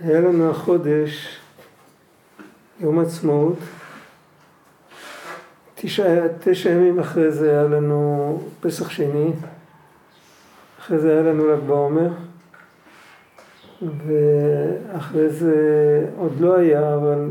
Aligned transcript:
היה 0.00 0.20
לנו 0.20 0.50
החודש 0.50 1.38
יום 2.80 2.98
עצמאות, 2.98 3.58
תשע, 5.74 6.26
תשע 6.40 6.70
ימים 6.70 6.98
אחרי 6.98 7.30
זה 7.30 7.50
היה 7.50 7.62
לנו 7.62 8.42
פסח 8.60 8.90
שני, 8.90 9.30
אחרי 10.80 10.98
זה 10.98 11.12
היה 11.12 11.22
לנו 11.22 11.48
ל"ג 11.48 11.60
בעומר, 11.66 12.08
ואחרי 13.82 15.28
זה 15.28 15.54
עוד 16.16 16.40
לא 16.40 16.56
היה, 16.56 16.94
אבל 16.94 17.28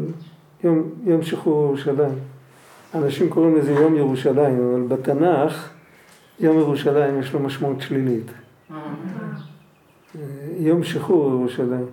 יום, 0.64 0.90
יום 1.04 1.24
שחרור 1.24 1.66
ירושלים. 1.66 2.20
אנשים 2.96 3.30
קוראים 3.30 3.56
לזה 3.56 3.72
יום 3.72 3.96
ירושלים, 3.96 4.74
אבל 4.74 4.82
בתנ"ך 4.88 5.70
יום 6.40 6.58
ירושלים 6.58 7.20
יש 7.20 7.34
לו 7.34 7.40
משמעות 7.40 7.82
שלילית. 7.82 8.32
יום 10.60 10.84
שחרור 10.84 11.32
ירושלים. 11.32 11.86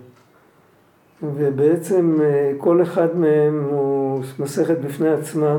ובעצם 1.23 2.17
אה, 2.21 2.51
כל 2.57 2.81
אחד 2.81 3.17
מהם 3.17 3.63
הוא 3.69 4.23
מסכת 4.39 4.77
בפני 4.77 5.09
עצמה, 5.09 5.57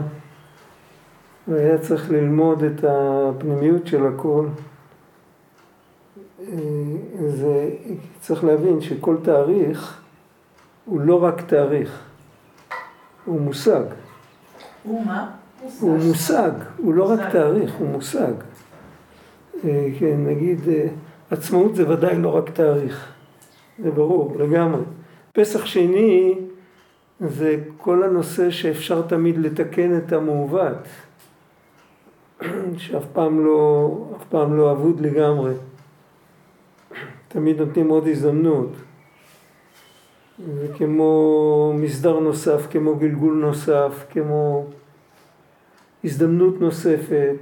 והיה 1.49 1.79
צריך 1.79 2.11
ללמוד 2.11 2.63
את 2.63 2.85
הפנימיות 2.89 3.87
של 3.87 4.07
הכל. 4.07 4.47
אה, 6.41 6.57
זה, 7.29 7.71
צריך 8.21 8.45
להבין 8.45 8.81
שכל 8.81 9.17
תאריך 9.23 10.01
הוא 10.85 11.01
לא 11.01 11.25
רק 11.25 11.41
תאריך, 11.41 12.03
הוא 13.25 13.41
מושג. 13.41 13.83
הוא 14.83 15.07
מה? 15.07 15.31
הוא 15.81 15.99
מושג, 15.99 16.51
הוא 16.77 16.95
לא 16.95 17.13
רק 17.13 17.21
תאריך, 17.33 17.75
הוא 17.75 17.89
מושג. 17.89 18.33
אה, 19.65 19.89
כן, 19.99 20.17
נגיד, 20.27 20.61
עצמאות 21.31 21.77
זה 21.77 21.91
ודאי 21.91 22.19
לא 22.19 22.37
רק 22.37 22.51
תאריך, 22.51 23.13
זה 23.79 23.91
ברור 23.91 24.37
לגמרי. 24.39 24.83
פסח 25.37 25.67
שני 25.67 26.35
זה 27.21 27.57
כל 27.77 28.03
הנושא 28.03 28.51
שאפשר 28.51 29.03
תמיד 29.03 29.39
לתקן 29.39 29.99
את 29.99 30.13
המעוות, 30.13 30.89
שאף 32.77 33.05
פעם 33.13 33.45
לא, 33.45 33.91
אף 34.17 34.25
פעם 34.29 34.57
לא 34.57 34.73
אבוד 34.73 35.01
לגמרי. 35.01 35.53
תמיד 37.29 37.59
נותנים 37.59 37.89
עוד 37.89 38.07
הזדמנות. 38.09 38.71
וכמו 40.57 41.73
מסדר 41.77 42.19
נוסף, 42.19 42.67
כמו 42.71 42.97
גלגול 42.97 43.35
נוסף, 43.35 44.07
כמו 44.11 44.67
הזדמנות 46.05 46.61
נוספת. 46.61 47.37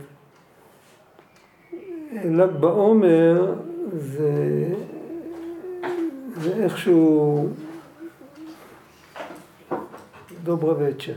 ל"ג 2.25 2.53
בעומר 2.61 3.55
זה, 3.93 4.75
זה 6.41 6.65
איכשהו 6.65 7.49
דוברבצ'ה. 10.45 11.13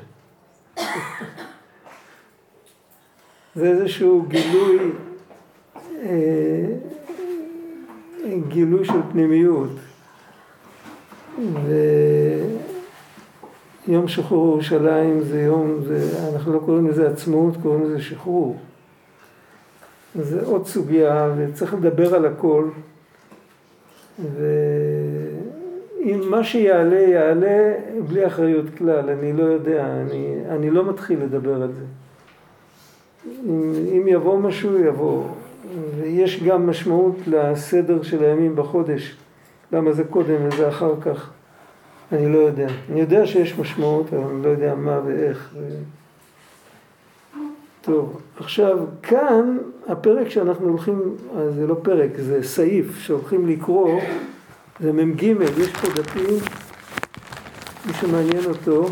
זה 3.56 3.68
איזשהו 3.68 4.26
גילוי, 4.28 4.92
אה, 6.04 6.66
גילוי 8.48 8.86
של 8.86 9.02
פנימיות. 9.12 9.70
ויום 13.88 14.08
שחרור 14.08 14.48
ירושלים 14.54 15.24
זה 15.24 15.42
יום, 15.42 15.84
זה, 15.88 16.30
אנחנו 16.34 16.54
לא 16.54 16.60
קוראים 16.60 16.88
לזה 16.88 17.10
עצמאות, 17.10 17.54
קוראים 17.62 17.84
לזה 17.84 18.02
שחרור. 18.02 18.58
זה 20.16 20.46
עוד 20.46 20.68
סוגיה 20.68 21.34
וצריך 21.38 21.74
לדבר 21.74 22.16
על 22.16 22.26
הכל. 22.26 22.70
ו... 24.20 24.46
אם 26.08 26.22
מה 26.30 26.44
שיעלה 26.44 27.00
יעלה 27.00 27.74
בלי 28.08 28.28
אחריות 28.28 28.66
כלל, 28.78 29.10
אני 29.10 29.34
לא 29.34 29.44
יודע, 29.44 29.86
אני, 29.86 30.36
אני 30.50 30.70
לא 30.70 30.90
מתחיל 30.90 31.20
לדבר 31.24 31.62
על 31.62 31.72
זה. 31.74 31.86
אם, 33.46 33.74
אם 33.92 34.08
יבוא 34.08 34.40
משהו 34.40 34.80
יבוא, 34.80 35.24
ויש 36.02 36.44
גם 36.44 36.70
משמעות 36.70 37.16
לסדר 37.28 38.04
של 38.04 38.24
הימים 38.24 38.56
בחודש, 38.56 39.16
למה 39.72 39.94
זה 39.94 40.04
קודם 40.04 40.36
וזה 40.48 40.70
אחר 40.70 40.94
כך, 41.02 41.30
אני 42.12 42.34
לא 42.34 42.38
יודע. 42.38 42.68
אני 42.92 43.00
יודע 43.00 43.26
שיש 43.26 43.60
משמעות, 43.60 44.14
אבל 44.14 44.24
אני 44.24 44.44
לא 44.44 44.50
יודע 44.50 44.76
מה 44.76 45.00
ואיך. 45.06 45.50
ו... 45.54 45.60
טוב, 47.82 48.22
עכשיו 48.38 48.80
כאן 49.04 49.58
הפרק 49.88 50.30
שאנחנו 50.30 50.70
הולכים, 50.70 51.02
זה 51.56 51.68
לא 51.68 51.76
פרק, 51.82 52.10
זה 52.18 52.44
סעיף 52.44 53.00
שהולכים 53.00 53.48
לקרוא 53.48 54.00
זה 54.80 54.94
מ"ג, 54.94 55.24
יש 55.58 55.72
פה 55.82 55.88
דפים, 55.88 56.38
מי 57.86 57.94
שמעניין 57.94 58.46
אותו, 58.46 58.90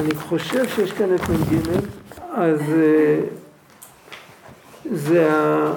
אני 0.00 0.14
חושב 0.14 0.68
שיש 0.68 0.92
כאן 0.92 1.14
את 1.14 1.20
מ"ג, 1.20 1.56
אז 2.32 2.60
אה, 2.60 3.20
זה, 4.92 5.32
ה... 5.32 5.72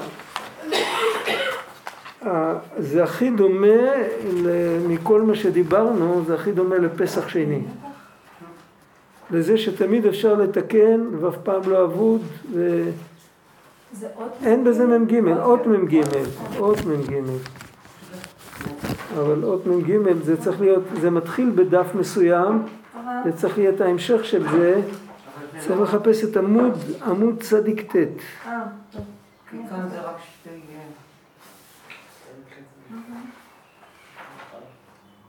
זה 2.78 3.04
הכי 3.04 3.30
דומה 3.30 3.68
מכל 4.88 5.22
מה 5.22 5.36
שדיברנו, 5.36 6.24
זה 6.28 6.36
הכי 6.36 6.52
דומה 6.52 6.78
לפסח 6.78 7.28
שני. 7.28 7.62
לזה 9.32 9.58
שתמיד 9.58 10.06
אפשר 10.06 10.34
לתקן 10.34 11.02
ואף 11.20 11.38
פעם 11.44 11.62
לא 11.70 11.84
אבוד 11.84 12.22
ו... 12.54 12.90
אין 14.46 14.64
בזה 14.64 14.86
מ"ג, 14.86 15.28
אות 15.42 15.68
מ"ג, 15.68 16.02
אות 16.60 16.86
מ"ג. 16.86 17.14
אבל 19.18 19.44
אות 19.44 19.68
מ"ג 19.68 19.98
זה 20.22 20.42
צריך 20.42 20.62
להיות, 20.62 20.84
זה 21.02 21.10
מתחיל 21.10 21.52
בדף 21.56 21.96
מסוים, 21.96 22.64
זה 23.24 23.32
צריך 23.32 23.58
להיות 23.58 23.82
ההמשך 23.82 24.26
של 24.26 24.50
זה, 24.50 24.82
צריך 25.60 25.80
לחפש 25.80 26.24
את 26.24 26.38
עמוד, 26.38 26.78
עמוד 27.06 27.40
צדיק 27.40 27.92
ט'. 27.92 27.96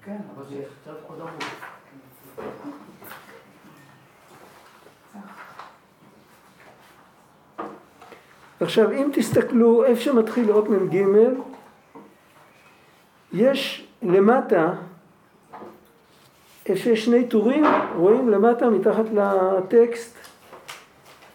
כן, 0.04 0.16
עכשיו 8.60 8.90
אם 8.92 9.10
תסתכלו 9.12 9.84
איפה 9.84 10.00
שמתחיל 10.00 10.50
אות 10.50 10.68
מ"ג 10.68 11.04
יש 13.34 13.86
למטה, 14.02 14.72
איפה 16.66 16.82
שיש 16.82 17.04
שני 17.04 17.28
טורים, 17.28 17.64
רואים 17.96 18.28
למטה 18.28 18.70
מתחת 18.70 19.04
לטקסט, 19.14 20.16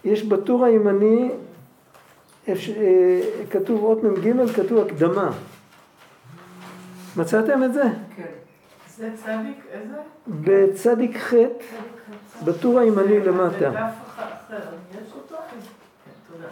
יש 0.04 0.22
בטור 0.22 0.64
הימני, 0.64 1.30
איפה, 2.46 2.72
אה, 2.72 3.20
כתוב 3.50 3.84
אות 3.84 4.04
מ"ג, 4.04 4.52
כתוב 4.56 4.78
הקדמה. 4.78 5.30
מצאתם 7.16 7.64
את 7.64 7.72
זה? 7.72 7.82
כן. 8.16 8.22
זה 8.96 9.10
צדיק 9.16 9.64
איזה? 9.70 9.96
בצדיק 10.28 11.16
ח', 11.16 11.34
בטור 12.44 12.78
הימני 12.78 13.20
למטה. 13.20 13.70
בדף 13.70 13.94
אחר, 14.06 14.56
יש 14.90 15.12
אותו? 15.12 15.36
כן, 15.50 15.60
תודה. 16.32 16.48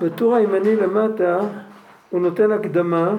בטור 0.00 0.34
הימני 0.34 0.76
למטה 0.76 1.38
הוא 2.10 2.20
נותן 2.20 2.52
הקדמה 2.52 3.14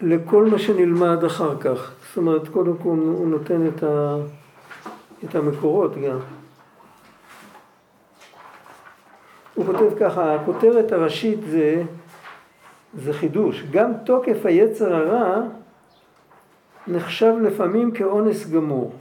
לכל 0.00 0.44
מה 0.44 0.58
שנלמד 0.58 1.24
אחר 1.24 1.60
כך. 1.60 1.92
זאת 2.08 2.16
אומרת, 2.16 2.48
קודם 2.48 2.76
כל 2.76 2.88
הוא 2.88 3.28
נותן 3.28 3.66
את, 3.68 3.82
ה, 3.82 4.16
את 5.24 5.34
המקורות 5.34 5.96
גם. 5.96 6.18
הוא 9.54 9.66
כותב 9.66 9.98
ככה, 10.00 10.34
הכותרת 10.34 10.92
הראשית 10.92 11.38
זה, 11.50 11.82
זה 12.94 13.12
חידוש. 13.12 13.64
גם 13.70 13.92
תוקף 14.04 14.46
היצר 14.46 14.94
הרע 14.94 15.42
נחשב 16.86 17.34
לפעמים 17.42 17.90
כאונס 17.90 18.50
גמור. 18.50 18.92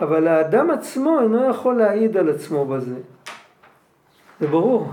אבל 0.00 0.28
האדם 0.28 0.70
עצמו 0.70 1.20
אינו 1.20 1.50
יכול 1.50 1.76
להעיד 1.76 2.16
על 2.16 2.30
עצמו 2.30 2.66
בזה. 2.66 2.96
זה 4.40 4.46
ברור. 4.46 4.92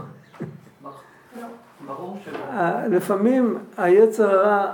לפעמים 2.89 3.57
היצר 3.77 4.39
הרע 4.39 4.71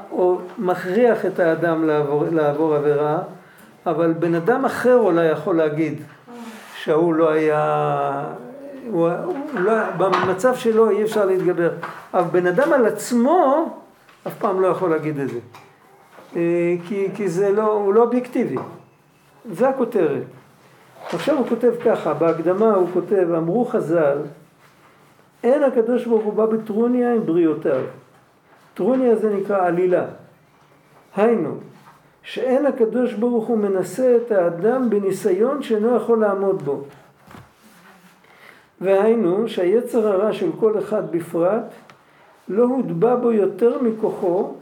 מכריח 0.57 1.25
את 1.25 1.39
האדם 1.39 1.87
לעבור, 1.87 2.25
לעבור 2.31 2.75
עבירה, 2.75 3.19
אבל 3.85 4.13
בן 4.13 4.35
אדם 4.35 4.65
אחר 4.65 4.95
אולי 4.95 5.25
יכול 5.25 5.57
להגיד 5.57 6.01
שההוא 6.75 7.13
לא 7.13 7.29
היה, 7.29 8.25
הוא, 8.91 9.09
הוא 9.09 9.35
לא, 9.53 9.73
במצב 9.97 10.55
שלו 10.55 10.89
אי 10.89 11.03
אפשר 11.03 11.25
להתגבר, 11.25 11.71
אבל 12.13 12.29
בן 12.31 12.47
אדם 12.47 12.73
על 12.73 12.85
עצמו 12.85 13.69
אף 14.27 14.35
פעם 14.39 14.61
לא 14.61 14.67
יכול 14.67 14.89
להגיד 14.89 15.19
את 15.19 15.29
זה. 15.29 15.39
אה, 16.35 16.75
כי, 16.87 17.07
כי 17.15 17.29
זה 17.29 17.51
לא, 17.51 17.73
הוא 17.73 17.93
לא 17.93 18.01
אובייקטיבי. 18.01 18.55
זה 19.51 19.69
הכותרת. 19.69 20.23
עכשיו 21.05 21.37
הוא 21.37 21.47
כותב 21.47 21.71
ככה, 21.85 22.13
בהקדמה 22.13 22.73
הוא 22.73 22.87
כותב, 22.93 23.27
אמרו 23.37 23.65
חז"ל, 23.65 24.17
אין 25.43 25.63
הקדוש 25.63 26.05
ברוך 26.05 26.23
הוא 26.23 26.33
בא 26.33 26.45
בטרוניה 26.45 27.13
עם 27.13 27.25
בריאותיו. 27.25 27.81
טרוניה 28.73 29.15
זה 29.15 29.35
נקרא 29.35 29.67
עלילה. 29.67 30.05
היינו, 31.15 31.55
שאין 32.23 32.65
הקדוש 32.65 33.13
ברוך 33.13 33.47
הוא 33.47 33.57
מנסה 33.57 34.17
את 34.17 34.31
האדם 34.31 34.89
בניסיון 34.89 35.63
שאינו 35.63 35.95
יכול 35.95 36.19
לעמוד 36.19 36.61
בו. 36.61 36.83
והיינו 38.81 39.47
שהיצר 39.47 40.07
הרע 40.07 40.33
של 40.33 40.49
כל 40.59 40.79
אחד 40.79 41.11
בפרט 41.11 41.73
לא 42.47 42.63
הוטבע 42.63 43.15
בו 43.15 43.31
יותר 43.31 43.81
מכוחו, 43.81 44.53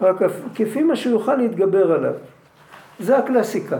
רק 0.00 0.16
כפי 0.54 0.82
מה 0.82 0.96
שהוא 0.96 1.12
יוכל 1.12 1.34
להתגבר 1.34 1.92
עליו. 1.92 2.14
זה 3.00 3.18
הקלאסיקה. 3.18 3.78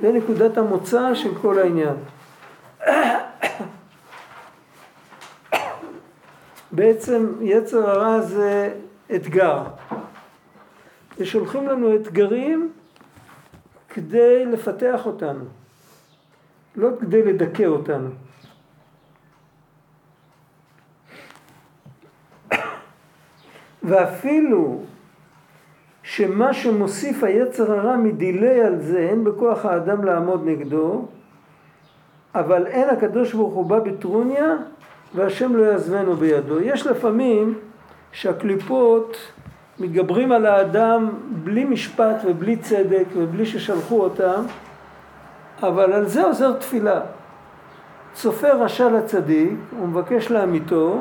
זה 0.00 0.12
נקודת 0.12 0.58
המוצא 0.58 1.14
של 1.14 1.34
כל 1.34 1.58
העניין. 1.58 1.94
בעצם 6.72 7.32
יצר 7.40 7.90
הרע 7.90 8.20
זה 8.20 8.74
אתגר. 9.14 9.62
ושולחים 11.18 11.68
לנו 11.68 11.96
אתגרים 11.96 12.72
כדי 13.88 14.46
לפתח 14.46 15.06
אותנו, 15.06 15.44
לא 16.76 16.88
כדי 17.00 17.22
לדכא 17.22 17.66
אותנו. 17.66 18.10
ואפילו 23.82 24.82
שמה 26.10 26.52
שמוסיף 26.52 27.24
היצר 27.24 27.72
הרע 27.72 27.96
מדילי 27.96 28.60
על 28.60 28.80
זה, 28.80 28.98
אין 28.98 29.24
בכוח 29.24 29.64
האדם 29.64 30.04
לעמוד 30.04 30.42
נגדו, 30.44 31.04
אבל 32.34 32.66
אין 32.66 32.88
הקדוש 32.88 33.34
ברוך 33.34 33.54
הוא 33.54 33.66
בא 33.66 33.78
בטרוניה 33.78 34.56
והשם 35.14 35.56
לא 35.56 35.62
יעזבנו 35.62 36.14
בידו. 36.14 36.60
יש 36.60 36.86
לפעמים 36.86 37.58
שהקליפות 38.12 39.16
מתגברים 39.78 40.32
על 40.32 40.46
האדם 40.46 41.10
בלי 41.44 41.64
משפט 41.64 42.16
ובלי 42.24 42.56
צדק 42.56 43.06
ובלי 43.16 43.46
ששלחו 43.46 44.02
אותם, 44.02 44.42
אבל 45.62 45.92
על 45.92 46.06
זה 46.06 46.24
עוזר 46.24 46.52
תפילה. 46.52 47.00
צופה 48.12 48.50
רשע 48.50 48.88
לצדיק, 48.88 49.58
הוא 49.78 49.88
מבקש 49.88 50.30
לאמיתו, 50.30 51.00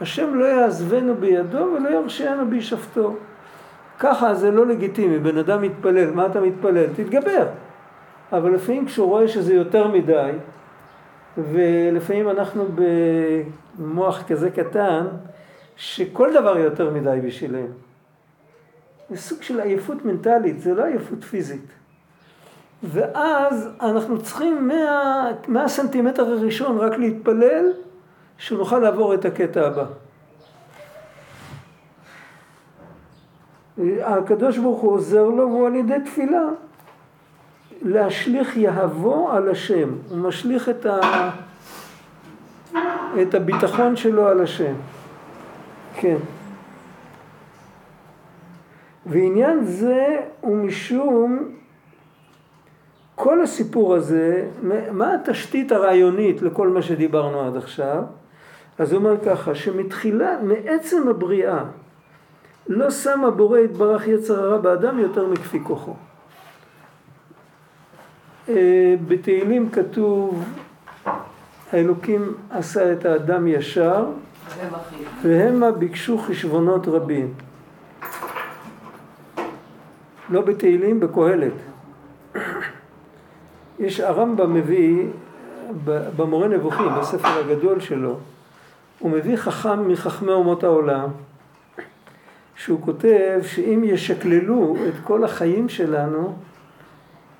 השם 0.00 0.34
לא 0.34 0.44
יעזבנו 0.44 1.14
בידו 1.14 1.68
ולא 1.76 1.88
ירשיענו 1.88 2.48
בישפטו. 2.48 3.16
ככה 4.02 4.34
זה 4.34 4.50
לא 4.50 4.66
לגיטימי, 4.66 5.18
בן 5.18 5.38
אדם 5.38 5.62
מתפלל, 5.62 6.10
מה 6.10 6.26
אתה 6.26 6.40
מתפלל? 6.40 6.86
תתגבר. 6.86 7.46
אבל 8.32 8.54
לפעמים 8.54 8.86
כשהוא 8.86 9.06
רואה 9.06 9.28
שזה 9.28 9.54
יותר 9.54 9.88
מדי, 9.88 10.32
ולפעמים 11.38 12.28
אנחנו 12.28 12.64
במוח 13.78 14.22
כזה 14.22 14.50
קטן, 14.50 15.06
שכל 15.76 16.32
דבר 16.34 16.58
יותר 16.58 16.90
מדי 16.90 17.18
בשבילם. 17.24 17.66
זה 19.10 19.16
סוג 19.16 19.42
של 19.42 19.60
עייפות 19.60 20.04
מנטלית, 20.04 20.60
זה 20.60 20.74
לא 20.74 20.84
עייפות 20.84 21.24
פיזית. 21.24 21.66
ואז 22.82 23.68
אנחנו 23.80 24.22
צריכים 24.22 24.68
מה, 24.68 25.30
מהסנטימטר 25.48 26.26
הראשון 26.26 26.78
רק 26.78 26.98
להתפלל 26.98 27.72
שנוכל 28.38 28.78
לעבור 28.78 29.14
את 29.14 29.24
הקטע 29.24 29.66
הבא. 29.66 29.84
הקדוש 34.02 34.58
ברוך 34.58 34.80
הוא 34.80 34.92
עוזר 34.92 35.24
לו 35.24 35.48
והוא 35.48 35.66
על 35.66 35.74
ידי 35.74 35.96
תפילה 36.04 36.48
להשליך 37.82 38.56
יהבו 38.56 39.30
על 39.30 39.48
השם. 39.48 39.88
הוא 40.08 40.18
משליך 40.18 40.68
את, 40.68 40.86
ה... 40.86 41.30
את 43.22 43.34
הביטחון 43.34 43.96
שלו 43.96 44.28
על 44.28 44.40
השם. 44.40 44.74
כן. 45.94 46.16
ועניין 49.06 49.64
זה 49.64 50.20
הוא 50.40 50.56
משום 50.56 51.48
כל 53.14 53.42
הסיפור 53.42 53.94
הזה, 53.94 54.46
מה 54.92 55.14
התשתית 55.14 55.72
הרעיונית 55.72 56.42
לכל 56.42 56.68
מה 56.68 56.82
שדיברנו 56.82 57.40
עד 57.40 57.56
עכשיו? 57.56 58.02
אז 58.78 58.92
הוא 58.92 58.98
אומר 58.98 59.24
ככה, 59.24 59.54
שמתחילה, 59.54 60.36
מעצם 60.42 61.08
הבריאה, 61.08 61.64
לא 62.68 62.90
שם 62.90 63.24
הבורא 63.24 63.58
יתברך 63.58 64.08
יצר 64.08 64.44
הרע 64.44 64.58
באדם 64.58 64.98
יותר 64.98 65.26
מכפי 65.26 65.60
כוחו. 65.64 65.94
אה, 68.48 68.94
בתהילים 69.08 69.70
כתוב, 69.70 70.44
האלוקים 71.72 72.34
עשה 72.50 72.92
את 72.92 73.04
האדם 73.04 73.46
ישר, 73.46 74.06
והמה 75.22 75.70
ביקשו 75.70 76.18
חשבונות 76.18 76.88
רבים. 76.88 77.34
לא 80.30 80.40
בתהילים, 80.40 81.00
בקהלת. 81.00 81.52
יש 83.78 84.00
הרמב"ם 84.00 84.54
מביא, 84.54 85.06
במורה 85.84 86.48
נבוכים, 86.48 86.86
בספר 87.00 87.28
הגדול 87.28 87.80
שלו, 87.80 88.18
הוא 88.98 89.10
מביא 89.10 89.36
חכם 89.36 89.88
מחכמי 89.88 90.32
אומות 90.32 90.64
העולם, 90.64 91.08
שהוא 92.62 92.80
כותב 92.80 93.40
שאם 93.42 93.82
ישקללו 93.84 94.76
את 94.88 94.94
כל 95.04 95.24
החיים 95.24 95.68
שלנו, 95.68 96.34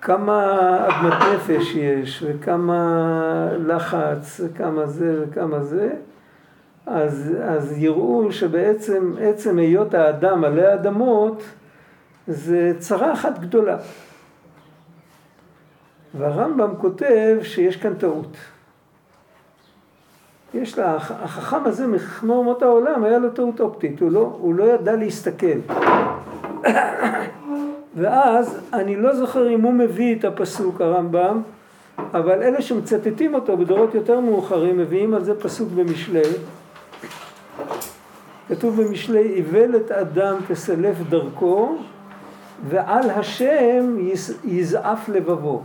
כמה 0.01 0.77
אדמת 0.87 1.13
נפש 1.35 1.75
יש, 1.75 2.25
וכמה 2.27 3.49
לחץ, 3.59 4.41
וכמה 4.45 4.87
זה 4.87 5.25
וכמה 5.25 5.63
זה, 5.63 5.91
אז, 6.87 7.35
אז 7.43 7.79
יראו 7.79 8.33
שבעצם 8.33 9.13
עצם 9.21 9.59
היות 9.59 9.95
האדם 9.95 10.45
עלי 10.45 10.67
האדמות 10.67 11.43
זה 12.27 12.73
צרה 12.79 13.13
אחת 13.13 13.39
גדולה. 13.39 13.77
והרמב"ם 16.15 16.75
כותב 16.79 17.39
שיש 17.43 17.77
כאן 17.77 17.95
טעות. 17.95 18.37
יש 20.55 20.79
לה, 20.79 20.97
החכם 20.97 21.65
הזה 21.65 21.87
מחכמי 21.87 22.33
אומות 22.33 22.63
העולם, 22.63 23.05
היה 23.05 23.19
לו 23.19 23.31
טעות 23.31 23.61
אופטית, 23.61 24.01
הוא 24.01 24.13
לא, 24.13 24.37
הוא 24.41 24.55
לא 24.55 24.65
ידע 24.65 24.97
להסתכל. 24.97 25.59
ואז 27.97 28.61
אני 28.73 28.97
לא 28.97 29.15
זוכר 29.15 29.51
אם 29.51 29.61
הוא 29.61 29.73
מביא 29.73 30.17
את 30.17 30.25
הפסוק 30.25 30.81
הרמב"ם, 30.81 31.43
אבל 31.99 32.43
אלה 32.43 32.63
שמצטטים 32.63 33.35
אותו 33.35 33.57
בדורות 33.57 33.95
יותר 33.95 34.21
מאוחרים 34.21 34.79
מביאים 34.79 35.15
על 35.15 35.25
זה 35.25 35.41
פסוק 35.41 35.69
במשלי. 35.69 36.23
כתוב 38.49 38.83
במשלי, 38.83 39.35
איוולת 39.35 39.91
אדם 39.91 40.37
תסלף 40.49 40.97
דרכו 41.09 41.77
ועל 42.69 43.11
השם 43.11 43.97
יזעף 44.45 45.09
לבבו. 45.09 45.63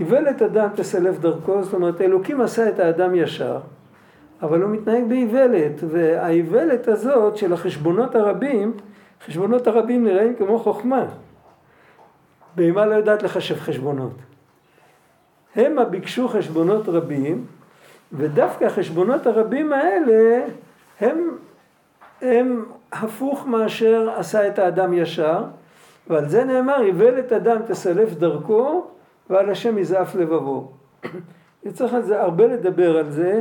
איוולת 0.00 0.42
אדם 0.42 0.68
תסלף 0.74 1.18
דרכו, 1.18 1.62
זאת 1.62 1.74
אומרת 1.74 2.00
אלוקים 2.00 2.40
עשה 2.40 2.68
את 2.68 2.78
האדם 2.78 3.14
ישר, 3.14 3.58
אבל 4.42 4.62
הוא 4.62 4.70
מתנהג 4.70 5.04
באיוולת, 5.08 5.72
והאיוולת 5.88 6.88
הזאת 6.88 7.36
של 7.36 7.52
החשבונות 7.52 8.14
הרבים, 8.14 8.72
חשבונות 9.26 9.66
הרבים 9.66 10.04
נראים 10.04 10.34
כמו 10.34 10.58
חוכמה. 10.58 11.04
בהמה 12.56 12.86
לא 12.86 12.94
יודעת 12.94 13.22
לחשב 13.22 13.54
חשבונות. 13.54 14.12
המה 15.56 15.84
ביקשו 15.84 16.28
חשבונות 16.28 16.88
רבים, 16.88 17.44
ודווקא 18.12 18.64
החשבונות 18.64 19.26
הרבים 19.26 19.72
האלה 19.72 20.44
הם, 21.00 21.36
הם 22.22 22.64
הפוך 22.92 23.46
מאשר 23.46 24.10
עשה 24.16 24.48
את 24.48 24.58
האדם 24.58 24.92
ישר, 24.92 25.44
ועל 26.06 26.28
זה 26.28 26.44
נאמר, 26.44 26.82
איוולת 26.82 27.32
אדם 27.32 27.62
תסלף 27.66 28.14
דרכו 28.14 28.86
ועל 29.30 29.50
השם 29.50 29.78
יזעף 29.78 30.14
לבבו. 30.14 30.72
צריך 31.72 31.94
על 31.94 32.02
זה 32.02 32.22
הרבה 32.22 32.46
לדבר 32.46 32.96
על 32.98 33.10
זה, 33.10 33.40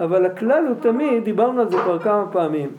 אבל 0.00 0.26
הכלל 0.26 0.66
הוא 0.66 0.76
תמיד, 0.80 1.24
דיברנו 1.24 1.60
על 1.60 1.70
זה 1.70 1.76
כבר 1.76 1.98
כמה 1.98 2.24
פעמים. 2.32 2.70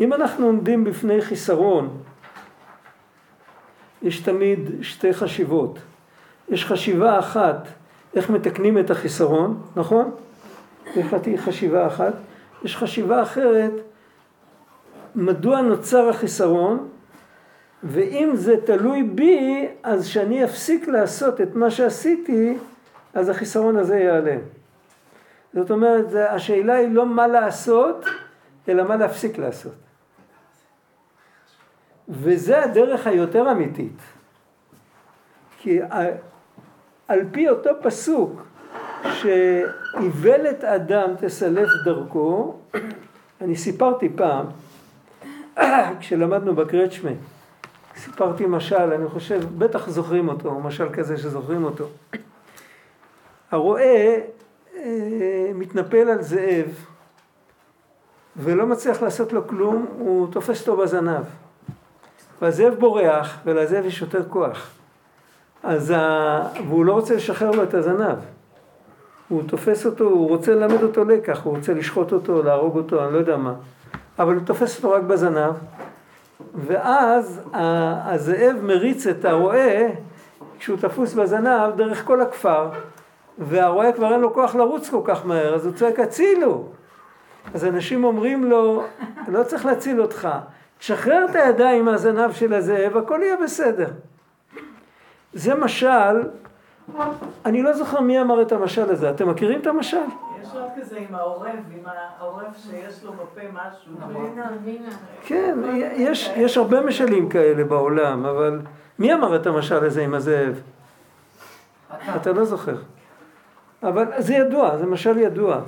אם 0.00 0.12
אנחנו 0.12 0.46
עומדים 0.46 0.84
בפני 0.84 1.20
חיסרון, 1.20 1.98
יש 4.02 4.20
תמיד 4.20 4.70
שתי 4.82 5.14
חשיבות. 5.14 5.78
יש 6.48 6.64
חשיבה 6.64 7.18
אחת, 7.18 7.68
איך 8.14 8.30
מתקנים 8.30 8.78
את 8.78 8.90
החיסרון, 8.90 9.62
נכון? 9.76 10.10
יש 10.96 11.06
חשיבה 11.36 11.86
אחת. 11.86 12.14
יש 12.64 12.76
חשיבה 12.76 13.22
אחרת, 13.22 13.72
מדוע 15.14 15.60
נוצר 15.60 16.08
החיסרון, 16.08 16.88
ואם 17.82 18.30
זה 18.34 18.54
תלוי 18.66 19.02
בי, 19.02 19.68
אז 19.82 20.06
שאני 20.06 20.44
אפסיק 20.44 20.88
לעשות 20.88 21.40
את 21.40 21.54
מה 21.54 21.70
שעשיתי, 21.70 22.56
אז 23.14 23.28
החיסרון 23.28 23.76
הזה 23.76 23.96
ייעלם. 23.96 24.40
זאת 25.54 25.70
אומרת, 25.70 26.06
השאלה 26.14 26.74
היא 26.74 26.88
לא 26.88 27.06
מה 27.06 27.26
לעשות, 27.26 28.04
אלא 28.68 28.84
מה 28.84 28.96
להפסיק 28.96 29.38
לעשות. 29.38 29.74
וזה 32.08 32.64
הדרך 32.64 33.06
היותר 33.06 33.50
אמיתית. 33.50 34.00
כי 35.58 35.80
על 37.08 37.20
פי 37.32 37.48
אותו 37.48 37.70
פסוק 37.82 38.46
שאיוולת 39.12 40.64
אדם 40.64 41.10
תסלף 41.20 41.68
דרכו, 41.84 42.54
אני 43.40 43.56
סיפרתי 43.56 44.08
פעם, 44.16 44.46
כשלמדנו 46.00 46.54
בקרצ'מה, 46.54 47.10
סיפרתי 47.96 48.46
משל, 48.46 48.92
אני 48.92 49.08
חושב, 49.08 49.40
בטח 49.58 49.88
זוכרים 49.88 50.28
אותו, 50.28 50.60
משל 50.60 50.88
כזה 50.92 51.18
שזוכרים 51.18 51.64
אותו. 51.64 51.84
הרועה 53.50 54.16
אה, 54.76 55.50
מתנפל 55.54 56.08
על 56.08 56.22
זאב 56.22 56.86
ולא 58.36 58.66
מצליח 58.66 59.02
לעשות 59.02 59.32
לו 59.32 59.46
כלום, 59.48 59.86
הוא 59.98 60.32
תופס 60.32 60.60
אותו 60.60 60.76
בזנב. 60.82 61.24
והזאב 62.42 62.74
בורח 62.74 63.38
ולזאב 63.44 63.84
יש 63.84 64.00
יותר 64.00 64.28
כוח. 64.28 64.70
אז 65.62 65.90
ה... 65.90 66.48
והוא 66.68 66.84
לא 66.84 66.92
רוצה 66.92 67.14
לשחרר 67.14 67.50
לו 67.50 67.62
את 67.62 67.74
הזנב. 67.74 68.18
הוא 69.28 69.42
תופס 69.46 69.86
אותו, 69.86 70.04
הוא 70.04 70.28
רוצה 70.28 70.54
ללמד 70.54 70.82
אותו 70.82 71.04
לקח, 71.04 71.42
הוא 71.42 71.56
רוצה 71.56 71.74
לשחוט 71.74 72.12
אותו, 72.12 72.42
להרוג 72.42 72.76
אותו, 72.76 73.04
אני 73.04 73.12
לא 73.12 73.18
יודע 73.18 73.36
מה. 73.36 73.54
אבל 74.18 74.34
הוא 74.34 74.44
תופס 74.44 74.76
אותו 74.76 74.90
רק 74.90 75.02
בזנב, 75.02 75.54
ואז 76.54 77.40
הזאב 77.52 78.56
מריץ 78.62 79.06
את 79.06 79.24
הרועה, 79.24 79.78
כשהוא 80.58 80.76
תפוס 80.76 81.14
בזנב, 81.14 81.76
דרך 81.76 82.04
כל 82.04 82.20
הכפר, 82.20 82.70
והרועה 83.38 83.92
כבר 83.92 84.12
אין 84.12 84.20
לו 84.20 84.34
כוח 84.34 84.54
לרוץ 84.54 84.90
כל 84.90 85.00
כך 85.04 85.26
מהר, 85.26 85.54
אז 85.54 85.66
הוא 85.66 85.74
צועק 85.74 86.00
הצילו. 86.00 86.68
אז 87.54 87.64
אנשים 87.64 88.04
אומרים 88.04 88.44
לו, 88.44 88.82
לא 89.28 89.42
צריך 89.42 89.66
להציל 89.66 90.00
אותך, 90.00 90.28
תשחרר 90.78 91.26
את 91.30 91.36
הידיים 91.36 91.84
מהזנב 91.84 92.32
של 92.32 92.54
הזאב, 92.54 92.96
הכל 92.96 93.20
יהיה 93.22 93.36
בסדר. 93.44 93.88
זה 95.32 95.54
משל, 95.54 96.22
אני 97.46 97.62
לא 97.62 97.72
זוכר 97.72 98.00
מי 98.00 98.20
אמר 98.20 98.42
את 98.42 98.52
המשל 98.52 98.90
הזה, 98.90 99.10
אתם 99.10 99.28
מכירים 99.28 99.60
את 99.60 99.66
המשל? 99.66 99.96
יש 100.42 100.48
עוד 100.54 100.70
כזה 100.76 100.98
עם 100.98 101.14
העורב, 101.14 101.58
עם 101.74 101.84
העורב 102.18 102.54
שיש 102.56 103.04
לו 103.04 103.12
בפה 103.12 103.40
משהו. 103.52 103.92
כן, 105.24 105.58
יש, 105.96 106.30
יש 106.36 106.56
הרבה 106.56 106.80
משלים 106.80 107.28
כאלה 107.28 107.64
בעולם, 107.64 108.26
אבל 108.26 108.60
מי 108.98 109.14
אמר 109.14 109.36
את 109.36 109.46
המשל 109.46 109.84
הזה 109.84 110.02
עם 110.04 110.14
הזאב? 110.14 110.60
אתה 112.16 112.32
לא 112.32 112.44
זוכר. 112.44 112.76
אבל 113.82 114.04
זה 114.18 114.34
ידוע, 114.34 114.76
זה 114.76 114.86
משל 114.86 115.18
ידוע. 115.18 115.60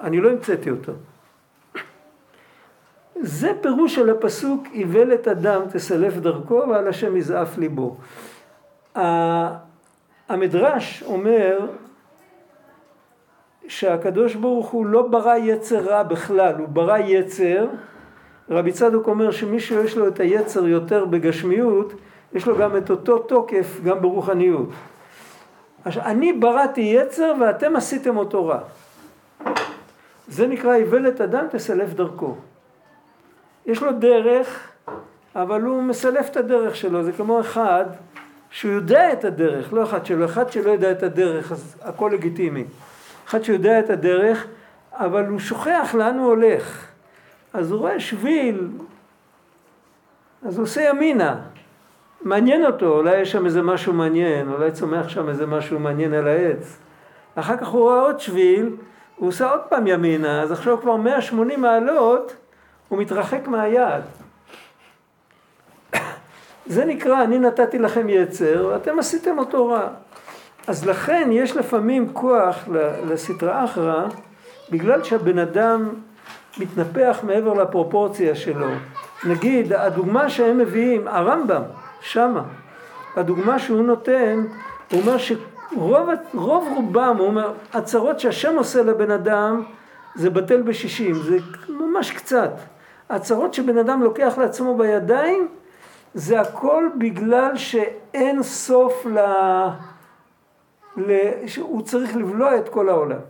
אני 0.00 0.20
לא 0.20 0.30
המצאתי 0.30 0.70
אותו. 0.70 0.92
זה 3.20 3.52
פירוש 3.60 3.94
של 3.94 4.10
הפסוק 4.10 4.66
איוולת 4.72 5.28
אדם 5.28 5.62
תסלף 5.72 6.16
דרכו 6.16 6.62
ועל 6.70 6.88
השם 6.88 7.16
יזעף 7.16 7.58
ליבו. 7.58 7.96
המדרש 10.28 11.02
אומר 11.06 11.58
שהקדוש 13.68 14.34
ברוך 14.34 14.70
הוא 14.70 14.86
לא 14.86 15.02
ברא 15.02 15.36
יצר 15.36 15.80
רע 15.80 16.02
בכלל, 16.02 16.54
הוא 16.58 16.68
ברא 16.68 16.98
יצר. 16.98 17.66
רבי 18.50 18.72
צדוק 18.72 19.08
אומר 19.08 19.30
שמי 19.30 19.60
שיש 19.60 19.96
לו 19.96 20.08
את 20.08 20.20
היצר 20.20 20.66
יותר 20.66 21.04
בגשמיות, 21.04 21.92
יש 22.34 22.46
לו 22.46 22.56
גם 22.58 22.76
את 22.76 22.90
אותו 22.90 23.18
תוקף 23.18 23.80
גם 23.84 24.00
ברוחניות. 24.00 24.68
עכשיו, 25.84 26.02
אני 26.02 26.32
בראתי 26.32 26.80
יצר 26.80 27.34
ואתם 27.40 27.76
עשיתם 27.76 28.16
אותו 28.16 28.46
רע. 28.46 28.58
זה 30.28 30.46
נקרא 30.46 30.74
איוולת 30.74 31.20
אדם 31.20 31.46
תסלף 31.50 31.94
דרכו. 31.94 32.34
יש 33.66 33.82
לו 33.82 33.92
דרך, 33.92 34.68
אבל 35.36 35.62
הוא 35.62 35.82
מסלף 35.82 36.30
את 36.30 36.36
הדרך 36.36 36.76
שלו, 36.76 37.02
זה 37.02 37.12
כמו 37.12 37.40
אחד 37.40 37.84
שהוא 38.50 38.72
יודע 38.72 39.12
את 39.12 39.24
הדרך, 39.24 39.72
לא 39.72 39.82
אחד 39.82 40.06
שלו, 40.06 40.24
אחד 40.24 40.52
שלא 40.52 40.70
יודע 40.70 40.92
את 40.92 41.02
הדרך, 41.02 41.52
אז 41.52 41.76
הכל 41.82 42.10
לגיטימי. 42.14 42.64
אחד 43.28 43.42
שיודע 43.42 43.78
את 43.78 43.90
הדרך, 43.90 44.46
אבל 44.92 45.26
הוא 45.26 45.38
שוכח 45.38 45.94
לאן 45.98 46.18
הוא 46.18 46.26
הולך. 46.26 46.86
אז 47.52 47.70
הוא 47.70 47.80
רואה 47.80 48.00
שביל, 48.00 48.68
אז 50.46 50.56
הוא 50.56 50.62
עושה 50.62 50.82
ימינה. 50.82 51.36
מעניין 52.22 52.66
אותו, 52.66 52.86
אולי 52.86 53.16
יש 53.16 53.32
שם 53.32 53.46
איזה 53.46 53.62
משהו 53.62 53.92
מעניין, 53.92 54.52
אולי 54.52 54.72
צומח 54.72 55.08
שם 55.08 55.28
איזה 55.28 55.46
משהו 55.46 55.78
מעניין 55.78 56.14
על 56.14 56.28
העץ. 56.28 56.78
אחר 57.34 57.56
כך 57.56 57.68
הוא 57.68 57.82
רואה 57.82 58.00
עוד 58.00 58.20
שביל, 58.20 58.76
הוא 59.16 59.28
עושה 59.28 59.50
עוד 59.50 59.60
פעם 59.60 59.86
ימינה, 59.86 60.42
אז 60.42 60.52
עכשיו 60.52 60.80
כבר 60.80 60.96
180 60.96 61.60
מעלות, 61.60 62.36
הוא 62.88 62.98
מתרחק 62.98 63.48
מהיעד. 63.48 64.02
זה 66.66 66.84
נקרא, 66.84 67.24
אני 67.24 67.38
נתתי 67.38 67.78
לכם 67.78 68.08
יצר, 68.08 68.68
ואתם 68.72 68.98
עשיתם 68.98 69.38
אותו 69.38 69.66
רע. 69.66 69.88
אז 70.66 70.86
לכן 70.86 71.28
יש 71.32 71.56
לפעמים 71.56 72.12
כוח 72.12 72.68
לסטרא 73.06 73.64
אחרא, 73.64 74.06
בגלל 74.70 75.04
שהבן 75.04 75.38
אדם 75.38 75.88
מתנפח 76.58 77.18
מעבר 77.22 77.52
לפרופורציה 77.52 78.34
שלו. 78.34 78.68
נגיד, 79.24 79.72
הדוגמה 79.72 80.30
שהם 80.30 80.58
מביאים, 80.58 81.08
הרמב"ם, 81.08 81.62
שמה, 82.00 82.42
הדוגמה 83.16 83.58
שהוא 83.58 83.82
נותן, 83.82 84.44
הוא 84.90 85.00
אומר 85.00 85.18
שרוב 85.18 86.08
רוב 86.34 86.68
רובם, 86.76 87.16
הוא 87.18 87.26
אומר, 87.26 87.52
הצרות 87.72 88.20
שהשם 88.20 88.54
עושה 88.56 88.82
לבן 88.82 89.10
אדם 89.10 89.62
זה 90.14 90.30
בטל 90.30 90.62
בשישים, 90.62 91.14
זה 91.14 91.38
ממש 91.68 92.10
קצת. 92.10 92.50
הצרות 93.10 93.54
שבן 93.54 93.78
אדם 93.78 94.02
לוקח 94.02 94.38
לעצמו 94.38 94.76
בידיים, 94.76 95.48
זה 96.14 96.40
הכל 96.40 96.88
בגלל 96.98 97.56
שאין 97.56 98.42
סוף 98.42 99.06
ל... 99.06 99.18
ל... 99.18 99.68
שהוא 101.46 101.82
צריך 101.82 102.16
לבלוע 102.16 102.56
את 102.56 102.68
כל 102.68 102.88
העולם. 102.88 103.20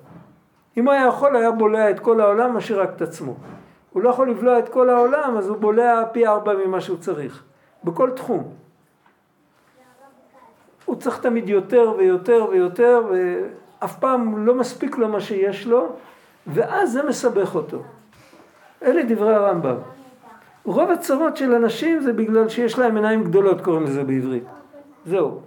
אם 0.77 0.89
היה 0.89 1.07
יכול, 1.07 1.37
היה 1.37 1.51
בולע 1.51 1.91
את 1.91 2.01
כל 2.01 2.21
העולם 2.21 2.55
מאשר 2.55 2.81
רק 2.81 2.91
את 2.97 3.03
עצמו. 3.03 3.35
הוא 3.93 4.03
לא 4.03 4.11
יכול 4.11 4.31
לבלוע 4.31 4.59
את 4.59 4.69
כל 4.69 4.91
העולם, 4.91 5.37
אז 5.39 5.49
הוא 5.49 5.57
בולע 5.57 6.05
פי 6.13 6.27
ארבע 6.27 6.55
ממה 6.67 6.81
שהוא 6.81 6.99
צריך, 6.99 7.43
בכל 7.85 8.11
תחום. 8.11 8.45
הוא 10.85 10.97
צריך 10.97 11.19
תמיד 11.21 11.49
יותר 11.49 11.95
ויותר 11.99 12.47
ויותר, 12.51 13.03
ואף 13.11 13.99
פעם 13.99 14.47
לא 14.47 14.55
מספיק 14.55 14.99
לו 14.99 15.09
מה 15.09 15.21
שיש 15.21 15.67
לו, 15.67 15.89
ואז 16.47 16.93
זה 16.93 17.03
מסבך 17.03 17.55
אותו. 17.55 17.83
אלה 18.83 19.03
דברי 19.09 19.35
הרמב"ם. 19.35 19.77
רוב 20.65 20.91
הצרות 20.91 21.37
של 21.37 21.55
אנשים 21.55 22.01
זה 22.01 22.13
בגלל 22.13 22.49
שיש 22.49 22.79
להם 22.79 22.97
עיניים 22.97 23.25
גדולות, 23.25 23.61
קוראים 23.61 23.85
לזה 23.85 24.05
בעברית. 24.05 24.45
זהו. 25.07 25.41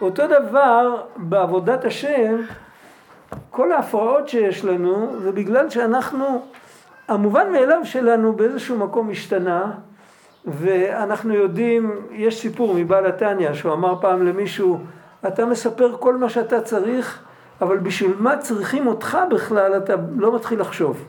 אותו 0.00 0.22
דבר 0.26 1.02
בעבודת 1.16 1.84
השם, 1.84 2.36
כל 3.50 3.72
ההפרעות 3.72 4.28
שיש 4.28 4.64
לנו 4.64 5.20
זה 5.20 5.32
בגלל 5.32 5.70
שאנחנו, 5.70 6.42
המובן 7.08 7.52
מאליו 7.52 7.80
שלנו 7.84 8.32
באיזשהו 8.32 8.78
מקום 8.78 9.10
השתנה 9.10 9.72
ואנחנו 10.44 11.34
יודעים, 11.34 11.92
יש 12.12 12.40
סיפור 12.40 12.74
מבעל 12.74 13.06
התניא 13.06 13.52
שהוא 13.52 13.72
אמר 13.72 14.00
פעם 14.00 14.26
למישהו, 14.26 14.78
אתה 15.26 15.46
מספר 15.46 15.96
כל 16.00 16.16
מה 16.16 16.28
שאתה 16.28 16.60
צריך, 16.60 17.22
אבל 17.60 17.78
בשביל 17.78 18.12
מה 18.18 18.36
צריכים 18.36 18.86
אותך 18.86 19.18
בכלל 19.30 19.76
אתה 19.76 19.94
לא 20.16 20.34
מתחיל 20.34 20.60
לחשוב. 20.60 21.04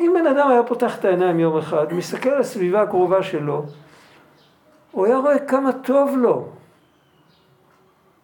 אם 0.00 0.12
בן 0.14 0.26
אדם 0.26 0.50
היה 0.50 0.62
פותח 0.62 0.98
את 0.98 1.04
העיניים 1.04 1.40
יום 1.40 1.58
אחד, 1.58 1.92
מסתכל 1.92 2.28
על 2.28 2.40
הסביבה 2.40 2.82
הקרובה 2.82 3.22
שלו, 3.22 3.64
הוא 4.90 5.06
היה 5.06 5.16
רואה 5.16 5.38
כמה 5.38 5.72
טוב 5.72 6.16
לו. 6.16 6.48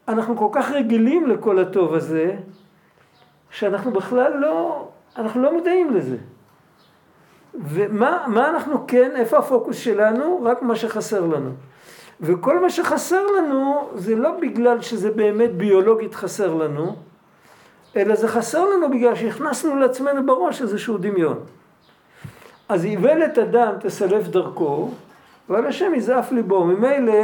אנחנו 0.09 0.37
כל 0.37 0.49
כך 0.53 0.71
רגילים 0.71 1.27
לכל 1.27 1.59
הטוב 1.59 1.95
הזה, 1.95 2.37
שאנחנו 3.51 3.91
בכלל 3.91 4.37
לא, 4.37 4.89
אנחנו 5.17 5.43
לא 5.43 5.53
מודעים 5.53 5.95
לזה. 5.95 6.17
ומה 7.55 8.51
אנחנו 8.51 8.87
כן, 8.87 9.11
איפה 9.17 9.39
הפוקוס 9.39 9.77
שלנו? 9.77 10.41
רק 10.45 10.63
מה 10.63 10.77
שחסר 10.77 11.27
לנו. 11.27 11.51
וכל 12.21 12.61
מה 12.61 12.71
שחסר 12.71 13.27
לנו 13.27 13.89
זה 13.95 14.17
לא 14.17 14.31
בגלל 14.41 14.81
שזה 14.81 15.11
באמת 15.11 15.55
ביולוגית 15.55 16.15
חסר 16.15 16.55
לנו, 16.55 16.97
אלא 17.97 18.15
זה 18.15 18.29
חסר 18.29 18.65
לנו 18.65 18.91
בגלל 18.91 19.15
שהכנסנו 19.15 19.77
לעצמנו 19.77 20.27
בראש 20.27 20.63
איזשהו 20.63 20.99
דמיון. 20.99 21.41
אז 22.69 22.85
איוולת 22.85 23.39
אדם 23.39 23.73
תסלף 23.81 24.29
דרכו, 24.29 24.91
ועל 25.49 25.67
השם 25.67 25.95
יזעף 25.95 26.33
ליבו. 26.33 26.65
ממילא, 26.65 27.23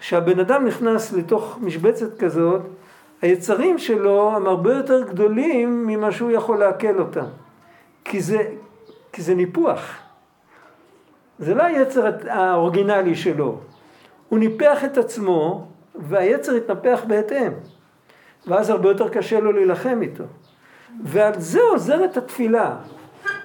כשהבן 0.00 0.40
אדם 0.40 0.66
נכנס 0.66 1.12
לתוך 1.12 1.58
משבצת 1.60 2.18
כזאת, 2.18 2.60
היצרים 3.22 3.78
שלו 3.78 4.32
הם 4.36 4.46
הרבה 4.46 4.74
יותר 4.74 5.02
גדולים 5.02 5.86
ממה 5.86 6.12
שהוא 6.12 6.30
יכול 6.30 6.58
לעכל 6.58 6.98
אותם. 6.98 7.26
כי 8.04 8.20
זה, 8.20 8.38
כי 9.12 9.22
זה 9.22 9.34
ניפוח. 9.34 9.98
זה 11.38 11.54
לא 11.54 11.62
היצר 11.62 12.10
האורגינלי 12.28 13.14
שלו. 13.14 13.58
הוא 14.28 14.38
ניפח 14.38 14.84
את 14.84 14.98
עצמו, 14.98 15.66
והיצר 15.94 16.52
התנפח 16.54 17.00
בהתאם. 17.06 17.52
ואז 18.46 18.70
הרבה 18.70 18.88
יותר 18.88 19.08
קשה 19.08 19.40
לו 19.40 19.52
להילחם 19.52 19.98
איתו. 20.02 20.24
ועל 21.04 21.32
זה 21.40 21.60
עוזרת 21.70 22.16
התפילה. 22.16 22.76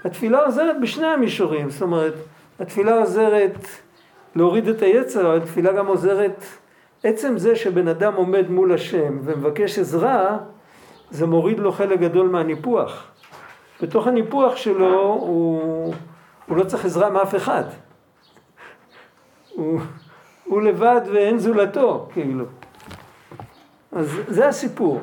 התפילה 0.05 0.45
עוזרת 0.45 0.75
בשני 0.81 1.07
המישורים, 1.07 1.69
זאת 1.69 1.81
אומרת, 1.81 2.13
התפילה 2.60 2.98
עוזרת 2.98 3.57
להוריד 4.35 4.67
את 4.67 4.81
היצר, 4.81 5.27
אבל 5.27 5.39
תפילה 5.39 5.71
גם 5.71 5.87
עוזרת, 5.87 6.43
עצם 7.03 7.37
זה 7.37 7.55
שבן 7.55 7.87
אדם 7.87 8.13
עומד 8.13 8.49
מול 8.49 8.73
השם 8.73 9.19
ומבקש 9.23 9.79
עזרה, 9.79 10.37
זה 11.11 11.25
מוריד 11.25 11.59
לו 11.59 11.71
חלק 11.71 11.99
גדול 11.99 12.27
מהניפוח. 12.27 13.07
בתוך 13.81 14.07
הניפוח 14.07 14.55
שלו 14.55 15.03
הוא, 15.13 15.93
הוא 16.45 16.57
לא 16.57 16.63
צריך 16.63 16.85
עזרה 16.85 17.09
מאף 17.09 17.35
אחד. 17.35 17.63
הוא, 19.53 19.79
הוא 20.45 20.61
לבד 20.61 21.01
ואין 21.13 21.39
זולתו, 21.39 22.09
כאילו. 22.13 22.45
אז 23.91 24.21
זה 24.27 24.47
הסיפור. 24.47 25.01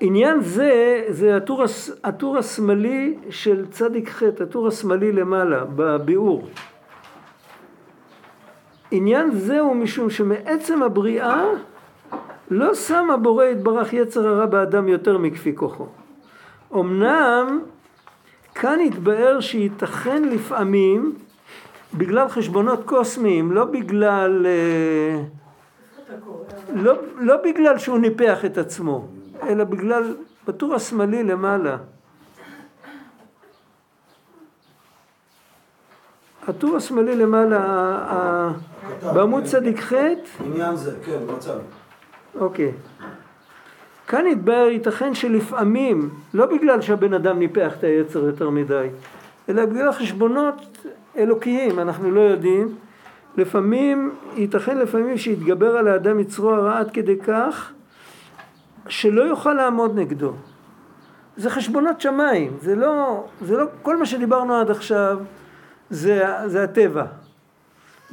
עניין 0.00 0.40
זה, 0.40 1.02
זה 1.08 1.36
הטור, 1.36 1.64
הטור 2.04 2.38
השמאלי 2.38 3.18
של 3.30 3.66
צדיק 3.70 4.08
ח', 4.08 4.22
הטור 4.22 4.68
השמאלי 4.68 5.12
למעלה, 5.12 5.64
בביאור. 5.64 6.48
עניין 8.94 9.30
זה 9.30 9.60
הוא 9.60 9.76
משום 9.76 10.10
שמעצם 10.10 10.82
הבריאה 10.82 11.44
לא 12.50 12.74
שם 12.74 13.10
הבורא 13.10 13.44
יתברך 13.44 13.92
יצר 13.92 14.28
הרע 14.28 14.46
באדם 14.46 14.88
יותר 14.88 15.18
מכפי 15.18 15.56
כוחו. 15.56 15.86
אמנם 16.74 17.60
כאן 18.54 18.80
התבאר 18.80 19.40
שייתכן 19.40 20.22
לפעמים 20.24 21.14
בגלל 21.94 22.28
חשבונות 22.28 22.84
קוסמיים, 22.84 23.52
לא 23.52 23.64
בגלל, 23.64 24.46
אה, 24.46 25.22
לא, 26.74 26.94
לא 27.18 27.36
בגלל 27.44 27.78
שהוא 27.78 27.98
ניפח 27.98 28.44
את 28.44 28.58
עצמו, 28.58 29.06
אלא 29.42 29.64
בגלל, 29.64 30.16
בטור 30.46 30.74
השמאלי 30.74 31.22
למעלה. 31.22 31.76
הטור 36.48 36.76
השמאלי 36.76 37.16
למעלה, 37.16 38.52
בעמוד 39.14 39.44
צדיק 39.44 39.80
ח' 39.80 39.92
עניין 40.44 40.76
זה, 40.76 40.96
כן, 41.04 41.18
מצב. 41.36 41.58
אוקיי. 42.40 42.72
כאן 44.06 44.26
יתבהר 44.26 44.68
ייתכן 44.68 45.14
שלפעמים, 45.14 46.10
לא 46.34 46.46
בגלל 46.46 46.80
שהבן 46.80 47.14
אדם 47.14 47.38
ניפח 47.38 47.72
את 47.78 47.84
היצר 47.84 48.24
יותר 48.24 48.50
מדי, 48.50 48.88
אלא 49.48 49.66
בגלל 49.66 49.92
חשבונות 49.92 50.86
אלוקיים, 51.16 51.78
אנחנו 51.78 52.10
לא 52.10 52.20
יודעים, 52.20 52.74
לפעמים, 53.36 54.14
ייתכן 54.36 54.78
לפעמים 54.78 55.18
שיתגבר 55.18 55.76
על 55.76 55.88
האדם 55.88 56.20
יצרו 56.20 56.50
הרע 56.50 56.78
עד 56.78 56.90
כדי 56.90 57.16
כך 57.16 57.72
שלא 58.88 59.22
יוכל 59.22 59.52
לעמוד 59.52 59.98
נגדו. 59.98 60.32
זה 61.36 61.50
חשבונות 61.50 62.00
שמיים, 62.00 62.56
זה 62.60 62.74
לא, 62.74 63.24
זה 63.42 63.56
לא, 63.56 63.64
כל 63.82 63.96
מה 63.96 64.06
שדיברנו 64.06 64.54
עד 64.54 64.70
עכשיו 64.70 65.18
זה, 65.90 66.24
זה 66.46 66.64
הטבע. 66.64 67.04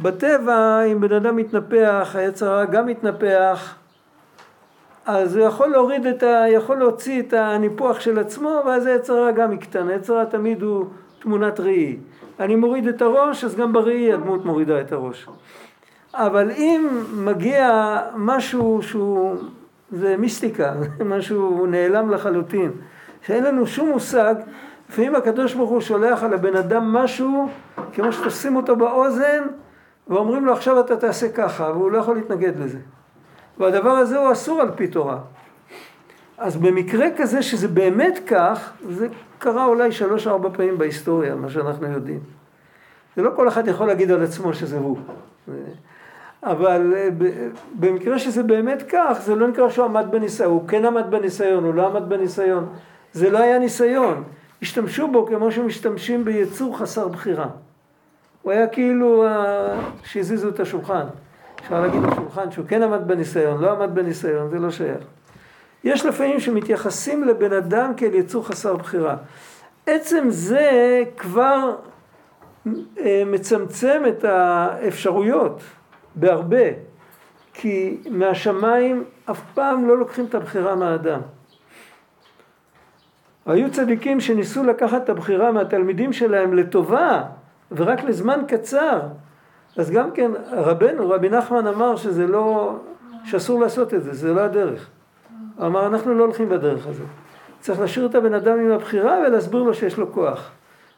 בטבע, 0.02 0.82
אם 0.84 1.02
בן 1.02 1.16
אדם 1.16 1.36
מתנפח, 1.36 2.16
היצר 2.16 2.52
הרע 2.52 2.66
גם 2.66 2.86
מתנפח, 2.86 3.76
אז 5.06 5.36
הוא 5.36 5.46
יכול 5.46 5.68
להוריד 5.68 6.06
את 6.06 6.24
ה... 6.24 6.44
יכול 6.50 6.78
להוציא 6.78 7.22
את 7.22 7.34
הניפוח 7.34 8.00
של 8.00 8.20
עצמו, 8.20 8.62
ואז 8.66 8.86
היצר 8.86 9.14
הרע 9.14 9.32
גם 9.32 9.54
יקטן. 9.54 9.88
היצר 9.88 10.14
הרע 10.14 10.26
תמיד 10.26 10.62
הוא 10.62 10.86
תמונת 11.20 11.60
ראי. 11.60 11.98
אני 12.40 12.56
מוריד 12.56 12.88
את 12.88 13.02
הראש, 13.02 13.44
אז 13.44 13.56
גם 13.56 13.74
בראי 13.74 14.14
הדמות 14.14 14.46
מורידה 14.46 14.82
את 14.82 14.92
הראש. 14.92 15.28
אבל 16.14 16.52
אם 16.52 16.88
מגיע 17.14 17.98
משהו 18.16 18.80
שהוא, 18.82 19.36
זה 19.92 20.18
מיסטיקה, 20.18 20.74
משהו 21.16 21.66
נעלם 21.66 22.12
לחלוטין, 22.12 22.72
שאין 23.26 23.44
לנו 23.44 23.68
שום 23.68 23.90
מושג, 23.90 24.36
לפעמים 24.90 25.16
הקדוש 25.16 25.54
ברוך 25.54 25.70
הוא 25.70 25.82
שולח 25.82 26.24
על 26.24 26.34
הבן 26.34 26.56
אדם 26.56 26.94
משהו, 26.94 27.50
כמו 27.94 28.12
שתשים 28.12 28.56
אותו 28.56 28.76
באוזן, 28.76 29.44
ואומרים 30.10 30.46
לו 30.46 30.54
עכשיו 30.54 30.80
אתה 30.80 30.98
תעשה 30.98 31.30
ככה, 31.30 31.64
והוא 31.64 31.92
לא 31.92 31.98
יכול 31.98 32.16
להתנגד 32.16 32.60
לזה. 32.60 32.80
והדבר 33.58 33.90
הזה 33.90 34.18
הוא 34.18 34.32
אסור 34.32 34.62
על 34.62 34.72
פי 34.76 34.88
תורה. 34.88 35.18
אז 36.38 36.58
במקרה 36.58 37.08
כזה 37.18 37.42
שזה 37.42 37.68
באמת 37.68 38.20
כך, 38.28 38.74
זה 38.90 39.08
קרה 39.40 39.66
אולי 39.66 39.92
שלוש-ארבע 39.92 40.50
פעמים 40.54 40.78
בהיסטוריה, 40.78 41.36
מה 41.36 41.50
שאנחנו 41.50 41.88
יודעים. 41.88 42.20
זה 43.16 43.22
לא 43.22 43.32
כל 43.36 43.48
אחד 43.48 43.68
יכול 43.68 43.88
להגיד 43.88 44.12
על 44.12 44.24
עצמו 44.24 44.54
שזה 44.54 44.78
הוא. 44.78 44.98
אבל 46.44 46.94
אה, 46.96 47.10
במקרה 47.80 48.20
שזה 48.20 48.44
באמת 48.44 48.84
כך, 48.90 49.20
זה 49.22 49.36
לא 49.36 49.48
נקרא 49.48 49.70
שהוא 49.70 49.86
עמד 49.86 50.06
בניסיון, 50.12 50.52
הוא 50.52 50.68
כן 50.68 50.86
עמד 50.86 51.06
בניסיון, 51.10 51.64
הוא 51.64 51.74
לא 51.74 51.88
עמד 51.88 52.10
בניסיון. 52.10 52.70
זה 53.14 53.30
לא 53.30 53.38
היה 53.38 53.60
ניסיון. 53.60 54.24
השתמשו 54.62 55.08
בו 55.08 55.26
כמו 55.26 55.52
שמשתמשים 55.52 56.26
ביצור 56.26 56.78
חסר 56.78 57.08
בחירה. 57.08 57.48
הוא 58.42 58.52
היה 58.52 58.68
כאילו 58.68 59.26
שהזיזו 60.04 60.50
את 60.50 60.60
השולחן. 60.60 61.06
אפשר 61.62 61.82
להגיד 61.82 62.02
בשולחן 62.02 62.52
שהוא 62.52 62.66
כן 62.68 62.84
עמד 62.84 63.08
בניסיון, 63.08 63.62
לא 63.62 63.72
עמד 63.72 63.96
בניסיון, 63.96 64.50
זה 64.50 64.60
לא 64.60 64.72
שייך. 64.72 65.04
יש 65.84 66.06
לפעמים 66.06 66.40
שמתייחסים 66.40 67.24
לבן 67.24 67.54
אדם 67.54 67.94
כאל 67.98 68.14
יצור 68.14 68.48
חסר 68.48 68.76
בחירה. 68.76 69.16
עצם 69.88 70.26
זה 70.30 71.02
כבר 71.18 71.76
אה, 72.76 73.24
מצמצם 73.26 74.04
את 74.08 74.24
האפשרויות 74.24 75.62
בהרבה, 76.16 76.66
כי 77.54 77.98
מהשמיים 78.10 79.04
אף 79.32 79.42
פעם 79.54 79.88
לא 79.88 79.98
לוקחים 79.98 80.26
את 80.26 80.36
הבחירה 80.36 80.76
מהאדם. 80.76 81.22
היו 83.46 83.72
צדיקים 83.72 84.20
שניסו 84.20 84.64
לקחת 84.64 85.04
את 85.04 85.10
הבחירה 85.10 85.52
מהתלמידים 85.52 86.14
שלהם 86.14 86.54
לטובה 86.54 87.24
ורק 87.72 88.04
לזמן 88.04 88.42
קצר. 88.48 89.00
אז 89.78 89.92
גם 89.92 90.12
כן 90.12 90.32
רבנו, 90.52 91.10
רבי 91.10 91.30
נחמן 91.30 91.68
אמר 91.68 91.96
שזה 91.96 92.28
לא, 92.28 92.76
שאסור 93.26 93.62
לעשות 93.62 93.94
את 93.94 94.04
זה, 94.04 94.14
זה 94.14 94.34
לא 94.34 94.42
הדרך. 94.42 94.90
הוא 95.58 95.66
אמר 95.66 95.88
אנחנו 95.88 96.14
לא 96.14 96.24
הולכים 96.24 96.50
בדרך 96.50 96.88
הזאת. 96.88 97.08
צריך 97.60 97.80
להשאיר 97.80 98.06
את 98.06 98.16
הבן 98.16 98.34
אדם 98.34 98.60
עם 98.60 98.72
הבחירה 98.72 99.20
ולהסביר 99.28 99.64
לו 99.64 99.74
שיש 99.74 99.98
לו 99.98 100.12
כוח. 100.12 100.52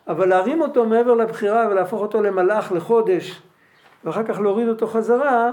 אבל 0.07 0.29
להרים 0.29 0.61
אותו 0.61 0.85
מעבר 0.85 1.13
לבחירה 1.13 1.67
ולהפוך 1.71 2.01
אותו 2.01 2.21
למלאך 2.21 2.71
לחודש 2.71 3.41
ואחר 4.03 4.23
כך 4.23 4.39
להוריד 4.39 4.67
אותו 4.67 4.87
חזרה, 4.87 5.51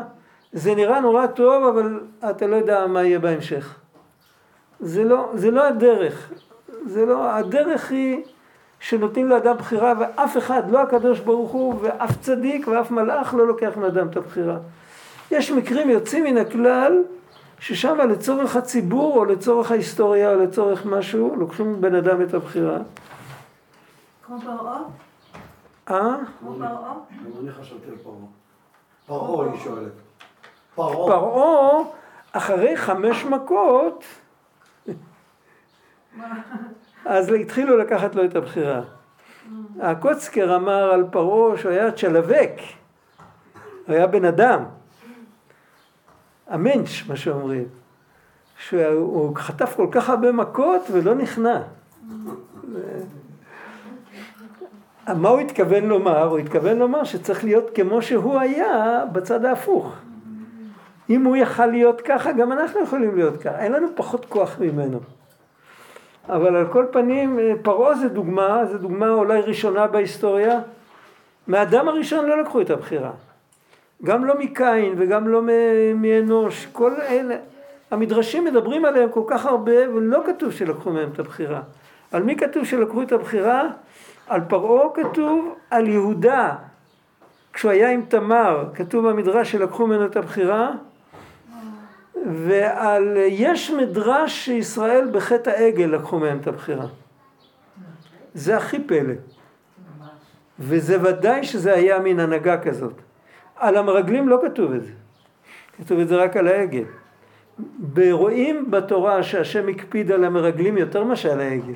זה 0.53 0.75
נראה 0.75 1.01
נורא 1.01 1.27
טוב, 1.27 1.65
אבל 1.65 2.01
אתה 2.31 2.47
לא 2.47 2.57
יודע 2.57 2.87
מה 2.87 3.03
יהיה 3.03 3.19
בהמשך. 3.19 3.79
זה 4.81 5.05
לא, 5.05 5.31
זה 5.35 5.51
לא 5.51 5.65
הדרך. 5.65 6.31
זה 6.87 7.07
לא, 7.07 7.31
הדרך 7.31 7.91
היא 7.91 8.25
שנותנים 8.81 9.29
לאדם 9.29 9.57
בחירה 9.57 9.93
ואף 9.99 10.37
אחד, 10.37 10.71
לא 10.71 10.83
הקדוש 10.83 11.21
ברוך 11.21 11.51
הוא 11.51 11.75
ואף 11.81 12.21
צדיק 12.21 12.69
ואף 12.69 12.91
מלאך 12.91 13.35
לא 13.35 13.47
לוקח 13.47 13.77
מאדם 13.77 14.09
את 14.09 14.17
הבחירה. 14.17 14.59
יש 15.31 15.51
מקרים 15.51 15.91
יוצאים 15.91 16.25
מן 16.25 16.39
הכלל 16.39 17.03
ששם 17.61 17.99
לצורך 18.11 18.57
הציבור 18.57 19.17
או 19.17 19.25
לצורך 19.25 19.71
ההיסטוריה 19.71 20.31
או 20.31 20.37
לצורך 20.37 20.87
משהו 20.87 21.37
לוקחים 21.37 21.73
מבן 21.73 21.95
אדם 21.95 22.23
את 22.23 22.35
הבחירה. 22.35 22.79
כמו 24.27 24.41
פרעה? 24.41 24.83
אה? 25.91 26.17
כמו 26.41 26.55
פרעה? 26.59 26.95
אני 27.41 27.53
חשבתי 27.53 27.91
על 27.91 27.97
פרעה. 27.97 28.17
פרעה 29.07 29.53
היא 29.53 29.61
שואלת. 29.61 29.93
פרעה. 30.75 31.07
פרעה 31.07 31.83
אחרי 32.33 32.77
חמש 32.77 33.25
מכות 33.25 34.05
אז 37.09 37.33
התחילו 37.33 37.77
לקחת 37.79 38.15
לו 38.15 38.25
את 38.25 38.37
הבחירה. 38.37 38.81
הקוצקר 39.81 40.57
אמר 40.57 40.93
על 40.93 41.05
פרעה 41.11 41.57
שהוא 41.59 41.73
היה 41.73 41.93
צ'לווק, 41.93 42.53
הוא 43.87 43.95
היה 43.95 44.07
בן 44.07 44.25
אדם, 44.25 44.65
המנש 46.49 47.09
מה 47.09 47.17
שאומרים, 47.17 47.65
שהוא 48.59 49.37
חטף 49.37 49.75
כל 49.77 49.87
כך 49.91 50.11
הרבה 50.11 50.33
מכות 50.33 50.83
ולא 50.93 51.15
נכנע. 51.15 51.63
מה 55.09 55.29
הוא 55.29 55.41
התכוון 55.41 55.85
לומר? 55.85 56.23
הוא 56.23 56.39
התכוון 56.39 56.79
לומר 56.79 57.05
שצריך 57.05 57.45
להיות 57.45 57.71
כמו 57.75 58.03
שהוא 58.03 58.39
היה 58.39 59.05
בצד 59.13 59.45
ההפוך. 59.45 59.95
אם 61.11 61.25
הוא 61.25 61.37
יכל 61.37 61.67
להיות 61.67 62.01
ככה, 62.01 62.33
גם 62.33 62.53
אנחנו 62.53 62.81
יכולים 62.81 63.17
להיות 63.17 63.43
ככה. 63.43 63.59
אין 63.59 63.73
לנו 63.73 63.89
פחות 63.95 64.27
כוח 64.29 64.57
ממנו. 64.61 65.01
אבל 66.29 66.57
על 66.57 66.67
כל 66.67 66.87
פנים, 66.91 67.39
אה, 67.39 67.53
פרעה 67.63 67.95
זה 67.95 68.09
דוגמה, 68.09 68.67
זו 68.73 68.79
דוגמה 68.79 69.11
אולי 69.11 69.41
ראשונה 69.41 69.87
בהיסטוריה. 69.87 70.61
מהאדם 71.47 71.89
הראשון 71.89 72.27
לא 72.27 72.41
לקחו 72.43 72.61
את 72.61 72.71
הבחירה. 72.71 73.11
גם 74.05 74.25
לא 74.25 74.35
מקין 74.39 74.95
וגם 74.97 75.29
לא 75.29 75.43
מאנוש. 75.95 76.67
כל 76.73 76.93
אלה, 77.01 77.37
המדרשים 77.91 78.45
מדברים 78.45 78.85
עליהם 78.85 79.11
כל 79.11 79.23
כך 79.27 79.47
הרבה, 79.47 79.95
ולא 79.95 80.23
כתוב 80.27 80.53
שלקחו 80.53 80.91
מהם 80.91 81.09
את 81.15 81.19
הבחירה. 81.19 81.61
על 82.13 82.23
מי 82.23 82.37
כתוב 82.37 82.65
שלקחו 82.65 83.03
את 83.03 83.13
הבחירה? 83.13 83.69
על 84.29 84.41
פרעה 84.49 84.89
כתוב, 84.95 85.55
על 85.71 85.89
יהודה. 85.89 86.55
כשהוא 87.53 87.71
היה 87.71 87.91
עם 87.91 88.03
תמר, 88.09 88.65
כתוב 88.75 89.09
במדרש 89.09 89.53
שלקחו 89.53 89.87
ממנו 89.87 90.07
את 90.07 90.17
הבחירה. 90.17 90.71
ועל 92.27 93.17
יש 93.17 93.71
מדרש 93.71 94.45
שישראל 94.45 95.11
בחטא 95.13 95.51
העגל 95.51 95.85
לקחו 95.85 96.19
מהם 96.19 96.39
את 96.39 96.47
הבחירה. 96.47 96.87
זה 98.35 98.57
הכי 98.57 98.85
פלא. 98.85 99.15
וזה 100.59 101.03
ודאי 101.03 101.45
שזה 101.45 101.75
היה 101.75 101.99
מין 101.99 102.21
הנהגה 102.21 102.59
כזאת. 102.63 102.95
על 103.57 103.77
המרגלים 103.77 104.29
לא 104.29 104.41
כתוב 104.43 104.73
את 104.73 104.85
זה, 104.85 104.93
כתוב 105.77 105.99
את 105.99 106.09
זה 106.09 106.17
רק 106.17 106.37
על 106.37 106.49
העגל. 106.49 106.85
רואים 108.11 108.71
בתורה 108.71 109.23
שהשם 109.23 109.69
הקפיד 109.69 110.13
על 110.13 110.25
המרגלים 110.25 110.79
יותר 110.79 111.05
מאשר 111.05 111.33
על 111.33 111.41
העגל. 111.41 111.75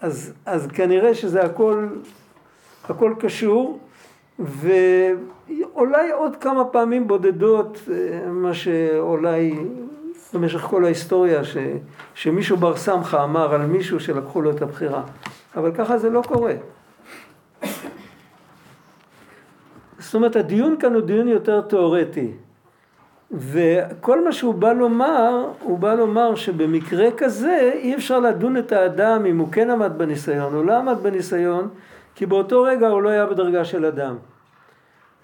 אז, 0.00 0.34
אז 0.46 0.66
כנראה 0.66 1.14
שזה 1.14 1.42
הכל, 1.42 1.88
הכל 2.84 3.14
קשור, 3.20 3.78
ואולי 4.38 6.10
עוד 6.10 6.36
כמה 6.36 6.64
פעמים 6.64 7.08
בודדות, 7.08 7.78
אה, 7.90 8.30
מה 8.30 8.54
שאולי 8.54 9.54
במשך 10.34 10.60
כל 10.60 10.84
ההיסטוריה, 10.84 11.44
ש, 11.44 11.56
שמישהו 12.14 12.56
בר 12.56 12.76
סמכה 12.76 13.24
אמר 13.24 13.54
על 13.54 13.66
מישהו 13.66 14.00
שלקחו 14.00 14.42
לו 14.42 14.50
את 14.50 14.62
הבחירה. 14.62 15.02
אבל 15.56 15.72
ככה 15.74 15.98
זה 15.98 16.10
לא 16.10 16.22
קורה. 16.28 16.54
זאת 19.98 20.14
אומרת, 20.14 20.36
הדיון 20.36 20.76
כאן 20.80 20.94
הוא 20.94 21.02
דיון 21.02 21.28
יותר 21.28 21.60
תיאורטי. 21.60 22.32
וכל 23.30 24.24
מה 24.24 24.32
שהוא 24.32 24.54
בא 24.54 24.72
לומר, 24.72 25.50
הוא 25.60 25.78
בא 25.78 25.94
לומר 25.94 26.34
שבמקרה 26.34 27.08
כזה 27.16 27.70
אי 27.74 27.94
אפשר 27.94 28.20
לדון 28.20 28.56
את 28.56 28.72
האדם 28.72 29.26
אם 29.26 29.38
הוא 29.38 29.48
כן 29.52 29.70
עמד 29.70 29.92
בניסיון, 29.96 30.54
הוא 30.54 30.64
לא 30.64 30.76
עמד 30.76 30.96
בניסיון, 31.02 31.68
כי 32.18 32.26
באותו 32.26 32.62
רגע 32.62 32.88
הוא 32.88 33.02
לא 33.02 33.08
היה 33.08 33.26
בדרגה 33.26 33.64
של 33.64 33.84
אדם. 33.84 34.16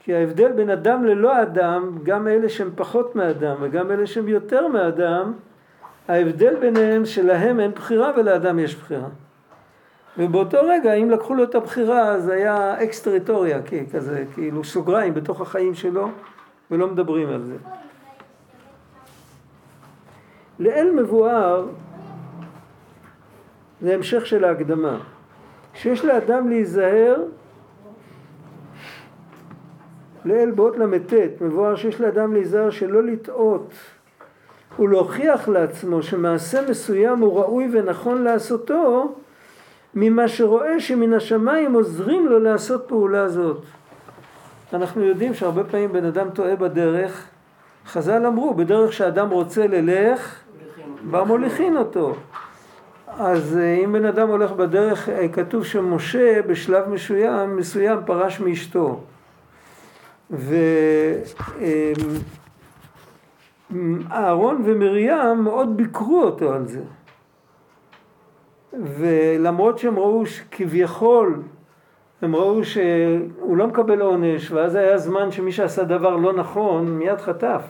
כי 0.03 0.15
ההבדל 0.15 0.53
בין 0.53 0.71
אדם 0.71 1.05
ללא 1.05 1.43
אדם, 1.43 1.99
גם 2.03 2.29
אלה 2.29 2.49
שהם 2.49 2.71
פחות 2.77 3.17
מאדם 3.17 3.57
וגם 3.61 3.91
אלה 3.91 4.07
שהם 4.07 4.29
יותר 4.29 4.69
מאדם, 4.69 5.33
ההבדל 6.09 6.57
ביניהם 6.61 7.05
שלהם 7.05 7.61
אין 7.61 7.71
בחירה 7.71 8.11
ולאדם 8.17 8.59
יש 8.59 8.77
בחירה. 8.77 9.09
ובאותו 10.19 10.59
רגע 10.63 10.93
אם 10.93 11.11
לקחו 11.11 11.35
לו 11.35 11.45
את 11.45 11.55
הבחירה 11.55 12.21
זה 12.21 12.33
היה 12.33 12.83
אקס 12.83 13.03
טריטוריה 13.03 13.61
כזה, 13.93 14.25
כאילו 14.35 14.65
סוגריים 14.65 15.15
בתוך 15.15 15.41
החיים 15.41 15.75
שלו 15.75 16.09
ולא 16.71 16.87
מדברים 16.87 17.29
על 17.29 17.43
זה. 17.43 17.57
לאל 20.59 20.91
מבואר 20.91 21.67
זה 23.81 23.95
המשך 23.95 24.27
של 24.27 24.45
ההקדמה 24.45 24.99
שיש 25.75 26.05
לאדם 26.05 26.49
להיזהר 26.49 27.23
לאל 30.25 30.51
באות 30.51 30.79
ל"ט 30.79 31.13
מבואר 31.41 31.77
שיש 31.77 32.01
לאדם 32.01 32.33
להיזהר 32.33 32.71
שלא 32.71 33.03
לטעות 33.03 33.71
ולהוכיח 34.79 35.49
לעצמו 35.49 36.03
שמעשה 36.03 36.71
מסוים 36.71 37.19
הוא 37.19 37.39
ראוי 37.39 37.69
ונכון 37.73 38.23
לעשותו 38.23 39.15
ממה 39.95 40.29
שרואה 40.29 40.81
שמן 40.81 41.13
השמיים 41.13 41.73
עוזרים 41.73 42.27
לו 42.27 42.39
לעשות 42.39 42.85
פעולה 42.89 43.29
זאת. 43.29 43.63
אנחנו 44.73 45.05
יודעים 45.05 45.35
שהרבה 45.35 45.65
פעמים 45.65 45.93
בן 45.93 46.05
אדם 46.05 46.31
טועה 46.31 46.57
בדרך, 46.57 47.27
חז"ל 47.87 48.27
אמרו, 48.27 48.55
בדרך 48.55 48.93
שאדם 48.93 49.31
רוצה 49.31 49.67
ללך, 49.67 50.41
בה 51.11 51.25
מוליכין 51.25 51.77
אותו. 51.77 52.15
אז 53.19 53.57
אה, 53.57 53.75
אם 53.85 53.93
בן 53.93 54.05
אדם 54.05 54.29
הולך 54.29 54.53
בדרך, 54.53 55.09
אה, 55.09 55.29
כתוב 55.29 55.65
שמשה 55.65 56.43
בשלב 56.43 56.89
מסוים, 56.89 57.57
מסוים 57.57 57.99
פרש 58.07 58.41
מאשתו. 58.41 59.01
ואהרון 63.71 64.63
ומרים 64.65 65.43
מאוד 65.45 65.77
ביקרו 65.77 66.23
אותו 66.23 66.53
על 66.53 66.67
זה. 66.67 66.83
ולמרות 68.73 69.79
שהם 69.79 69.99
ראו 69.99 70.27
שכביכול, 70.27 71.43
הם 72.23 72.37
ראו 72.37 72.65
שהוא 72.65 73.57
לא 73.57 73.67
מקבל 73.67 74.01
עונש, 74.01 74.51
ואז 74.51 74.75
היה 74.75 74.99
זמן 74.99 75.31
שמי 75.31 75.53
שעשה 75.53 75.85
דבר 75.85 76.17
לא 76.17 76.33
נכון 76.33 76.87
מיד 76.99 77.21
חטף. 77.21 77.63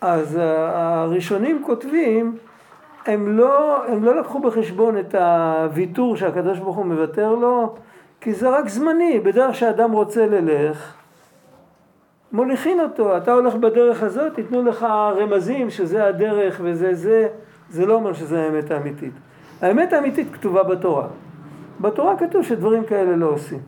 אז 0.00 0.38
הראשונים 0.40 1.62
כותבים, 1.66 2.36
הם 3.06 3.38
לא, 3.38 3.84
הם 3.86 4.04
לא 4.04 4.20
לקחו 4.20 4.40
בחשבון 4.40 4.98
את 4.98 5.14
הוויתור 5.14 6.16
שהקדוש 6.16 6.58
ברוך 6.58 6.76
הוא 6.76 6.86
מוותר 6.86 7.34
לו, 7.34 7.74
כי 8.20 8.34
זה 8.34 8.48
רק 8.48 8.68
זמני, 8.68 9.20
בדרך 9.20 9.54
שאדם 9.54 9.92
רוצה 9.92 10.26
ללך, 10.26 10.94
מוליכין 12.32 12.80
אותו, 12.80 13.16
אתה 13.16 13.32
הולך 13.32 13.54
בדרך 13.54 14.02
הזאת, 14.02 14.38
ייתנו 14.38 14.62
לך 14.62 14.82
רמזים 15.16 15.70
שזה 15.70 16.04
הדרך 16.06 16.60
וזה 16.64 16.94
זה, 16.94 17.28
זה 17.70 17.86
לא 17.86 17.94
אומר 17.94 18.12
שזה 18.12 18.42
האמת 18.42 18.70
האמיתית. 18.70 19.12
האמת 19.60 19.92
האמיתית 19.92 20.26
כתובה 20.32 20.62
בתורה. 20.62 21.06
בתורה 21.80 22.16
כתוב 22.16 22.42
שדברים 22.42 22.84
כאלה 22.84 23.16
לא 23.16 23.26
עושים. 23.26 23.58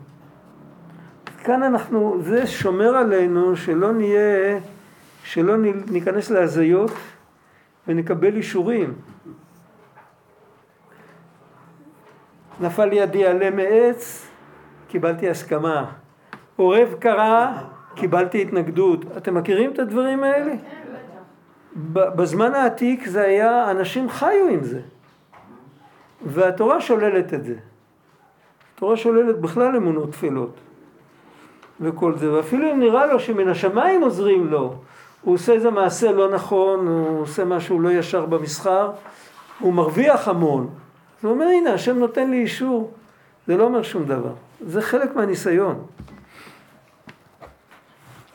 כאן 1.43 1.63
אנחנו, 1.63 2.17
זה 2.21 2.47
שומר 2.47 2.95
עלינו 2.95 3.55
שלא 3.55 3.91
נהיה, 3.91 4.59
שלא 5.23 5.55
ניכנס 5.91 6.31
להזיות 6.31 6.91
ונקבל 7.87 8.35
אישורים. 8.35 8.93
נפל 12.59 12.93
ידי 12.93 13.25
עלה 13.25 13.49
מעץ, 13.49 14.27
קיבלתי 14.87 15.29
הסכמה. 15.29 15.91
עורב 16.55 16.95
קרה, 16.99 17.63
קיבלתי 17.95 18.41
התנגדות. 18.41 19.17
אתם 19.17 19.33
מכירים 19.33 19.73
את 19.73 19.79
הדברים 19.79 20.23
האלה? 20.23 20.53
בזמן 21.93 22.53
העתיק 22.53 23.07
זה 23.07 23.21
היה, 23.21 23.71
אנשים 23.71 24.09
חיו 24.09 24.47
עם 24.51 24.63
זה. 24.63 24.81
והתורה 26.25 26.81
שוללת 26.81 27.33
את 27.33 27.43
זה. 27.43 27.55
התורה 28.75 28.97
שוללת 28.97 29.39
בכלל 29.39 29.75
אמונות 29.75 30.11
תפילות 30.11 30.59
וכל 31.81 32.17
זה, 32.17 32.33
ואפילו 32.33 32.71
אם 32.71 32.79
נראה 32.79 33.05
לו 33.05 33.19
שמן 33.19 33.47
השמיים 33.47 34.01
עוזרים 34.01 34.47
לו, 34.47 34.75
הוא 35.23 35.33
עושה 35.33 35.53
איזה 35.53 35.71
מעשה 35.71 36.11
לא 36.11 36.29
נכון, 36.29 36.87
הוא 36.87 37.21
עושה 37.21 37.45
משהו 37.45 37.79
לא 37.79 37.89
ישר 37.89 38.25
במסחר, 38.25 38.91
הוא 39.59 39.73
מרוויח 39.73 40.27
המון. 40.27 40.69
הוא 41.21 41.31
אומר 41.31 41.45
הנה 41.45 41.73
השם 41.73 41.97
נותן 41.97 42.29
לי 42.29 42.37
אישור, 42.37 42.91
זה 43.47 43.57
לא 43.57 43.63
אומר 43.63 43.83
שום 43.83 44.05
דבר, 44.05 44.33
זה 44.67 44.81
חלק 44.81 45.15
מהניסיון. 45.15 45.85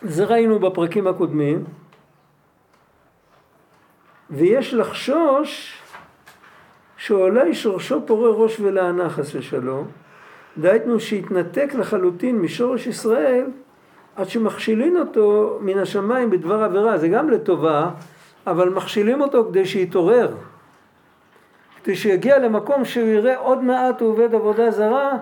זה 0.02 0.24
ראינו 0.24 0.58
בפרקים 0.58 1.06
הקודמים, 1.06 1.64
ויש 4.30 4.74
לחשוש 4.74 5.82
שאולי 6.96 7.54
שורשו 7.54 8.06
פורה 8.06 8.30
ראש 8.30 8.60
ולענה 8.60 9.10
חס 9.10 9.34
ושלום, 9.34 9.86
דהיינו 10.58 11.00
שהתנתק 11.00 11.70
לחלוטין 11.78 12.38
משורש 12.38 12.86
ישראל 12.86 13.46
עד 14.18 14.28
שמכשילין 14.28 14.96
אותו 14.96 15.58
מן 15.60 15.78
השמיים 15.78 16.30
בדבר 16.30 16.62
עבירה, 16.62 16.98
זה 16.98 17.08
גם 17.08 17.30
לטובה, 17.30 17.90
אבל 18.46 18.68
מכשילים 18.68 19.20
אותו 19.20 19.44
כדי 19.48 19.66
שיתעורר, 19.66 20.34
כדי 21.82 21.96
שיגיע 21.96 22.38
למקום 22.38 22.84
שהוא 22.84 23.08
יראה 23.08 23.36
עוד 23.36 23.64
מעט 23.64 24.00
הוא 24.00 24.10
עובד 24.10 24.34
עבודה 24.34 24.70
זרה, 24.70 25.16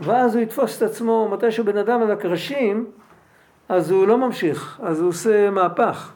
ואז 0.00 0.34
הוא 0.34 0.42
יתפוס 0.42 0.76
את 0.76 0.82
עצמו, 0.82 1.28
מתי 1.32 1.50
שבן 1.50 1.76
אדם 1.76 2.02
על 2.02 2.10
הקרשים, 2.10 2.86
אז 3.68 3.90
הוא 3.90 4.06
לא 4.06 4.18
ממשיך, 4.18 4.80
אז 4.82 5.00
הוא 5.00 5.08
עושה 5.08 5.50
מהפך. 5.50 6.12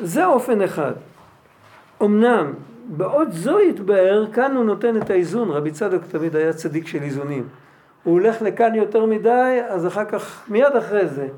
זה 0.00 0.26
אופן 0.26 0.62
אחד. 0.62 0.92
אמנם 2.02 2.52
בעוד 2.88 3.28
זו 3.30 3.60
יתבהר, 3.60 4.26
כאן 4.32 4.56
הוא 4.56 4.64
נותן 4.64 4.96
את 4.96 5.10
האיזון, 5.10 5.50
רבי 5.50 5.70
צדוק 5.70 6.02
תמיד 6.10 6.36
היה 6.36 6.52
צדיק 6.52 6.86
של 6.86 7.02
איזונים. 7.02 7.48
הוא 8.04 8.12
הולך 8.14 8.42
לכאן 8.42 8.74
יותר 8.74 9.06
מדי, 9.06 9.60
אז 9.68 9.86
אחר 9.86 10.04
כך, 10.04 10.44
מיד 10.48 10.76
אחרי 10.76 11.08
זה, 11.08 11.28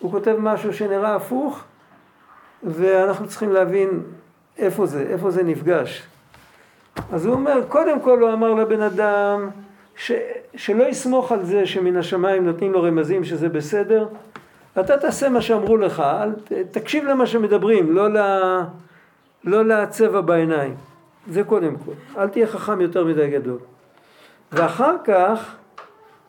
הוא 0.00 0.10
כותב 0.10 0.36
משהו 0.38 0.72
שנראה 0.72 1.14
הפוך, 1.14 1.64
ואנחנו 2.62 3.28
צריכים 3.28 3.52
להבין 3.52 4.02
איפה 4.58 4.86
זה, 4.86 5.06
איפה 5.10 5.30
זה 5.30 5.42
נפגש. 5.42 6.02
אז 7.12 7.26
הוא 7.26 7.34
אומר, 7.34 7.60
קודם 7.68 8.00
כל 8.00 8.20
הוא 8.20 8.32
אמר 8.32 8.54
לבן 8.54 8.82
אדם, 8.82 9.50
ש, 9.96 10.12
שלא 10.56 10.84
יסמוך 10.84 11.32
על 11.32 11.44
זה 11.44 11.66
שמן 11.66 11.96
השמיים 11.96 12.46
נותנים 12.46 12.72
לו 12.72 12.82
רמזים 12.82 13.24
שזה 13.24 13.48
בסדר, 13.48 14.08
אתה 14.80 14.98
תעשה 14.98 15.28
מה 15.28 15.40
שאמרו 15.40 15.76
לך, 15.76 16.00
אל, 16.00 16.32
תקשיב 16.70 17.04
למה 17.04 17.26
שמדברים, 17.26 17.94
לא, 17.94 18.10
ל, 18.10 18.18
לא 19.44 19.64
לצבע 19.64 20.20
בעיניים. 20.20 20.74
זה 21.30 21.44
קודם 21.44 21.76
כל. 21.76 22.20
אל 22.20 22.28
תהיה 22.28 22.46
חכם 22.46 22.80
יותר 22.80 23.04
מדי 23.04 23.30
גדול. 23.30 23.58
ואחר 24.52 24.96
כך, 25.04 25.56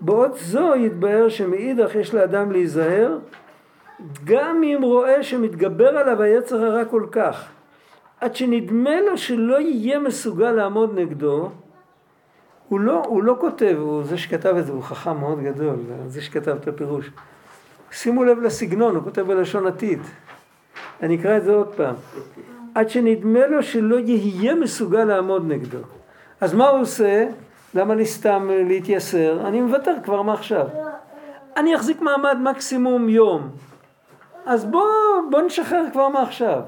בעוד 0.02 0.32
זו 0.36 0.76
יתבהר 0.76 1.30
שמאידך 1.30 1.96
יש 1.96 2.14
לאדם 2.14 2.52
להיזהר, 2.52 3.18
גם 4.24 4.64
אם 4.64 4.80
רואה 4.84 5.24
שמתגבר 5.24 5.98
עליו 5.98 6.22
היצר 6.22 6.66
הרע 6.66 6.86
כל 6.86 7.06
כך, 7.12 7.50
עד 8.22 8.36
שנדמה 8.36 9.02
לו 9.02 9.18
שלא 9.18 9.60
יהיה 9.60 10.00
מסוגל 10.00 10.52
לעמוד 10.52 11.00
נגדו, 11.00 11.50
הוא 12.70 12.80
לא, 12.80 13.04
הוא 13.08 13.24
לא 13.24 13.36
כותב, 13.40 13.76
הוא 13.80 14.04
זה 14.04 14.18
שכתב 14.18 14.56
את 14.60 14.66
זה, 14.66 14.72
הוא 14.72 14.84
חכם 14.84 15.18
מאוד 15.18 15.44
גדול, 15.44 15.76
זה 16.08 16.22
שכתב 16.22 16.58
את 16.62 16.68
הפירוש. 16.68 17.12
שימו 17.92 18.24
לב 18.24 18.40
לסגנון, 18.40 18.96
הוא 18.96 19.04
כותב 19.04 19.22
בלשון 19.22 19.68
עתיד. 19.68 20.00
אני 21.04 21.16
אקרא 21.16 21.38
את 21.38 21.44
זה 21.44 21.54
עוד 21.54 21.74
פעם. 21.76 21.96
עד 22.76 22.90
שנדמה 22.90 23.48
לו 23.48 23.64
שלא 23.64 24.00
יהיה 24.00 24.56
מסוגל 24.56 25.04
לעמוד 25.04 25.48
נגדו. 25.48 25.78
אז 26.42 26.54
מה 26.54 26.68
הוא 26.68 26.82
עושה? 26.82 27.28
למה 27.76 27.96
לי 27.96 28.06
סתם 28.06 28.50
להתייסר? 28.68 29.48
אני 29.48 29.62
מוותר 29.62 29.96
כבר 30.04 30.22
מעכשיו. 30.22 30.68
אני 31.58 31.76
אחזיק 31.76 32.02
מעמד 32.02 32.38
מקסימום 32.42 33.10
יום. 33.10 33.50
אז 34.46 34.66
בוא, 34.66 34.86
בוא 35.32 35.42
נשחרר 35.42 35.84
כבר 35.94 36.10
מעכשיו. 36.10 36.62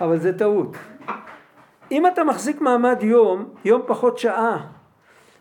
אבל 0.00 0.18
זה 0.18 0.38
טעות. 0.38 0.76
אם 1.92 2.06
אתה 2.06 2.24
מחזיק 2.24 2.60
מעמד 2.60 3.02
יום, 3.02 3.44
יום 3.64 3.82
פחות 3.86 4.18
שעה, 4.18 4.58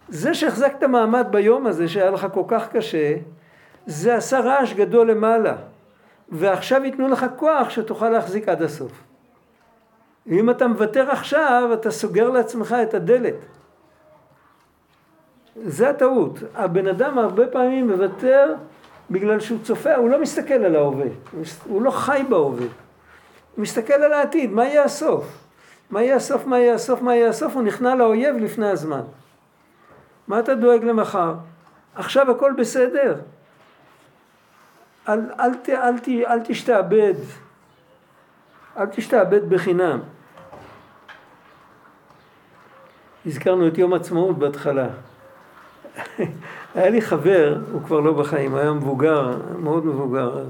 זה 0.10 0.34
שהחזקת 0.34 0.84
מעמד 0.84 1.28
ביום 1.30 1.68
הזה 1.68 1.88
שהיה 1.88 2.12
לך 2.12 2.28
כל 2.34 2.44
כך 2.48 2.70
קשה, 2.70 3.16
זה 3.86 4.16
עשה 4.16 4.40
רעש 4.40 4.74
גדול 4.74 5.12
למעלה. 5.12 5.56
ועכשיו 6.30 6.84
ייתנו 6.84 7.08
לך 7.08 7.26
כוח 7.36 7.70
שתוכל 7.70 8.10
להחזיק 8.10 8.50
עד 8.50 8.62
הסוף. 8.62 9.04
אם 10.28 10.50
אתה 10.50 10.68
מוותר 10.68 11.12
עכשיו, 11.12 11.70
אתה 11.74 11.92
סוגר 11.92 12.30
לעצמך 12.30 12.76
את 12.84 12.94
הדלת. 12.94 13.36
זה 15.56 15.90
הטעות. 15.90 16.40
הבן 16.56 16.88
אדם 16.88 17.18
הרבה 17.18 17.48
פעמים 17.48 17.92
מוותר 17.92 18.54
בגלל 19.12 19.40
שהוא 19.40 19.60
צופה, 19.64 19.96
הוא 19.96 20.10
לא 20.10 20.22
מסתכל 20.22 20.54
על 20.54 20.76
ההווה, 20.76 21.06
הוא 21.66 21.82
לא 21.82 21.92
חי 21.92 22.24
בהווה. 22.30 22.66
הוא 23.56 23.64
מסתכל 23.64 23.94
על 23.94 24.14
העתיד, 24.14 24.52
מה 24.52 24.66
יהיה 24.66 24.84
הסוף? 24.84 25.46
מה 25.90 26.04
יהיה 26.04 26.16
הסוף, 26.16 26.46
מה 26.46 26.60
יהיה 26.60 26.74
הסוף, 26.74 27.02
מה 27.02 27.16
יהיה 27.16 27.30
הסוף? 27.30 27.56
הוא 27.56 27.64
נכנע 27.64 27.96
לאויב 27.96 28.38
לפני 28.38 28.70
הזמן. 28.70 29.02
מה 30.28 30.40
אתה 30.40 30.56
דואג 30.56 30.84
למחר? 30.84 31.34
עכשיו 31.96 32.32
הכל 32.32 32.54
בסדר. 32.58 33.16
אל, 35.10 35.20
אל, 35.40 35.52
אל, 35.70 35.76
אל, 35.76 36.26
אל 36.28 36.40
תשתעבד. 36.44 37.14
אל 38.78 38.86
תשתעבד 38.86 39.50
בחינם. 39.50 40.00
הזכרנו 43.26 43.68
את 43.68 43.78
יום 43.78 43.94
עצמאות 43.94 44.40
בהתחלה. 44.40 44.88
היה 46.76 46.90
לי 46.90 47.02
חבר, 47.02 47.58
הוא 47.72 47.82
כבר 47.82 48.00
לא 48.00 48.14
בחיים, 48.14 48.56
היה 48.56 48.74
מבוגר, 48.74 49.38
מאוד 49.60 49.86
מבוגר. 49.86 50.44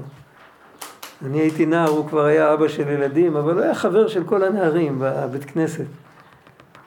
אני 1.26 1.38
הייתי 1.38 1.66
נער, 1.66 1.88
הוא 1.88 2.08
כבר 2.08 2.24
היה 2.24 2.54
אבא 2.54 2.68
של 2.68 2.88
ילדים, 2.88 3.36
אבל 3.36 3.54
הוא 3.54 3.62
היה 3.62 3.74
חבר 3.74 4.08
של 4.08 4.24
כל 4.24 4.44
הנערים 4.44 4.98
בבית 5.00 5.44
כנסת. 5.44 5.84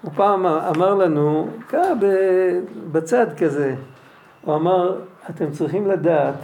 הוא 0.01 0.11
פעם 0.15 0.45
אמר 0.45 0.93
לנו, 0.93 1.47
ככה 1.69 1.93
בצד 2.91 3.27
כזה, 3.37 3.75
הוא 4.41 4.55
אמר, 4.55 4.99
אתם 5.29 5.51
צריכים 5.51 5.87
לדעת, 5.87 6.35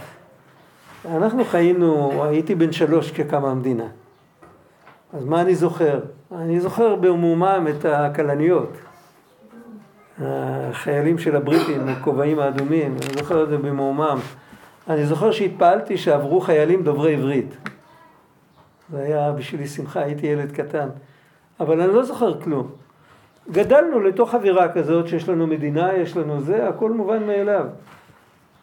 אנחנו 1.10 1.44
חיינו, 1.44 2.24
הייתי 2.24 2.54
בן 2.54 2.72
שלוש 2.72 3.10
כשקמה 3.10 3.50
המדינה. 3.50 3.86
אז 5.12 5.24
מה 5.24 5.40
אני 5.40 5.54
זוכר? 5.54 6.00
אני 6.38 6.60
זוכר 6.60 6.94
במומם 6.94 7.66
את 7.70 7.84
הכלניות. 7.84 8.72
החיילים 10.20 11.18
של 11.18 11.36
הבריטים, 11.36 11.88
הכובעים 11.88 12.38
האדומים, 12.38 12.92
אני 12.92 13.14
זוכר 13.18 13.42
את 13.42 13.48
זה 13.48 13.58
במעומם. 13.58 14.18
אני 14.88 15.06
זוכר 15.06 15.30
שהתפעלתי 15.30 15.96
שעברו 15.96 16.40
חיילים 16.40 16.82
דוברי 16.82 17.14
עברית. 17.14 17.56
זה 18.92 19.02
היה 19.02 19.32
בשבילי 19.32 19.66
שמחה, 19.66 20.00
הייתי 20.00 20.26
ילד 20.26 20.52
קטן. 20.52 20.88
אבל 21.60 21.80
אני 21.80 21.94
לא 21.94 22.02
זוכר 22.02 22.40
כלום. 22.40 22.70
גדלנו 23.50 24.00
לתוך 24.00 24.34
אווירה 24.34 24.72
כזאת 24.72 25.08
שיש 25.08 25.28
לנו 25.28 25.46
מדינה, 25.46 25.94
יש 25.94 26.16
לנו 26.16 26.40
זה, 26.40 26.68
הכל 26.68 26.90
מובן 26.90 27.26
מאליו. 27.26 27.66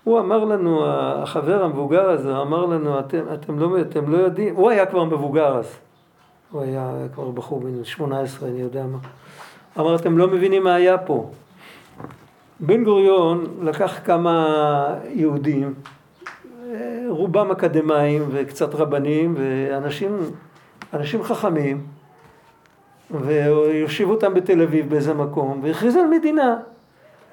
הוא 0.04 0.20
אמר 0.20 0.46
לנו, 0.46 0.86
החבר 0.88 1.64
המבוגר 1.64 2.10
הזה, 2.10 2.38
אמר 2.38 2.66
לנו, 2.66 3.00
אתם, 3.00 3.24
אתם, 3.34 3.60
לא, 3.60 3.82
אתם 3.82 4.12
לא 4.12 4.18
יודעים, 4.18 4.56
הוא 4.56 4.70
היה 4.70 4.86
כבר 4.86 5.04
מבוגר 5.04 5.58
אז. 5.58 5.78
הוא 6.52 6.62
היה 6.62 6.92
כבר 7.14 7.30
בחור 7.30 7.60
בן 7.60 7.84
18, 7.84 8.50
אני 8.50 8.62
יודע 8.62 8.86
מה. 8.86 8.98
אמר, 9.80 9.96
אתם 9.96 10.18
לא 10.18 10.28
מבינים 10.28 10.64
מה 10.64 10.76
היה 10.76 10.98
פה. 10.98 11.30
בן 12.66 12.84
גוריון 12.84 13.46
לקח 13.62 14.00
כמה 14.06 14.96
יהודים, 15.14 15.74
רובם 17.10 17.52
אקדמאים 17.52 18.26
וקצת 18.32 18.76
רבנים 18.76 19.36
ואנשים 19.38 20.18
אנשים 20.94 21.24
חכמים 21.24 21.82
ויושיב 23.12 24.10
אותם 24.10 24.34
בתל 24.34 24.62
אביב 24.62 24.90
באיזה 24.90 25.14
מקום 25.14 25.60
והכריז 25.64 25.96
על 25.96 26.08
מדינה. 26.08 26.58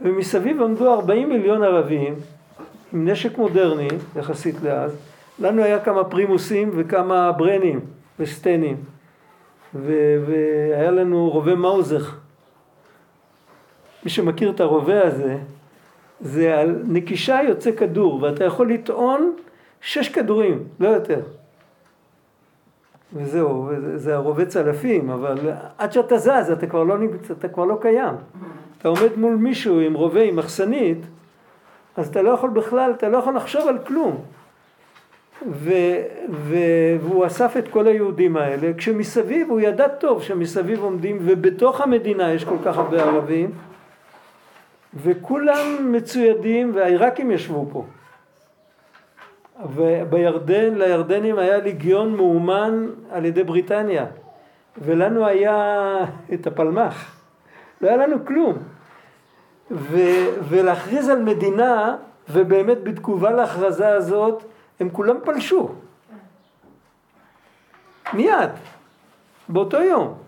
ומסביב 0.02 0.62
עמדו 0.62 0.92
40 0.92 1.28
מיליון 1.28 1.62
ערבים 1.62 2.14
עם 2.92 3.08
נשק 3.08 3.38
מודרני 3.38 3.88
יחסית 4.16 4.54
לאז 4.62 4.96
לנו 5.38 5.62
היה 5.62 5.78
כמה 5.80 6.04
פרימוסים 6.04 6.70
וכמה 6.74 7.32
ברנים 7.32 7.80
וסטנים. 8.18 8.76
והיה 9.74 10.90
לנו 10.90 11.30
רובה 11.30 11.54
מאוזך 11.54 12.19
מי 14.04 14.10
שמכיר 14.10 14.50
את 14.50 14.60
הרובה 14.60 15.06
הזה, 15.06 15.38
זה 16.20 16.58
על 16.58 16.82
נקישה 16.88 17.40
יוצא 17.48 17.70
כדור, 17.72 18.22
ואתה 18.22 18.44
יכול 18.44 18.72
לטעון 18.72 19.32
שש 19.80 20.08
כדורים, 20.08 20.64
לא 20.80 20.88
יותר. 20.88 21.20
וזהו, 23.14 23.70
זה 23.96 24.14
הרובה 24.14 24.44
צלפים, 24.44 25.10
אבל 25.10 25.38
עד 25.78 25.92
שאתה 25.92 26.18
זז 26.18 26.50
אתה 26.52 26.66
כבר 26.66 26.82
לא, 26.82 26.94
אתה 27.38 27.48
כבר 27.48 27.64
לא 27.64 27.78
קיים. 27.80 28.14
אתה 28.78 28.88
עומד 28.88 29.16
מול 29.16 29.34
מישהו 29.34 29.80
עם 29.80 29.94
רובה, 29.94 30.22
עם 30.22 30.36
מחסנית, 30.36 30.98
אז 31.96 32.08
אתה 32.08 32.22
לא 32.22 32.30
יכול 32.30 32.50
בכלל, 32.50 32.92
אתה 32.96 33.08
לא 33.08 33.18
יכול 33.18 33.36
לחשוב 33.36 33.68
על 33.68 33.78
כלום. 33.78 34.16
ו, 35.50 35.72
ו, 36.30 36.56
והוא 37.00 37.26
אסף 37.26 37.56
את 37.58 37.68
כל 37.68 37.86
היהודים 37.86 38.36
האלה, 38.36 38.72
כשמסביב, 38.76 39.50
הוא 39.50 39.60
ידע 39.60 39.88
טוב 39.88 40.22
שמסביב 40.22 40.82
עומדים, 40.82 41.18
ובתוך 41.20 41.80
המדינה 41.80 42.32
יש 42.32 42.44
כל 42.44 42.56
כך 42.64 42.78
הרבה 42.78 43.02
ערבים, 43.02 43.50
וכולם 44.94 45.92
מצוידים, 45.92 46.74
והעיראקים 46.74 47.30
ישבו 47.30 47.68
פה. 47.72 47.84
ובירדן, 49.74 50.74
לירדנים 50.74 51.38
היה 51.38 51.58
ליגיון 51.58 52.16
מאומן 52.16 52.86
על 53.10 53.24
ידי 53.24 53.44
בריטניה, 53.44 54.06
ולנו 54.78 55.26
היה 55.26 55.96
את 56.34 56.46
הפלמ"ח, 56.46 57.16
לא 57.80 57.88
היה 57.88 57.96
לנו 57.96 58.26
כלום. 58.26 58.58
ו, 59.70 59.98
ולהכריז 60.48 61.08
על 61.08 61.22
מדינה, 61.22 61.96
ובאמת 62.28 62.84
בתגובה 62.84 63.30
להכרזה 63.30 63.88
הזאת, 63.88 64.44
הם 64.80 64.90
כולם 64.90 65.16
פלשו. 65.24 65.74
מיד, 68.12 68.50
באותו 69.48 69.82
יום. 69.82 70.19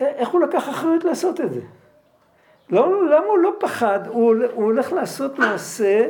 איך 0.00 0.28
הוא 0.28 0.40
לקח 0.40 0.68
אחריות 0.68 1.04
לעשות 1.04 1.40
את 1.40 1.52
זה? 1.52 1.60
לא, 2.70 3.06
למה 3.06 3.26
הוא 3.26 3.38
לא 3.38 3.52
פחד? 3.60 4.00
הוא, 4.06 4.34
הוא 4.52 4.64
הולך 4.64 4.92
לעשות 4.92 5.38
מעשה 5.38 6.08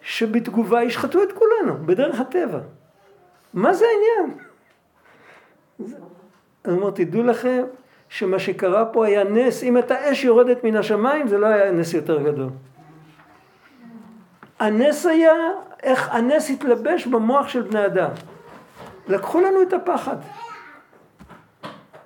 שבתגובה 0.00 0.82
ישחטו 0.82 1.22
את 1.22 1.32
כולנו, 1.32 1.86
בדרך 1.86 2.20
הטבע. 2.20 2.58
מה 3.54 3.74
זה 3.74 3.84
העניין? 3.86 4.38
אני 6.64 6.76
אומר, 6.76 6.90
תדעו 6.90 7.22
לכם 7.22 7.64
שמה 8.08 8.38
שקרה 8.38 8.84
פה 8.84 9.06
היה 9.06 9.24
נס, 9.24 9.62
אם 9.62 9.76
הייתה 9.76 10.12
אש 10.12 10.24
יורדת 10.24 10.64
מן 10.64 10.76
השמיים 10.76 11.28
זה 11.28 11.38
לא 11.38 11.46
היה 11.46 11.72
נס 11.72 11.94
יותר 11.94 12.22
גדול. 12.22 12.50
הנס 14.58 15.06
היה 15.06 15.32
איך 15.82 16.08
הנס 16.12 16.50
התלבש 16.50 17.06
במוח 17.06 17.48
של 17.48 17.62
בני 17.62 17.86
אדם. 17.86 18.10
לקחו 19.08 19.40
לנו 19.40 19.62
את 19.62 19.72
הפחד. 19.72 20.16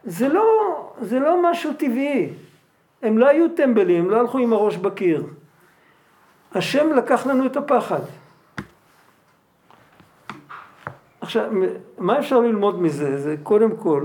זה 0.05 0.29
לא, 0.29 0.45
זה 1.01 1.19
לא 1.19 1.51
משהו 1.51 1.73
טבעי. 1.73 2.29
הם 3.03 3.19
לא 3.19 3.29
היו 3.29 3.49
טמבלים, 3.49 4.05
הם 4.05 4.11
לא 4.11 4.21
הלכו 4.21 4.39
עם 4.39 4.53
הראש 4.53 4.77
בקיר. 4.77 5.27
השם 6.55 6.93
לקח 6.93 7.27
לנו 7.27 7.47
את 7.47 7.57
הפחד. 7.57 8.01
עכשיו, 11.21 11.51
מה 11.99 12.19
אפשר 12.19 12.41
ללמוד 12.41 12.83
מזה? 12.83 13.19
זה 13.19 13.37
קודם 13.43 13.77
כל, 13.77 14.05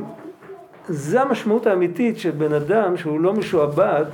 זה 0.88 1.22
המשמעות 1.22 1.68
האמיתית 1.68 2.20
של 2.20 2.32
בן 2.32 2.54
אדם 2.54 2.98
שהוא 2.98 3.20
לא 3.20 3.34
משועבד. 3.34 4.06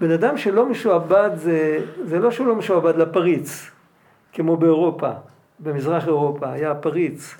בן 0.00 0.10
אדם 0.10 0.36
שלא 0.36 0.66
משועבד 0.66 1.30
זה, 1.34 1.84
זה 2.04 2.18
לא 2.18 2.30
שהוא 2.30 2.46
לא 2.46 2.54
משועבד 2.54 2.96
לפריץ, 2.96 3.70
כמו 4.32 4.56
באירופה, 4.56 5.10
במזרח 5.58 6.06
אירופה, 6.06 6.52
היה 6.52 6.74
פריץ. 6.74 7.34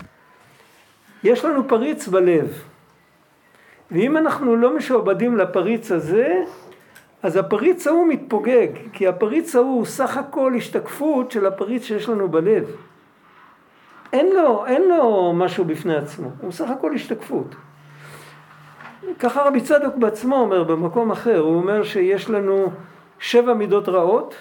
יש 1.24 1.44
לנו 1.44 1.68
פריץ 1.68 2.09
בלב. 2.09 2.64
ואם 3.90 4.16
אנחנו 4.16 4.57
לא 4.57 4.77
משועבדים 4.77 5.37
לפריץ 5.37 5.92
הזה, 5.92 6.42
אז 7.23 7.37
הפריץ 7.37 7.87
ההוא 7.87 8.09
מתפוגג, 8.09 8.68
כי 8.92 9.09
הפריץ 9.09 9.57
ההוא 9.57 9.77
הוא 9.77 9.85
סך 9.85 10.16
הכל 10.16 10.55
השתקפות 10.57 11.31
של 11.31 11.47
הפריץ 11.47 11.83
שיש 11.83 12.09
לנו 12.09 12.29
בלב. 12.29 12.64
אין 14.12 14.33
לו, 14.37 14.66
אין 14.66 14.88
לו 14.88 15.33
משהו 15.33 15.64
בפני 15.64 15.97
עצמו, 15.97 16.29
הוא 16.40 16.53
סך 16.53 16.70
הכל 16.70 16.94
השתקפות. 16.94 17.55
ככה 19.18 19.42
רבי 19.42 19.61
צדוק 19.61 19.94
בעצמו 19.97 20.37
אומר 20.37 20.64
במקום 20.64 21.11
אחר, 21.11 21.38
הוא 21.38 21.57
אומר 21.57 21.83
שיש 21.83 22.31
לנו 22.31 22.70
שבע 23.18 23.55
מידות 23.55 23.88
רעות, 23.88 24.35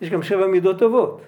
יש 0.00 0.10
גם 0.10 0.22
שבע 0.22 0.46
מידות 0.46 0.78
טובות. 0.78 1.20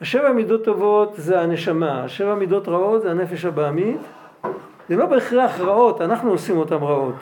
השבע 0.00 0.32
מידות 0.32 0.64
טובות 0.64 1.12
זה 1.16 1.40
הנשמה, 1.40 2.04
השבע 2.04 2.34
מידות 2.34 2.68
רעות 2.68 3.02
זה 3.02 3.10
הנפש 3.10 3.44
הבעמית, 3.44 4.00
זה 4.88 4.96
לא 4.96 5.06
בהכרח 5.06 5.60
רעות, 5.60 6.00
אנחנו 6.00 6.30
עושים 6.30 6.58
אותן 6.58 6.74
רעות. 6.74 7.14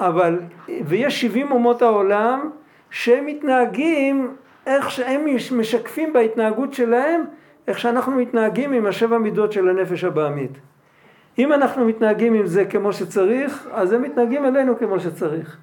אבל, 0.00 0.40
ויש 0.86 1.20
70 1.20 1.52
אומות 1.52 1.82
העולם 1.82 2.50
שהם 2.90 3.26
מתנהגים 3.26 4.36
איך 4.66 4.90
שהם 4.90 5.26
משקפים 5.58 6.12
בהתנהגות 6.12 6.74
שלהם 6.74 7.24
איך 7.68 7.78
שאנחנו 7.78 8.12
מתנהגים 8.16 8.72
עם 8.72 8.86
השבע 8.86 9.18
מידות 9.18 9.52
של 9.52 9.68
הנפש 9.68 10.04
הבעמית. 10.04 10.50
אם 11.38 11.52
אנחנו 11.52 11.84
מתנהגים 11.84 12.34
עם 12.34 12.46
זה 12.46 12.64
כמו 12.64 12.92
שצריך, 12.92 13.68
אז 13.72 13.92
הם 13.92 14.02
מתנהגים 14.02 14.44
אלינו 14.44 14.78
כמו 14.78 15.00
שצריך. 15.00 15.58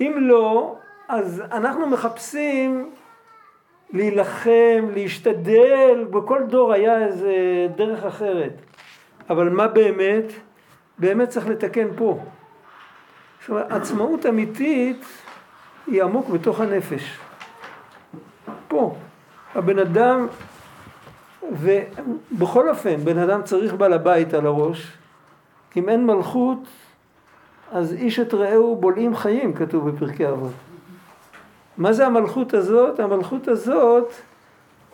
אם 0.00 0.16
לא, 0.20 0.76
אז 1.08 1.42
אנחנו 1.52 1.86
מחפשים 1.86 2.90
להילחם, 3.92 4.88
להשתדל, 4.94 6.06
בכל 6.10 6.42
דור 6.48 6.72
היה 6.72 7.04
איזה 7.04 7.34
דרך 7.76 8.04
אחרת. 8.04 8.52
אבל 9.32 9.48
מה 9.48 9.68
באמת? 9.68 10.32
באמת 10.98 11.28
צריך 11.28 11.46
לתקן 11.46 11.88
פה. 11.96 12.18
זאת 13.40 13.50
אומרת, 13.50 13.72
עצמאות 13.72 14.26
אמיתית 14.26 15.04
היא 15.86 16.02
עמוק 16.02 16.28
בתוך 16.28 16.60
הנפש. 16.60 17.18
פה. 18.68 18.96
הבן 19.54 19.78
אדם, 19.78 20.26
ובכל 21.52 22.68
אופן, 22.68 22.96
בן 22.96 23.18
אדם 23.18 23.42
צריך 23.42 23.74
בעל 23.74 23.92
הבית 23.92 24.34
על 24.34 24.46
הראש. 24.46 24.92
אם 25.76 25.88
אין 25.88 26.06
מלכות, 26.06 26.58
אז 27.72 27.92
איש 27.92 28.20
את 28.20 28.34
רעהו 28.34 28.76
בולעים 28.76 29.16
חיים, 29.16 29.54
כתוב 29.54 29.90
בפרקי 29.90 30.28
אבות. 30.28 30.52
מה 31.78 31.92
זה 31.92 32.06
המלכות 32.06 32.54
הזאת? 32.54 33.00
המלכות 33.00 33.48
הזאת 33.48 34.12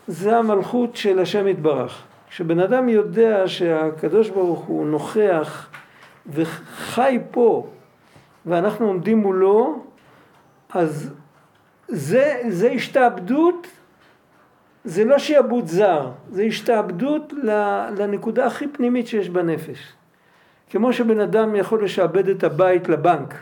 זה 0.09 0.39
המלכות 0.39 0.97
של 0.97 1.19
השם 1.19 1.49
יתברך. 1.49 2.03
כשבן 2.31 2.61
אדם 2.61 2.89
יודע 2.89 3.49
שהקדוש 3.49 4.31
ברוך 4.31 4.61
הוא 4.61 4.87
נוכח 4.87 5.71
וחי 6.27 7.19
פה 7.31 7.67
ואנחנו 8.47 8.87
עומדים 8.87 9.19
מולו, 9.19 9.83
אז 10.71 11.11
זה, 11.89 12.41
זה 12.49 12.71
השתעבדות, 12.71 13.67
זה 14.85 15.05
לא 15.05 15.19
שיעבוד 15.19 15.67
זר, 15.67 16.11
זה 16.31 16.43
השתעבדות 16.43 17.33
לנקודה 17.99 18.47
הכי 18.47 18.69
פנימית 18.69 19.07
שיש 19.07 19.29
בנפש. 19.29 19.93
כמו 20.71 20.93
שבן 20.93 21.21
אדם 21.21 21.55
יכול 21.55 21.85
לשעבד 21.85 22.29
את 22.29 22.45
הבית 22.45 22.89
לבנק, 22.89 23.35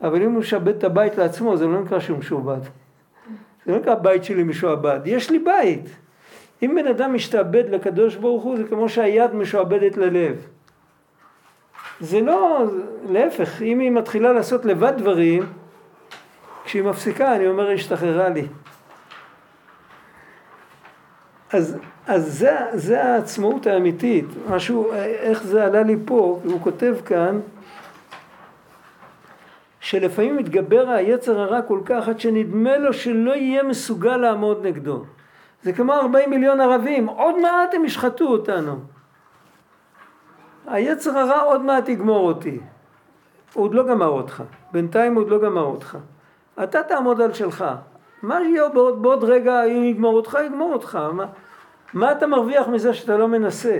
אבל 0.00 0.22
אם 0.22 0.32
הוא 0.32 0.40
משעבד 0.40 0.76
את 0.76 0.84
הבית 0.84 1.18
לעצמו 1.18 1.56
זה 1.56 1.66
לא 1.66 1.80
נקרא 1.80 2.00
שהוא 2.00 2.18
משועבד. 2.18 2.60
זה 3.66 3.72
לא 3.72 3.78
נקרא 3.78 3.92
הבית 3.92 4.24
שלי 4.24 4.42
משועבד, 4.42 5.00
יש 5.04 5.30
לי 5.30 5.38
בית. 5.38 6.05
אם 6.62 6.74
בן 6.74 6.86
אדם 6.86 7.14
משתעבד 7.14 7.64
לקדוש 7.70 8.16
ברוך 8.16 8.42
הוא 8.42 8.56
זה 8.56 8.64
כמו 8.64 8.88
שהיד 8.88 9.34
משועבדת 9.34 9.96
ללב. 9.96 10.46
זה 12.00 12.20
לא, 12.20 12.64
להפך, 13.08 13.62
אם 13.62 13.78
היא 13.78 13.90
מתחילה 13.90 14.32
לעשות 14.32 14.64
לבד 14.64 14.92
דברים, 14.96 15.42
כשהיא 16.64 16.82
מפסיקה 16.82 17.36
אני 17.36 17.46
אומר 17.46 17.70
השתחררה 17.70 18.28
לי. 18.28 18.46
אז, 21.52 21.78
אז 22.06 22.38
זה, 22.38 22.56
זה 22.72 23.04
העצמאות 23.04 23.66
האמיתית, 23.66 24.24
משהו, 24.48 24.92
איך 24.92 25.42
זה 25.42 25.64
עלה 25.64 25.82
לי 25.82 25.96
פה, 26.04 26.40
הוא 26.44 26.60
כותב 26.60 26.96
כאן 27.04 27.40
שלפעמים 29.80 30.36
מתגבר 30.36 30.88
היצר 30.88 31.40
הרע 31.40 31.62
כל 31.62 31.80
כך 31.84 32.08
עד 32.08 32.20
שנדמה 32.20 32.78
לו 32.78 32.92
שלא 32.92 33.36
יהיה 33.36 33.62
מסוגל 33.62 34.16
לעמוד 34.16 34.66
נגדו. 34.66 35.04
זה 35.66 35.72
כמו 35.72 35.92
40 35.92 36.30
מיליון 36.30 36.60
ערבים, 36.60 37.06
עוד 37.06 37.38
מעט 37.40 37.74
הם 37.74 37.84
ישחטו 37.84 38.28
אותנו. 38.28 38.80
היצר 40.66 41.18
הרע 41.18 41.40
עוד 41.40 41.62
מעט 41.62 41.88
יגמור 41.88 42.28
אותי. 42.28 42.60
הוא 43.54 43.64
עוד 43.64 43.74
לא 43.74 43.86
גמר 43.86 44.08
אותך, 44.08 44.42
בינתיים 44.72 45.14
הוא 45.14 45.22
עוד 45.22 45.30
לא 45.30 45.38
גמר 45.38 45.62
אותך. 45.62 45.98
אתה 46.62 46.82
תעמוד 46.82 47.20
על 47.20 47.32
שלך. 47.32 47.64
מה 48.22 48.40
יהיה 48.40 48.68
בעוד, 48.68 49.02
בעוד 49.02 49.24
רגע, 49.24 49.64
אם 49.64 49.84
יגמור 49.84 50.16
אותך, 50.16 50.38
יגמור 50.46 50.72
אותך. 50.72 50.98
מה, 51.12 51.26
מה 51.94 52.12
אתה 52.12 52.26
מרוויח 52.26 52.68
מזה 52.68 52.94
שאתה 52.94 53.16
לא 53.16 53.28
מנסה? 53.28 53.78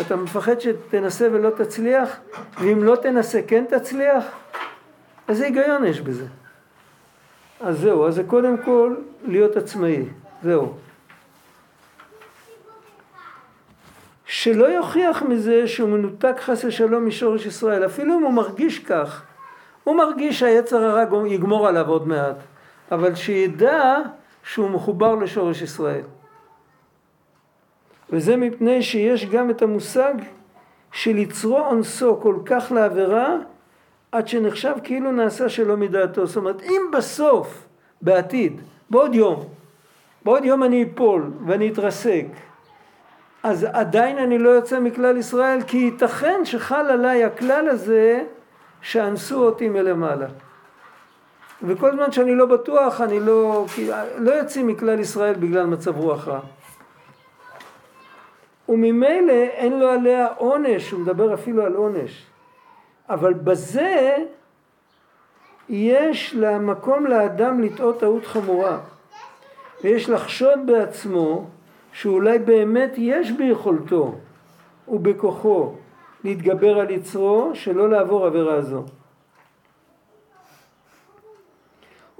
אתה 0.00 0.16
מפחד 0.16 0.60
שתנסה 0.60 1.28
ולא 1.32 1.50
תצליח? 1.50 2.20
ואם 2.60 2.82
לא 2.82 2.96
תנסה 2.96 3.40
כן 3.46 3.64
תצליח? 3.68 4.24
איזה 5.28 5.44
היגיון 5.44 5.84
יש 5.84 6.00
בזה? 6.00 6.26
אז 7.60 7.78
זהו, 7.78 8.06
אז 8.06 8.14
זה 8.14 8.24
קודם 8.24 8.56
כל 8.64 8.94
להיות 9.24 9.56
עצמאי, 9.56 10.04
זהו. 10.42 10.74
שלא 14.24 14.64
יוכיח 14.64 15.22
מזה 15.22 15.68
שהוא 15.68 15.88
מנותק 15.88 16.34
חס 16.40 16.64
ושלום 16.64 17.06
משורש 17.06 17.46
ישראל, 17.46 17.86
אפילו 17.86 18.18
אם 18.18 18.22
הוא 18.22 18.32
מרגיש 18.32 18.78
כך. 18.78 19.22
הוא 19.84 19.96
מרגיש 19.96 20.38
שהיצר 20.38 20.84
הרע 20.84 21.28
יגמור 21.28 21.68
עליו 21.68 21.88
עוד 21.88 22.08
מעט, 22.08 22.36
אבל 22.92 23.14
שידע 23.14 23.96
שהוא 24.42 24.70
מחובר 24.70 25.14
לשורש 25.14 25.62
ישראל. 25.62 26.02
וזה 28.10 28.36
מפני 28.36 28.82
שיש 28.82 29.26
גם 29.26 29.50
את 29.50 29.62
המושג 29.62 30.14
של 30.92 31.18
יצרו 31.18 31.58
אונסו 31.58 32.20
כל 32.22 32.36
כך 32.44 32.72
לעבירה 32.72 33.36
עד 34.12 34.28
שנחשב 34.28 34.74
כאילו 34.84 35.12
נעשה 35.12 35.48
שלא 35.48 35.76
מדעתו. 35.76 36.26
זאת 36.26 36.36
אומרת, 36.36 36.62
אם 36.62 36.82
בסוף, 36.92 37.66
בעתיד, 38.02 38.60
בעוד 38.90 39.14
יום, 39.14 39.44
בעוד 40.24 40.44
יום 40.44 40.64
אני 40.64 40.86
אפול 40.94 41.30
ואני 41.46 41.72
אתרסק, 41.72 42.26
אז 43.42 43.66
עדיין 43.72 44.18
אני 44.18 44.38
לא 44.38 44.48
יוצא 44.48 44.80
מכלל 44.80 45.16
ישראל, 45.16 45.62
כי 45.66 45.76
ייתכן 45.76 46.40
שחל 46.44 46.86
עליי 46.90 47.24
הכלל 47.24 47.68
הזה 47.68 48.24
שאנסו 48.80 49.44
אותי 49.44 49.68
מלמעלה. 49.68 50.26
וכל 51.62 51.92
זמן 51.92 52.12
שאני 52.12 52.34
לא 52.34 52.46
בטוח, 52.46 53.00
אני 53.00 53.20
לא, 53.20 53.66
לא 54.16 54.30
יוצאים 54.30 54.66
מכלל 54.66 55.00
ישראל 55.00 55.34
בגלל 55.34 55.66
מצב 55.66 55.96
רוח 55.96 56.28
רע. 56.28 56.40
וממילא 58.68 59.32
אין 59.32 59.80
לו 59.80 59.88
עליה 59.88 60.26
עונש, 60.36 60.90
הוא 60.90 61.00
מדבר 61.00 61.34
אפילו 61.34 61.66
על 61.66 61.74
עונש. 61.74 62.26
אבל 63.08 63.32
בזה 63.32 64.16
יש 65.68 66.34
למקום 66.38 67.06
לאדם 67.06 67.60
לטעות 67.60 68.00
טעות 68.00 68.26
חמורה. 68.26 68.78
ויש 69.84 70.10
לחשוד 70.10 70.58
בעצמו 70.66 71.46
שאולי 71.92 72.38
באמת 72.38 72.92
יש 72.96 73.32
ביכולתו 73.32 74.14
ובכוחו 74.88 75.72
להתגבר 76.24 76.78
על 76.78 76.90
יצרו 76.90 77.50
שלא 77.54 77.90
לעבור 77.90 78.26
עבירה 78.26 78.62
זו. 78.62 78.84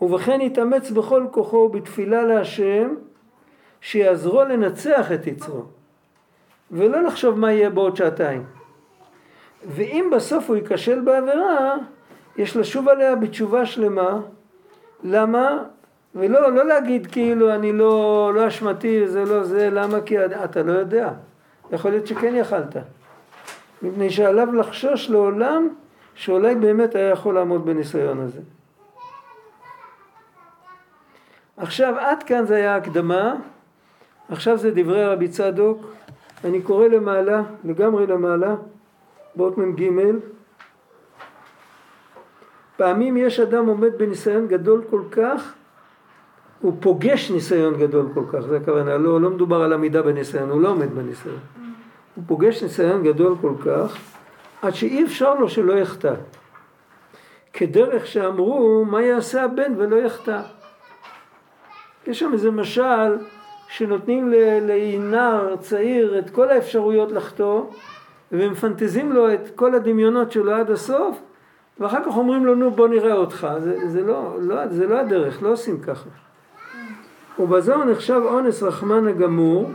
ובכן 0.02 0.40
יתאמץ 0.40 0.90
בכל 0.90 1.26
כוחו 1.30 1.68
בתפילה 1.68 2.22
להשם 2.22 2.94
שיעזרו 3.80 4.44
לנצח 4.44 5.12
את 5.12 5.26
יצרו 5.26 5.64
ולא 6.70 7.02
לחשוב 7.02 7.38
מה 7.38 7.52
יהיה 7.52 7.70
בעוד 7.70 7.96
שעתיים. 7.96 8.44
ואם 9.66 10.10
בסוף 10.16 10.48
הוא 10.48 10.56
ייכשל 10.56 11.00
בעבירה, 11.00 11.76
יש 12.36 12.56
לשוב 12.56 12.88
עליה 12.88 13.16
בתשובה 13.16 13.66
שלמה. 13.66 14.20
למה? 15.02 15.64
ולא 16.14 16.52
לא 16.52 16.66
להגיד 16.66 17.06
כאילו 17.06 17.54
אני 17.54 17.72
לא, 17.72 18.32
לא 18.34 18.48
אשמתי, 18.48 19.08
זה 19.08 19.24
לא 19.24 19.44
זה, 19.44 19.70
למה? 19.70 20.00
כי 20.00 20.24
אתה 20.24 20.62
לא 20.62 20.72
יודע. 20.72 21.12
יכול 21.72 21.90
להיות 21.90 22.06
שכן 22.06 22.34
יכלת. 22.36 22.76
מפני 23.82 24.10
שעליו 24.10 24.54
לחשוש 24.54 25.10
לעולם 25.10 25.68
שאולי 26.14 26.54
באמת 26.54 26.94
היה 26.94 27.08
יכול 27.08 27.34
לעמוד 27.34 27.66
בניסיון 27.66 28.20
הזה. 28.20 28.40
עכשיו 31.56 31.98
עד 31.98 32.22
כאן 32.22 32.46
זה 32.46 32.54
היה 32.54 32.76
הקדמה, 32.76 33.34
עכשיו 34.28 34.58
זה 34.58 34.70
דברי 34.74 35.06
רבי 35.06 35.28
צדוק, 35.28 35.86
אני 36.44 36.62
קורא 36.62 36.86
למעלה, 36.86 37.42
לגמרי 37.64 38.06
למעלה. 38.06 38.54
באות 39.34 39.58
מ"ג 39.58 39.90
פעמים 42.76 43.16
יש 43.16 43.40
אדם 43.40 43.66
עומד 43.66 43.98
בניסיון 43.98 44.48
גדול 44.48 44.84
כל 44.90 45.02
כך 45.10 45.54
הוא 46.60 46.72
פוגש 46.80 47.30
ניסיון 47.30 47.78
גדול 47.78 48.08
כל 48.14 48.24
כך, 48.32 48.40
זה 48.40 48.56
הכוונה, 48.56 48.98
לא, 48.98 49.20
לא 49.20 49.30
מדובר 49.30 49.62
על 49.62 49.72
עמידה 49.72 50.02
בניסיון, 50.02 50.50
הוא 50.50 50.60
לא 50.60 50.68
עומד 50.68 50.94
בניסיון. 50.94 51.38
הוא 52.14 52.24
פוגש 52.26 52.62
ניסיון 52.62 53.02
גדול 53.02 53.34
כל 53.40 53.52
כך, 53.64 53.98
עד 54.62 54.74
שאי 54.74 55.04
אפשר 55.04 55.34
לו 55.34 55.48
שלא 55.48 55.72
יחטא. 55.72 56.14
כדרך 57.52 58.06
שאמרו, 58.06 58.84
מה 58.84 59.02
יעשה 59.02 59.44
הבן 59.44 59.72
ולא 59.76 59.96
יחטא. 59.96 60.40
יש 62.06 62.18
שם 62.18 62.32
איזה 62.32 62.50
משל 62.50 63.16
שנותנים 63.68 64.32
לנער 64.62 65.56
צעיר 65.56 66.18
את 66.18 66.30
כל 66.30 66.50
האפשרויות 66.50 67.12
לחטוא, 67.12 67.64
ומפנטזים 68.32 69.12
לו 69.12 69.34
את 69.34 69.50
כל 69.54 69.74
הדמיונות 69.74 70.32
שלו 70.32 70.52
עד 70.52 70.70
הסוף, 70.70 71.20
ואחר 71.80 72.04
כך 72.04 72.16
אומרים 72.16 72.46
לו, 72.46 72.54
נו 72.54 72.70
בוא 72.70 72.88
נראה 72.88 73.12
אותך. 73.12 73.48
זה, 73.58 73.88
זה, 73.88 74.02
לא, 74.02 74.36
לא, 74.40 74.68
זה 74.68 74.86
לא 74.86 74.98
הדרך, 75.00 75.42
לא 75.42 75.52
עושים 75.52 75.80
ככה. 75.80 76.08
ובזו 77.38 77.84
נחשב 77.84 78.20
אונס 78.24 78.62
רחמן 78.62 79.08
הגמור 79.08 79.70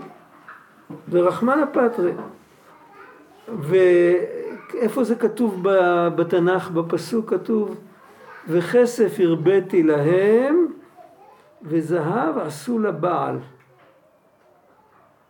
ורחמן 1.10 1.60
הפטרי. 1.60 2.12
איפה 4.74 5.04
זה 5.04 5.16
כתוב 5.16 5.60
בתנ"ך, 6.16 6.70
בפסוק 6.70 7.30
כתוב 7.30 7.76
וכסף 8.48 9.20
הרביתי 9.20 9.84
להם 9.84 10.68
וזהב 11.64 12.38
עשו 12.38 12.80
לבעל. 12.80 13.38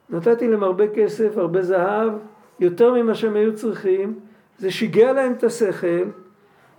נתתי 0.09 0.47
להם 0.47 0.63
הרבה 0.63 0.87
כסף, 0.87 1.37
הרבה 1.37 1.61
זהב, 1.61 2.11
יותר 2.59 2.93
ממה 2.93 3.15
שהם 3.15 3.35
היו 3.35 3.55
צריכים, 3.55 4.19
זה 4.57 4.71
שיגע 4.71 5.13
להם 5.13 5.33
את 5.33 5.43
השכל, 5.43 6.03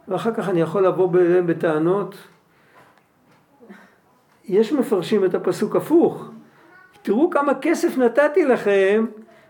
ואחר 0.09 0.35
כך 0.35 0.49
אני 0.49 0.61
יכול 0.61 0.87
לבוא 0.87 1.09
אליהם 1.21 1.47
בטענות. 1.47 2.15
יש 4.49 4.73
מפרשים 4.73 5.25
את 5.25 5.35
הפסוק 5.35 5.77
הפוך. 5.77 6.31
תראו 7.03 7.31
כמה 7.31 7.53
כסף 7.55 7.99
נתתי 7.99 8.45
לכם, 8.45 9.07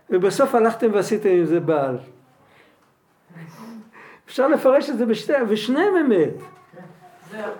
ובסוף 0.09 0.55
הלכתם 0.55 0.87
ועשיתם 0.93 1.29
עם 1.29 1.45
זה 1.45 1.59
בעל. 1.59 1.97
אפשר 4.25 4.47
לפרש 4.47 4.89
את 4.89 4.97
זה 4.97 5.05
בשתי, 5.05 5.33
ושניהם 5.47 5.95
אמת. 5.95 6.33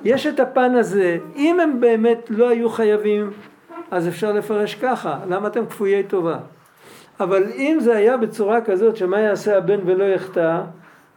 יש 0.03 0.27
את 0.27 0.39
הפן 0.39 0.75
הזה, 0.75 1.17
אם 1.35 1.59
הם 1.59 1.79
באמת 1.79 2.29
לא 2.29 2.49
היו 2.49 2.69
חייבים, 2.69 3.31
אז 3.91 4.07
אפשר 4.07 4.31
לפרש 4.31 4.75
ככה, 4.75 5.19
למה 5.29 5.47
אתם 5.47 5.65
כפויי 5.65 6.03
טובה? 6.03 6.38
אבל 7.19 7.43
אם 7.51 7.77
זה 7.81 7.95
היה 7.95 8.17
בצורה 8.17 8.61
כזאת 8.61 8.97
שמה 8.97 9.19
יעשה 9.19 9.57
הבן 9.57 9.79
ולא 9.85 10.03
יחטא, 10.03 10.61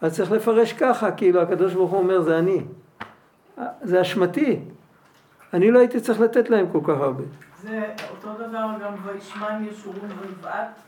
אז 0.01 0.17
צריך 0.17 0.33
לפרש 0.33 0.73
ככה, 0.73 1.11
כאילו 1.11 1.41
הקדוש 1.41 1.75
ברוך 1.75 1.91
הוא 1.91 1.99
אומר 1.99 2.21
זה 2.21 2.39
אני. 2.39 2.61
זה 3.83 4.01
אשמתי. 4.01 4.61
אני 5.55 5.71
לא 5.71 5.79
הייתי 5.79 6.01
צריך 6.01 6.21
לתת 6.21 6.51
להם 6.51 6.67
כל 6.73 6.81
כך 6.83 7.01
הרבה. 7.01 7.25
זה 7.63 7.95
אותו 8.11 8.35
דבר 8.35 8.69
גם 8.83 8.93
וישמן 9.05 9.65
ישורון 9.71 10.11
ויבעט? 10.21 10.81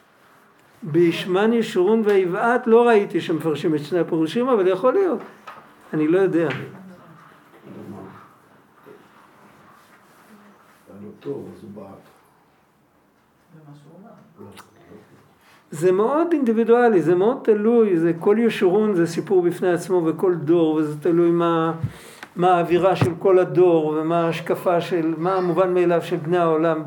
בישמן 0.82 1.52
ישורון 1.52 2.02
ויבעט 2.04 2.66
לא 2.66 2.88
ראיתי 2.88 3.20
שמפרשים 3.20 3.74
את 3.74 3.80
שני 3.80 3.98
הפירושים, 3.98 4.48
אבל 4.48 4.68
יכול 4.68 4.92
להיות. 4.92 5.20
אני 5.92 6.08
לא 6.08 6.18
יודע. 6.18 6.48
זה 15.70 15.92
מאוד 15.92 16.26
אינדיבידואלי, 16.32 17.02
זה 17.02 17.14
מאוד 17.14 17.36
תלוי, 17.44 17.98
זה 17.98 18.12
כל 18.18 18.36
ישורון 18.38 18.94
זה 18.94 19.06
סיפור 19.06 19.42
בפני 19.42 19.72
עצמו 19.72 20.02
וכל 20.06 20.34
דור, 20.34 20.74
וזה 20.74 21.00
תלוי 21.00 21.30
מה, 21.30 21.72
מה 22.36 22.56
האווירה 22.56 22.96
של 22.96 23.12
כל 23.18 23.38
הדור 23.38 23.86
ומה 23.86 24.26
ההשקפה 24.26 24.80
של, 24.80 25.14
מה 25.18 25.34
המובן 25.34 25.74
מאליו 25.74 26.02
של 26.02 26.16
בני 26.16 26.38
העולם 26.38 26.82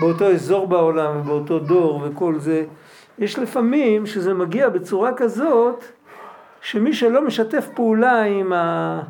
באותו 0.00 0.30
אזור 0.32 0.66
בעולם 0.66 1.20
ובאותו 1.20 1.58
דור 1.58 2.02
וכל 2.04 2.38
זה. 2.38 2.64
יש 3.18 3.38
לפעמים 3.38 4.06
שזה 4.06 4.34
מגיע 4.34 4.68
בצורה 4.68 5.10
כזאת 5.16 5.84
שמי 6.60 6.92
שלא 6.92 7.26
משתף 7.26 7.68
פעולה 7.74 8.22
עם, 8.22 8.52
ה... 8.52 9.00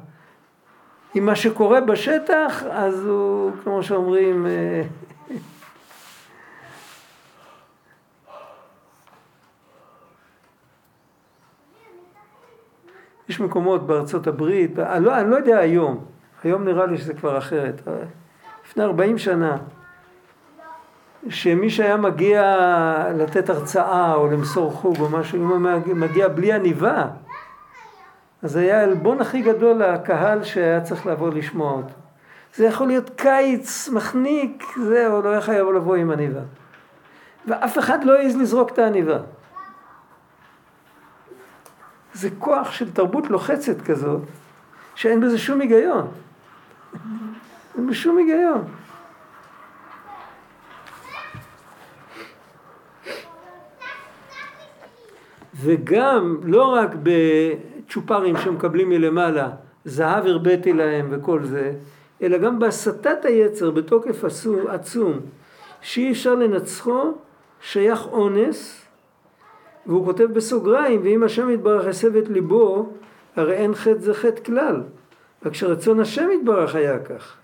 עם 1.15 1.27
מה 1.27 1.37
שקורה 1.37 1.81
בשטח, 1.81 2.63
אז 2.71 3.07
הוא, 3.07 3.51
כמו 3.65 3.83
שאומרים, 3.83 4.47
אה, 4.47 4.83
יש 13.29 13.41
מקומות 13.41 13.87
בארצות 13.87 14.27
הברית, 14.27 14.79
אני 14.79 15.05
לא, 15.05 15.21
אני 15.21 15.31
לא 15.31 15.37
יודע 15.37 15.59
היום, 15.59 16.05
היום 16.45 16.65
נראה 16.65 16.87
לי 16.87 16.99
שזה 16.99 17.15
כבר 17.15 17.39
אחרת, 17.39 17.83
לפני 18.67 18.85
40 18.85 19.19
שנה, 19.19 19.57
שמי 21.29 21.71
שהיה 21.71 21.97
מגיע 21.97 22.57
לתת 23.15 23.51
הרצאה 23.51 24.15
או 24.15 24.27
למסור 24.27 24.73
חוג 24.73 24.97
או 25.01 25.09
משהו, 25.09 25.39
אם 25.39 25.49
הוא 25.49 25.59
מגיע 25.95 26.29
בלי 26.29 26.53
עניבה, 26.53 27.07
אז 28.43 28.57
היה 28.57 28.81
העלבון 28.81 29.21
הכי 29.21 29.43
גדול 29.43 29.83
לקהל 29.83 30.45
שהיה 30.45 30.81
צריך 30.81 31.07
לבוא 31.07 31.31
לשמוע 31.31 31.73
אותו. 31.73 31.95
זה 32.55 32.67
יכול 32.67 32.87
להיות 32.87 33.11
קיץ, 33.17 33.89
מחניק, 33.89 34.65
זהו, 34.77 35.23
לא 35.23 35.29
היה 35.29 35.41
חייב 35.41 35.69
לבוא 35.69 35.97
עם 35.97 36.11
עניבה. 36.11 36.41
ואף 37.47 37.79
אחד 37.79 38.05
לא 38.05 38.19
העז 38.19 38.37
לזרוק 38.37 38.71
את 38.71 38.79
העניבה. 38.79 39.19
זה 42.15 42.29
כוח 42.39 42.73
של 42.73 42.93
תרבות 42.93 43.31
לוחצת 43.31 43.81
כזאת, 43.83 44.21
שאין 44.95 45.21
בזה 45.21 45.39
שום 45.39 45.61
היגיון. 45.61 46.07
אין 47.77 47.87
בזה 47.87 47.95
שום 47.95 48.19
היגיון. 48.19 48.65
וגם, 55.55 56.41
לא 56.43 56.75
רק 56.75 56.91
בצ'ופרים 57.03 58.37
שמקבלים 58.37 58.89
מלמעלה, 58.89 59.51
זהב 59.85 60.27
הרביתי 60.27 60.73
להם 60.73 61.09
וכל 61.11 61.45
זה, 61.45 61.73
אלא 62.23 62.39
גם 62.39 62.59
בהסתת 62.59 63.25
היצר 63.25 63.71
בתוקף 63.71 64.25
עצום, 64.69 65.21
שאי 65.81 66.11
אפשר 66.11 66.35
לנצחו, 66.35 67.13
שייך 67.61 68.07
אונס, 68.07 68.88
והוא 69.89 70.05
כותב 70.05 70.25
בסוגריים, 70.33 71.01
ואם 71.05 71.23
השם 71.23 71.51
יתברך 71.51 71.87
הסב 71.87 72.17
את 72.17 72.29
ליבו, 72.29 72.89
הרי 73.37 73.55
אין 73.55 73.75
חטא 73.75 73.99
זה 73.99 74.15
חטא 74.15 74.43
כלל. 74.45 74.83
רק 75.47 75.55
שרצון 75.55 76.01
השם 76.01 76.29
יתברך 76.31 76.75
היה 76.75 76.99
כך. 76.99 77.37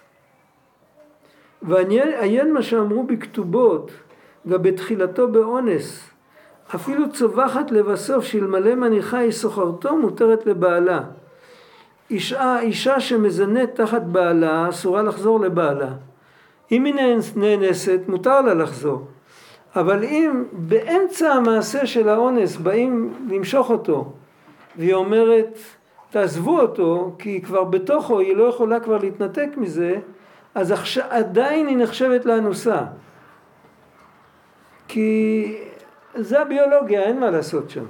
ועיין 1.62 2.52
מה 2.52 2.62
שאמרו 2.62 3.02
בכתובות, 3.02 3.90
גם 4.48 4.62
בתחילתו 4.62 5.28
באונס, 5.28 6.10
אפילו 6.74 7.12
צווחת 7.12 7.70
לבסוף 7.70 8.24
שאלמלא 8.24 8.74
מניחה 8.74 9.18
היא 9.18 9.32
סוחרתו 9.32 9.96
מותרת 9.96 10.46
לבעלה. 10.46 11.00
אישה, 12.10 12.60
אישה 12.60 13.00
שמזנית 13.00 13.74
תחת 13.74 14.02
בעלה 14.02 14.68
אסורה 14.68 15.02
לחזור 15.02 15.40
לבעלה. 15.40 15.92
אם 16.72 16.84
היא 16.84 16.94
נאנסת 17.36 18.00
מותר 18.08 18.40
לה 18.40 18.54
לחזור. 18.54 19.06
אבל 19.76 20.04
אם 20.04 20.44
באמצע 20.52 21.32
המעשה 21.32 21.86
של 21.86 22.08
האונס 22.08 22.56
באים 22.56 23.14
למשוך 23.28 23.70
אותו 23.70 24.12
והיא 24.76 24.94
אומרת 24.94 25.58
תעזבו 26.10 26.60
אותו 26.60 27.14
כי 27.18 27.42
כבר 27.42 27.64
בתוכו 27.64 28.18
היא 28.20 28.36
לא 28.36 28.44
יכולה 28.44 28.80
כבר 28.80 28.98
להתנתק 28.98 29.48
מזה 29.56 29.98
אז 30.54 30.74
עדיין 31.10 31.66
היא 31.66 31.76
נחשבת 31.76 32.24
לאנוסה. 32.24 32.82
כי 34.88 35.56
זה 36.14 36.40
הביולוגיה 36.40 37.02
אין 37.02 37.20
מה 37.20 37.30
לעשות 37.30 37.70
שם. 37.70 37.84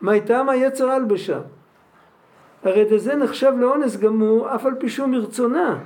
מה 0.00 0.12
איתם 0.12 0.48
היצר 0.48 0.90
הלבשה 0.90 1.40
הרי 2.62 2.98
זה 2.98 3.16
נחשב 3.16 3.52
לאונס 3.58 3.96
גמור 3.96 4.54
אף 4.54 4.66
על 4.66 4.74
פי 4.78 4.88
שהוא 4.88 5.08
מרצונה 5.08 5.78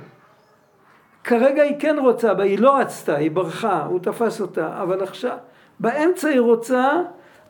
כרגע 1.25 1.63
היא 1.63 1.75
כן 1.79 1.95
רוצה, 1.99 2.33
היא 2.37 2.59
לא 2.59 2.77
רצתה, 2.77 3.15
היא 3.15 3.31
ברחה, 3.31 3.85
הוא 3.85 3.99
תפס 3.99 4.41
אותה, 4.41 4.81
אבל 4.81 5.03
עכשיו, 5.03 5.37
באמצע 5.79 6.27
היא 6.27 6.39
רוצה, 6.39 7.01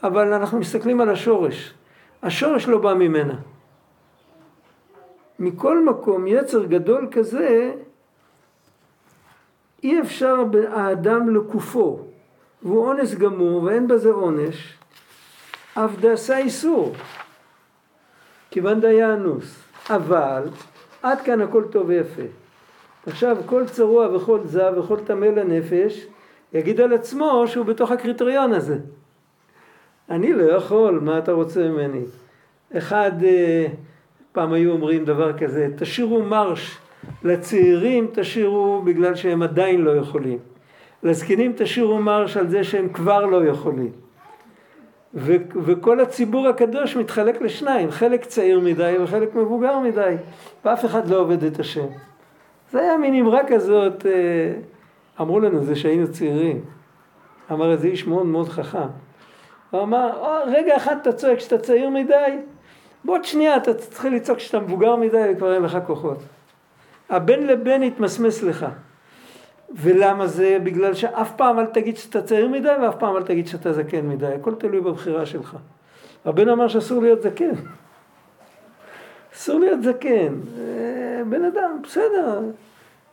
אבל 0.03 0.33
אנחנו 0.33 0.59
מסתכלים 0.59 1.01
על 1.01 1.09
השורש. 1.09 1.73
השורש 2.23 2.67
לא 2.67 2.77
בא 2.77 2.93
ממנה. 2.93 3.35
מכל 5.39 5.85
מקום, 5.85 6.27
יצר 6.27 6.65
גדול 6.65 7.07
כזה, 7.11 7.73
אי 9.83 10.01
אפשר 10.01 10.35
האדם 10.71 11.35
לקופו, 11.35 11.99
והוא 12.63 12.87
אונס 12.87 13.13
גמור 13.13 13.63
ואין 13.63 13.87
בזה 13.87 14.09
עונש, 14.09 14.77
אף 15.73 15.91
דעשה 15.99 16.37
איסור, 16.37 16.93
כיוון 18.51 18.79
דיה 18.79 19.13
אנוס. 19.13 19.63
אבל 19.89 20.43
עד 21.01 21.21
כאן 21.21 21.41
הכל 21.41 21.63
טוב 21.71 21.87
ויפה. 21.87 22.44
עכשיו 23.07 23.37
כל 23.45 23.65
צרוע 23.65 24.15
וכל 24.15 24.39
זב 24.45 24.73
וכל 24.77 24.99
טמא 24.99 25.25
לנפש 25.25 26.07
יגיד 26.53 26.81
על 26.81 26.93
עצמו 26.93 27.43
שהוא 27.47 27.65
בתוך 27.65 27.91
הקריטריון 27.91 28.53
הזה. 28.53 28.77
אני 30.09 30.33
לא 30.33 30.43
יכול, 30.43 30.99
מה 30.99 31.17
אתה 31.17 31.31
רוצה 31.31 31.69
ממני? 31.69 32.01
אחד, 32.77 33.11
אה, 33.23 33.67
פעם 34.31 34.53
היו 34.53 34.71
אומרים 34.71 35.05
דבר 35.05 35.37
כזה, 35.37 35.67
תשאירו 35.77 36.23
מרש 36.23 36.77
לצעירים, 37.23 38.07
תשאירו 38.13 38.81
בגלל 38.85 39.15
שהם 39.15 39.43
עדיין 39.43 39.81
לא 39.81 39.95
יכולים. 39.95 40.37
לזקנים 41.03 41.53
תשאירו 41.57 42.01
מרש 42.01 42.37
על 42.37 42.47
זה 42.47 42.63
שהם 42.63 42.89
כבר 42.89 43.25
לא 43.25 43.45
יכולים. 43.45 43.91
ו- 45.13 45.35
וכל 45.63 45.99
הציבור 45.99 46.47
הקדוש 46.47 46.95
מתחלק 46.95 47.41
לשניים, 47.41 47.91
חלק 47.91 48.25
צעיר 48.25 48.59
מדי 48.59 48.95
וחלק 49.03 49.35
מבוגר 49.35 49.79
מדי, 49.79 50.15
ואף 50.65 50.85
אחד 50.85 51.09
לא 51.09 51.19
עובד 51.19 51.43
את 51.43 51.59
השם. 51.59 51.87
זה 52.75 52.81
היה 52.81 52.97
מין 52.97 53.15
אמרה 53.15 53.39
כזאת, 53.47 54.05
אה, 54.05 54.11
אמרו 55.21 55.39
לנו 55.39 55.63
זה 55.63 55.75
שהיינו 55.75 56.11
צעירים. 56.11 56.61
אמר 57.51 57.71
איזה 57.71 57.87
איש 57.87 58.07
מאוד 58.07 58.25
מאוד 58.25 58.49
חכם. 58.49 58.87
הוא 59.71 59.81
אמר, 59.81 60.41
רגע 60.47 60.77
אחד 60.77 60.95
אתה 61.01 61.13
צועק 61.13 61.39
שאתה 61.39 61.57
צעיר 61.57 61.89
מדי, 61.89 62.37
בעוד 63.03 63.23
שנייה 63.25 63.57
אתה 63.57 63.73
תתחיל 63.73 64.15
לצעוק 64.15 64.39
שאתה 64.39 64.59
מבוגר 64.59 64.95
מדי 64.95 65.31
וכבר 65.31 65.53
אין 65.53 65.61
לך 65.61 65.77
כוחות. 65.87 66.17
הבן 67.09 67.43
לבן 67.43 67.83
יתמסמס 67.83 68.43
לך. 68.43 68.65
ולמה 69.75 70.27
זה? 70.27 70.57
בגלל 70.63 70.93
שאף 70.93 71.35
פעם 71.35 71.59
אל 71.59 71.65
תגיד 71.65 71.97
שאתה 71.97 72.21
צעיר 72.21 72.47
מדי 72.47 72.75
ואף 72.81 72.95
פעם 72.95 73.17
אל 73.17 73.23
תגיד 73.23 73.47
שאתה 73.47 73.73
זקן 73.73 74.07
מדי, 74.07 74.33
הכל 74.33 74.55
תלוי 74.55 74.81
בבחירה 74.81 75.25
שלך. 75.25 75.57
רבנו 76.25 76.53
אמר 76.53 76.67
שאסור 76.67 77.01
להיות 77.01 77.21
זקן. 77.21 77.51
אסור 79.35 79.59
להיות 79.59 79.83
זקן. 79.83 80.33
אה, 80.57 81.21
בן 81.29 81.45
אדם, 81.45 81.79
בסדר, 81.83 82.39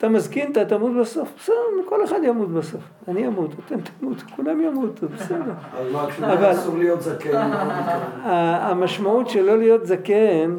אתה 0.03 0.11
מזקין, 0.11 0.53
אתה 0.53 0.65
תמות 0.65 0.93
בסוף, 1.01 1.29
בסדר, 1.39 1.55
כל 1.85 2.05
אחד 2.05 2.17
ימות 2.23 2.49
בסוף. 2.49 2.81
אני 3.09 3.27
אמות, 3.27 3.51
אתם 3.67 3.77
תמותו, 4.01 4.23
כולם 4.37 4.61
ימותו, 4.61 5.07
בסדר. 5.09 5.37
מה, 5.93 6.05
אבל- 6.05 6.23
אומר 6.23 6.53
אסור 6.53 6.79
להיות 6.79 7.03
זקן, 7.03 7.51
מה 7.51 8.67
המשמעות 8.71 9.29
של 9.29 9.43
לא 9.43 9.59
להיות 9.59 9.87
זקן, 9.87 10.57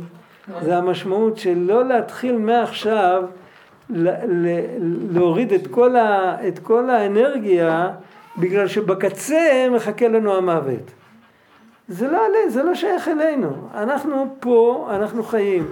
זה 0.61 0.77
המשמעות 0.77 1.37
של 1.37 1.57
לא 1.57 1.85
להתחיל 1.87 2.37
מעכשיו 2.37 3.23
להוריד 5.11 5.53
את 5.53 5.67
כל, 5.67 5.95
ה, 5.95 6.35
את 6.47 6.59
כל 6.59 6.89
האנרגיה, 6.89 7.89
בגלל 8.37 8.67
שבקצה 8.67 9.67
מחכה 9.75 10.07
לנו 10.07 10.35
המוות. 10.35 10.91
זה 11.87 12.07
לא 12.11 12.19
זה 12.47 12.63
לא 12.63 12.75
שייך 12.75 13.07
אלינו. 13.07 13.49
אנחנו 13.75 14.35
פה, 14.39 14.87
אנחנו 14.91 15.23
חיים. 15.23 15.65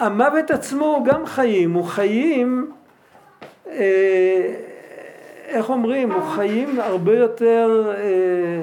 המוות 0.00 0.50
עצמו 0.50 0.84
הוא 0.84 1.04
גם 1.04 1.26
חיים, 1.26 1.72
הוא 1.72 1.84
חיים, 1.84 2.70
איך 5.48 5.70
אומרים, 5.70 6.12
הוא 6.12 6.22
חיים 6.22 6.80
הרבה 6.80 7.18
יותר 7.18 7.92
אה, 7.96 8.62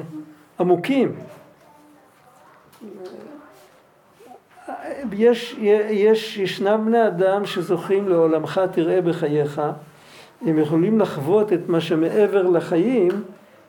עמוקים. 0.59 1.15
יש, 5.11 5.55
יש, 5.89 6.37
ישנם 6.37 6.83
בני 6.85 7.07
אדם 7.07 7.45
שזוכים 7.45 8.09
לעולמך 8.09 8.61
תראה 8.71 9.01
בחייך, 9.01 9.61
הם 10.41 10.59
יכולים 10.59 10.99
לחוות 10.99 11.53
את 11.53 11.59
מה 11.67 11.81
שמעבר 11.81 12.41
לחיים 12.41 13.11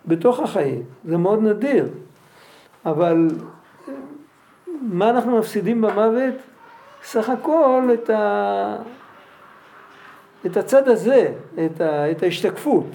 בתוך 0.06 0.40
החיים, 0.40 0.82
זה 1.04 1.16
מאוד 1.16 1.42
נדיר, 1.42 1.88
אבל 2.86 3.28
מה 4.82 5.10
אנחנו 5.10 5.38
מפסידים 5.38 5.80
במוות? 5.80 6.34
סך 7.02 7.30
הכל 7.30 7.88
את, 7.94 8.10
ה, 8.10 8.76
את 10.46 10.56
הצד 10.56 10.88
הזה, 10.88 11.32
את, 11.66 11.80
ה, 11.80 12.10
את 12.10 12.22
ההשתקפות. 12.22 12.86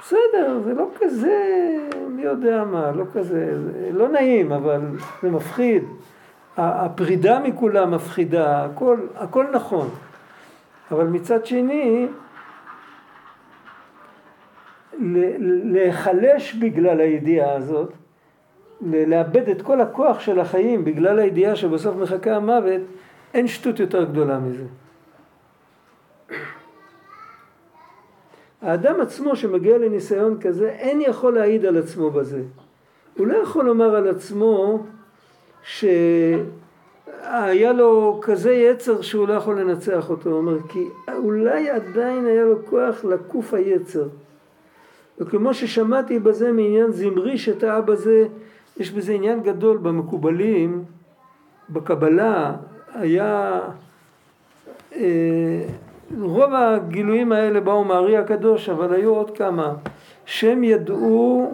בסדר, 0.00 0.60
זה 0.64 0.74
לא 0.74 0.88
כזה, 1.00 1.68
מי 2.08 2.22
יודע 2.22 2.64
מה, 2.64 2.90
לא 2.90 3.04
כזה, 3.12 3.62
זה 3.62 3.88
לא 3.92 4.08
נעים, 4.08 4.52
אבל 4.52 4.80
זה 5.22 5.30
מפחיד. 5.30 5.84
הפרידה 6.56 7.40
מכולם 7.40 7.90
מפחידה, 7.90 8.64
הכל, 8.64 8.96
הכל 9.14 9.46
נכון. 9.52 9.88
אבל 10.90 11.06
מצד 11.06 11.46
שני, 11.46 12.06
להיחלש 15.64 16.54
בגלל 16.54 17.00
הידיעה 17.00 17.54
הזאת, 17.54 17.92
לאבד 18.80 19.48
את 19.48 19.62
כל 19.62 19.80
הכוח 19.80 20.20
של 20.20 20.40
החיים 20.40 20.84
בגלל 20.84 21.18
הידיעה 21.18 21.56
שבסוף 21.56 21.96
מחכה 21.96 22.36
המוות, 22.36 22.80
אין 23.34 23.46
שטות 23.46 23.80
יותר 23.80 24.04
גדולה 24.04 24.38
מזה. 24.38 24.64
האדם 28.62 29.00
עצמו 29.00 29.36
שמגיע 29.36 29.78
לניסיון 29.78 30.40
כזה, 30.40 30.68
אין 30.68 31.00
יכול 31.00 31.34
להעיד 31.34 31.66
על 31.66 31.76
עצמו 31.76 32.10
בזה. 32.10 32.42
הוא 33.16 33.26
לא 33.26 33.36
יכול 33.36 33.64
לומר 33.64 33.94
על 33.94 34.08
עצמו 34.08 34.84
שהיה 35.62 36.02
לו 37.72 38.20
כזה 38.22 38.52
יצר 38.52 39.02
שהוא 39.02 39.28
לא 39.28 39.34
יכול 39.34 39.60
לנצח 39.60 40.10
אותו. 40.10 40.30
הוא 40.30 40.38
אומר, 40.38 40.58
כי 40.68 40.84
אולי 41.14 41.70
עדיין 41.70 42.26
היה 42.26 42.44
לו 42.44 42.66
כוח 42.66 43.04
לקוף 43.04 43.54
היצר. 43.54 44.08
וכמו 45.18 45.54
ששמעתי 45.54 46.18
בזה 46.18 46.52
מעניין 46.52 46.92
זמרי 46.92 47.38
שטעה 47.38 47.80
בזה, 47.80 48.26
יש 48.76 48.90
בזה 48.90 49.12
עניין 49.12 49.42
גדול 49.42 49.76
במקובלים, 49.76 50.84
בקבלה, 51.70 52.56
היה... 52.94 53.60
אה, 54.94 55.64
רוב 56.20 56.54
הגילויים 56.54 57.32
האלה 57.32 57.60
באו 57.60 57.84
מארי 57.84 58.16
הקדוש, 58.16 58.68
אבל 58.68 58.94
היו 58.94 59.14
עוד 59.14 59.36
כמה, 59.36 59.74
שהם 60.24 60.64
ידעו 60.64 61.52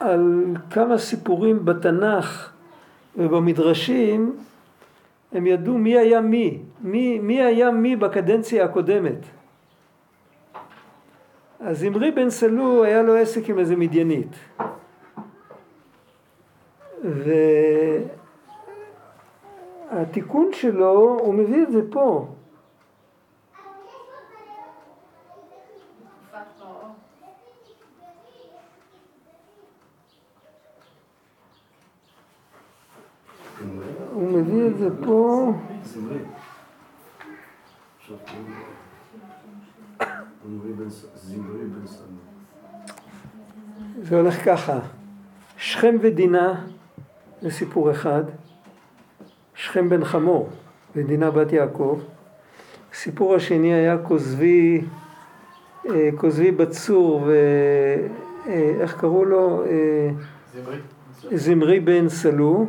על 0.00 0.44
כמה 0.70 0.98
סיפורים 0.98 1.64
בתנ"ך 1.64 2.52
ובמדרשים, 3.16 4.36
הם 5.32 5.46
ידעו 5.46 5.78
מי 5.78 5.98
היה 5.98 6.20
מי, 6.20 6.58
מי, 6.80 7.18
מי 7.18 7.42
היה 7.42 7.70
מי 7.70 7.96
בקדנציה 7.96 8.64
הקודמת. 8.64 9.18
אז 11.60 11.78
זמרי 11.78 12.10
בן 12.10 12.30
סלו 12.30 12.84
היה 12.84 13.02
לו 13.02 13.14
עסק 13.16 13.50
עם 13.50 13.58
איזה 13.58 13.76
מדיינית. 13.76 14.36
והתיקון 19.92 20.50
שלו, 20.52 21.18
הוא 21.20 21.34
מביא 21.34 21.62
את 21.62 21.72
זה 21.72 21.80
פה. 21.90 22.26
הוא 34.12 34.30
מביא 34.30 34.40
את 34.40 34.45
זה 34.45 34.45
פה. 34.45 34.45
זמרי. 34.45 34.45
עכשיו 34.45 34.45
קוראים 34.45 34.45
לו- 34.45 34.45
זמרי 34.45 34.45
בן 34.45 34.45
ס- 40.90 41.06
זמרי 41.14 41.64
בן 41.64 41.86
סלו. 41.86 42.06
זה 44.02 44.16
הולך 44.16 44.44
ככה, 44.44 44.78
שכם 45.56 45.96
ודינה 46.00 46.64
זה 47.42 47.50
סיפור 47.50 47.90
אחד, 47.90 48.22
שכם 49.54 49.88
בן 49.88 50.04
חמור 50.04 50.48
ודינה 50.96 51.30
בת 51.30 51.52
יעקב. 51.52 52.00
הסיפור 52.92 53.34
השני 53.34 53.74
היה 53.74 53.98
כוזבי, 53.98 54.80
אה, 55.90 56.08
כוזבי 56.16 56.50
בצור 56.50 57.26
ואיך 58.46 59.00
קראו 59.00 59.24
לו? 59.24 59.64
אה, 59.64 60.10
זמרי 61.36 61.80
בן 61.80 62.08
סלו. 62.08 62.66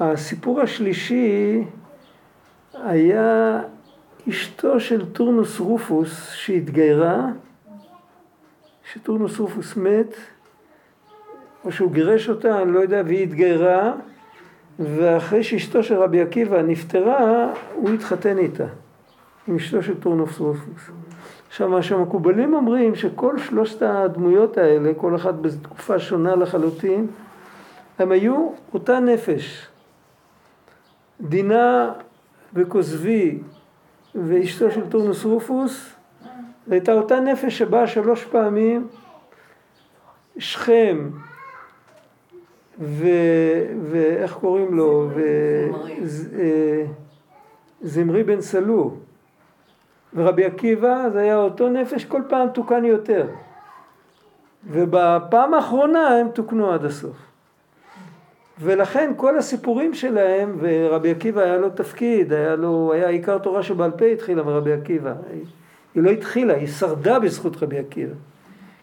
הסיפור 0.00 0.60
השלישי 0.60 1.64
היה 2.74 3.60
אשתו 4.28 4.80
של 4.80 5.12
טורנוס 5.12 5.60
רופוס 5.60 6.30
שהתגיירה 6.32 7.26
שטורנוס 8.92 9.38
רופוס 9.38 9.76
מת, 9.76 10.14
או 11.64 11.72
שהוא 11.72 11.92
גירש 11.92 12.28
אותה, 12.28 12.62
אני 12.62 12.72
לא 12.72 12.80
יודע, 12.80 13.02
והיא 13.06 13.22
התגיירה, 13.22 13.92
ואחרי 14.78 15.42
שאשתו 15.42 15.82
של 15.82 15.94
רבי 15.94 16.20
עקיבא 16.20 16.62
נפטרה, 16.62 17.52
הוא 17.74 17.90
התחתן 17.90 18.38
איתה, 18.38 18.66
עם 19.48 19.56
אשתו 19.56 19.82
של 19.82 20.00
טורנוס 20.00 20.38
רופוס. 20.38 20.90
עכשיו, 21.48 21.68
מה 21.68 21.82
שהמקובלים 21.82 22.54
אומרים, 22.54 22.94
שכל 22.94 23.38
שלושת 23.38 23.82
הדמויות 23.82 24.58
האלה, 24.58 24.94
כל 24.96 25.16
אחת 25.16 25.34
בתקופה 25.34 25.98
שונה 25.98 26.36
לחלוטין, 26.36 27.06
הם 27.98 28.12
היו 28.12 28.52
אותה 28.74 29.00
נפש. 29.00 29.69
דינה 31.20 31.92
וכוזבי 32.54 33.38
ואשתו 34.14 34.70
של 34.70 34.90
טורנוס 34.90 35.24
רופוס, 35.24 35.92
זו 36.66 36.72
הייתה 36.72 36.92
אותה 36.92 37.20
נפש 37.20 37.58
שבאה 37.58 37.86
שלוש 37.86 38.24
פעמים, 38.24 38.88
שכם, 40.38 41.10
ו... 42.78 43.06
ואיך 43.82 44.34
קוראים 44.34 44.74
לו? 44.74 45.08
ו... 45.14 45.22
ז... 46.02 46.34
אה, 46.38 46.84
זמרי 47.82 48.22
בן 48.22 48.40
סלו. 48.40 48.94
ורבי 50.14 50.44
עקיבא 50.44 51.08
זה 51.12 51.20
היה 51.20 51.36
אותו 51.36 51.68
נפש, 51.68 52.04
כל 52.04 52.22
פעם 52.28 52.48
תוקן 52.48 52.84
יותר. 52.84 53.26
ובפעם 54.66 55.54
האחרונה 55.54 56.08
הם 56.08 56.28
תוקנו 56.28 56.72
עד 56.72 56.84
הסוף. 56.84 57.29
ולכן 58.62 59.12
כל 59.16 59.38
הסיפורים 59.38 59.94
שלהם, 59.94 60.56
ורבי 60.60 61.10
עקיבא 61.10 61.40
היה 61.40 61.56
לו 61.56 61.70
תפקיד, 61.70 62.32
היה 62.32 62.56
לו, 62.56 62.92
היה 62.92 63.08
עיקר 63.08 63.38
תורה 63.38 63.62
שבעל 63.62 63.90
פה 63.90 64.04
התחילה 64.04 64.42
מרבי 64.42 64.72
עקיבא. 64.72 65.14
היא 65.94 66.02
לא 66.02 66.10
התחילה, 66.10 66.54
היא 66.54 66.66
שרדה 66.66 67.18
בזכות 67.18 67.62
רבי 67.62 67.78
עקיבא. 67.78 68.14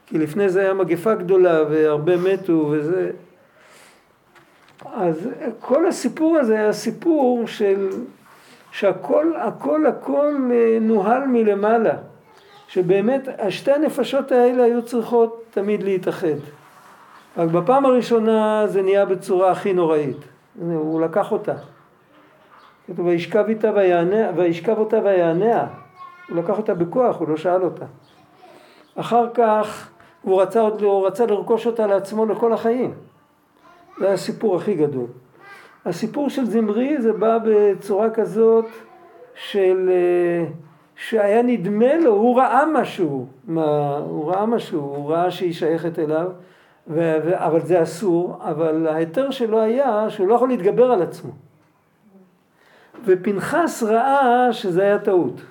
כי 0.05 0.17
לפני 0.17 0.49
זה 0.49 0.61
היה 0.61 0.73
מגפה 0.73 1.15
גדולה 1.15 1.63
והרבה 1.69 2.17
מתו 2.17 2.67
וזה. 2.71 3.11
אז 4.93 5.29
כל 5.59 5.87
הסיפור 5.87 6.37
הזה 6.37 6.53
היה 6.53 6.73
סיפור 6.73 7.47
של 7.47 7.89
שהכל 8.71 9.33
הכל 9.35 9.85
הכל 9.85 10.35
אה, 10.51 10.77
נוהל 10.81 11.27
מלמעלה. 11.27 11.95
שבאמת 12.67 13.27
השתי 13.39 13.71
הנפשות 13.71 14.31
האלה 14.31 14.63
היו 14.63 14.85
צריכות 14.85 15.43
תמיד 15.51 15.83
להתאחד. 15.83 16.37
רק 17.37 17.49
בפעם 17.49 17.85
הראשונה 17.85 18.67
זה 18.67 18.81
נהיה 18.81 19.05
בצורה 19.05 19.51
הכי 19.51 19.73
נוראית. 19.73 20.17
הוא 20.61 21.01
לקח 21.01 21.31
אותה. 21.31 21.53
כתוב 22.87 23.05
וישכב 23.05 23.45
איתה 23.47 23.71
ויענה, 23.75 24.31
וישכב 24.35 24.77
אותה 24.77 24.99
ויענע. 25.03 25.65
הוא 26.29 26.37
לקח 26.37 26.57
אותה 26.57 26.73
בכוח, 26.73 27.19
הוא 27.19 27.27
לא 27.29 27.37
שאל 27.37 27.63
אותה. 27.63 27.85
אחר 28.95 29.29
כך 29.33 29.89
הוא 30.21 30.41
רצה, 30.41 30.61
הוא 30.61 31.07
רצה 31.07 31.25
לרכוש 31.25 31.67
אותה 31.67 31.87
לעצמו 31.87 32.25
לכל 32.25 32.53
החיים. 32.53 32.93
זה 33.99 34.05
היה 34.05 34.13
הסיפור 34.13 34.55
הכי 34.55 34.75
גדול. 34.75 35.07
הסיפור 35.85 36.29
של 36.29 36.45
זמרי 36.45 37.01
זה 37.01 37.13
בא 37.13 37.37
בצורה 37.45 38.09
כזאת 38.09 38.65
של 39.35 39.89
אה, 39.89 40.49
שהיה 40.95 41.41
נדמה 41.41 41.95
לו, 41.97 42.13
הוא 42.13 42.37
ראה 42.37 42.63
משהו, 42.73 43.25
מה, 43.47 43.97
הוא 43.97 44.31
ראה 44.31 44.45
משהו, 44.45 44.79
הוא 44.79 45.11
ראה 45.11 45.31
שהיא 45.31 45.53
שייכת 45.53 45.99
אליו, 45.99 46.31
ו, 46.89 47.17
ו, 47.23 47.45
אבל 47.45 47.61
זה 47.61 47.83
אסור, 47.83 48.37
אבל 48.41 48.87
ההיתר 48.87 49.31
שלו 49.31 49.61
היה 49.61 50.09
שהוא 50.09 50.27
לא 50.27 50.35
יכול 50.35 50.49
להתגבר 50.49 50.91
על 50.91 51.01
עצמו. 51.01 51.31
ופנחס 53.05 53.83
ראה 53.83 54.53
שזה 54.53 54.81
היה 54.81 54.99
טעות. 54.99 55.41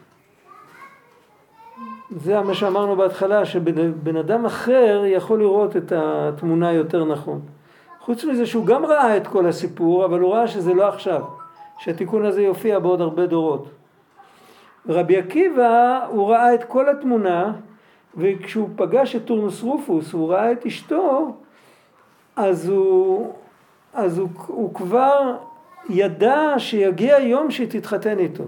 זה 2.10 2.40
מה 2.40 2.54
שאמרנו 2.54 2.96
בהתחלה, 2.96 3.44
שבן 3.44 4.16
אדם 4.16 4.46
אחר 4.46 5.02
יכול 5.06 5.38
לראות 5.38 5.76
את 5.76 5.92
התמונה 5.96 6.72
יותר 6.72 7.04
נכון. 7.04 7.40
חוץ 8.00 8.24
מזה 8.24 8.46
שהוא 8.46 8.66
גם 8.66 8.86
ראה 8.86 9.16
את 9.16 9.26
כל 9.26 9.46
הסיפור, 9.46 10.04
אבל 10.04 10.20
הוא 10.20 10.34
ראה 10.34 10.48
שזה 10.48 10.74
לא 10.74 10.88
עכשיו, 10.88 11.22
שהתיקון 11.78 12.24
הזה 12.24 12.42
יופיע 12.42 12.78
בעוד 12.78 13.00
הרבה 13.00 13.26
דורות. 13.26 13.68
רבי 14.88 15.16
עקיבא, 15.16 16.06
הוא 16.08 16.30
ראה 16.30 16.54
את 16.54 16.64
כל 16.64 16.88
התמונה, 16.88 17.52
וכשהוא 18.16 18.68
פגש 18.76 19.16
את 19.16 19.24
טורנוס 19.24 19.62
רופוס, 19.62 20.12
הוא 20.12 20.32
ראה 20.32 20.52
את 20.52 20.66
אשתו, 20.66 21.34
אז 22.36 22.68
הוא, 22.68 23.32
אז 23.94 24.18
הוא, 24.18 24.28
הוא 24.46 24.74
כבר 24.74 25.36
ידע 25.88 26.54
שיגיע 26.58 27.18
יום 27.18 27.50
שהיא 27.50 27.68
תתחתן 27.70 28.18
איתו. 28.18 28.44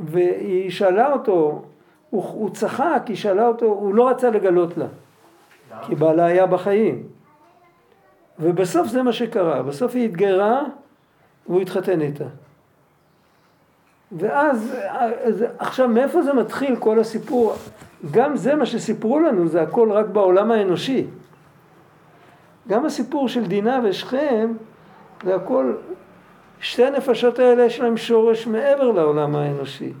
והיא 0.00 0.70
שאלה 0.70 1.12
אותו, 1.12 1.62
הוא, 2.10 2.24
הוא 2.24 2.50
צחק, 2.50 3.02
היא 3.06 3.16
שאלה 3.16 3.46
אותו, 3.46 3.66
הוא 3.66 3.94
לא 3.94 4.08
רצה 4.08 4.30
לגלות 4.30 4.76
לה, 4.76 4.86
כי 5.82 5.94
בעלה 5.94 6.24
היה 6.24 6.46
בחיים. 6.46 7.06
ובסוף 8.38 8.86
זה 8.86 9.02
מה 9.02 9.12
שקרה, 9.12 9.62
בסוף 9.62 9.94
היא 9.94 10.04
התגיירה 10.04 10.62
והוא 11.46 11.60
התחתן 11.60 12.00
איתה. 12.00 12.24
ואז, 14.12 14.76
עכשיו 15.58 15.88
מאיפה 15.88 16.22
זה 16.22 16.32
מתחיל 16.32 16.76
כל 16.76 16.98
הסיפור? 16.98 17.54
גם 18.10 18.36
זה 18.36 18.54
מה 18.54 18.66
שסיפרו 18.66 19.20
לנו, 19.20 19.48
זה 19.48 19.62
הכל 19.62 19.92
רק 19.92 20.06
בעולם 20.06 20.50
האנושי. 20.50 21.06
גם 22.68 22.84
הסיפור 22.84 23.28
של 23.28 23.46
דינה 23.46 23.80
ושכם, 23.84 24.52
זה 25.24 25.34
הכל, 25.34 25.72
שתי 26.60 26.84
הנפשות 26.84 27.38
האלה 27.38 27.64
יש 27.64 27.80
להם 27.80 27.96
שורש 27.96 28.46
מעבר 28.46 28.90
לעולם 28.90 29.36
האנושי. 29.36 29.92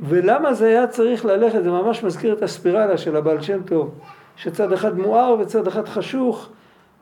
ולמה 0.00 0.54
זה 0.54 0.66
היה 0.66 0.86
צריך 0.86 1.24
ללכת, 1.24 1.64
זה 1.64 1.70
ממש 1.70 2.04
מזכיר 2.04 2.32
את 2.32 2.42
הספירלה 2.42 2.98
של 2.98 3.16
הבעל 3.16 3.40
שם 3.40 3.62
טוב, 3.62 3.94
שצד 4.36 4.72
אחד 4.72 4.98
מואר 4.98 5.36
וצד 5.40 5.66
אחד 5.66 5.88
חשוך, 5.88 6.48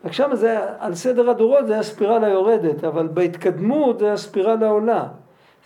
רק 0.05 0.12
שם 0.12 0.30
זה 0.34 0.59
על 0.78 0.95
סדר 0.95 1.30
הדורות 1.30 1.66
זה 1.66 1.72
היה 1.72 1.82
ספירלה 1.82 2.28
יורדת, 2.28 2.84
אבל 2.84 3.07
בהתקדמות 3.07 3.99
זה 3.99 4.07
היה 4.07 4.16
ספירלה 4.16 4.68
עולה. 4.68 5.05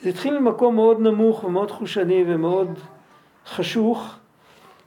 זה 0.03 0.09
התחיל 0.09 0.39
ממקום 0.39 0.75
מאוד 0.75 1.01
נמוך 1.01 1.45
ומאוד 1.45 1.71
חושני 1.71 2.25
ומאוד 2.27 2.79
חשוך, 3.47 4.15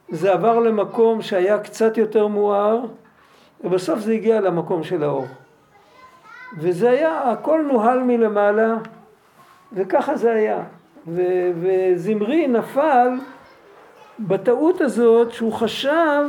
זה 0.10 0.34
עבר 0.34 0.60
למקום 0.60 1.22
שהיה 1.22 1.60
קצת 1.60 1.98
יותר 1.98 2.28
מואר, 2.28 2.80
ובסוף 3.64 4.00
זה 4.00 4.14
הגיע 4.14 4.42
למקום 4.42 4.84
של 4.84 5.04
האור. 5.04 5.26
וזה 6.58 6.90
היה, 6.90 7.32
הכל 7.32 7.66
נוהל 7.72 8.04
מלמעלה, 8.04 8.76
וככה 9.74 10.16
זה 10.16 10.32
היה. 10.32 10.64
ו- 11.08 11.52
וזמרי 11.62 12.48
נפל 12.48 13.10
בטעות 14.20 14.82
הזאת 14.82 15.32
שהוא 15.32 15.54
חשב 15.54 16.24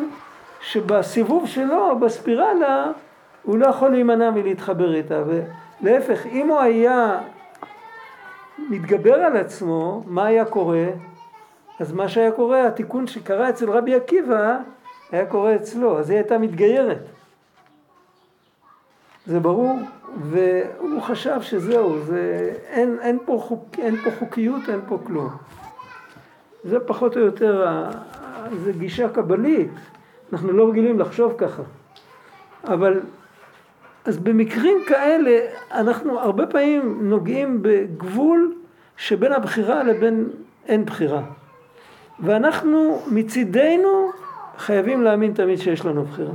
שבסיבוב 0.61 1.47
שלו, 1.47 1.99
בספירלה, 1.99 2.87
הוא 3.43 3.59
לא 3.59 3.67
יכול 3.67 3.91
להימנע 3.91 4.31
מלהתחבר 4.31 4.95
איתה. 4.95 5.23
ולהפך, 5.83 6.27
אם 6.27 6.49
הוא 6.49 6.61
היה 6.61 7.21
מתגבר 8.69 9.15
על 9.15 9.37
עצמו, 9.37 10.03
מה 10.07 10.27
היה 10.27 10.45
קורה? 10.45 10.87
אז 11.81 11.93
מה 11.93 12.09
שהיה 12.09 12.33
קורה, 12.33 12.67
התיקון 12.67 13.07
שקרה 13.07 13.51
אצל 13.51 13.71
רבי 13.71 13.95
עקיבא, 13.95 14.59
היה 15.11 15.27
קורה 15.27 15.57
אצלו, 15.57 15.99
אז 15.99 16.11
היא 16.11 16.19
הייתה 16.19 16.39
מתגיירת. 16.39 17.03
זה 19.27 19.41
ברור, 19.41 19.79
והוא 20.21 21.03
חשב 21.03 21.43
שזהו, 21.43 21.99
זה, 22.01 22.53
אין, 22.67 22.99
אין, 23.01 23.19
פה 23.25 23.43
חוק, 23.43 23.65
אין 23.79 23.97
פה 23.97 24.11
חוקיות, 24.19 24.69
אין 24.69 24.81
פה 24.89 24.99
כלום. 25.07 25.29
זה 26.65 26.81
פחות 26.81 27.17
או 27.17 27.21
יותר, 27.21 27.87
זה 28.65 28.73
גישה 28.73 29.09
קבלית, 29.09 29.71
אנחנו 30.33 30.53
לא 30.53 30.69
רגילים 30.69 30.99
לחשוב 30.99 31.35
ככה. 31.39 31.63
אבל, 32.65 33.01
אז 34.05 34.19
במקרים 34.19 34.77
כאלה, 34.87 35.41
אנחנו 35.73 36.21
הרבה 36.21 36.47
פעמים 36.47 36.99
נוגעים 37.09 37.59
בגבול 37.63 38.55
שבין 38.97 39.33
הבחירה 39.33 39.83
לבין 39.83 40.29
אין 40.67 40.85
בחירה. 40.85 41.23
ואנחנו 42.21 43.03
מצידנו 43.07 44.11
חייבים 44.57 45.03
להאמין 45.03 45.33
תמיד 45.33 45.59
שיש 45.59 45.87
לנו 45.87 46.05
בחירה. 46.05 46.33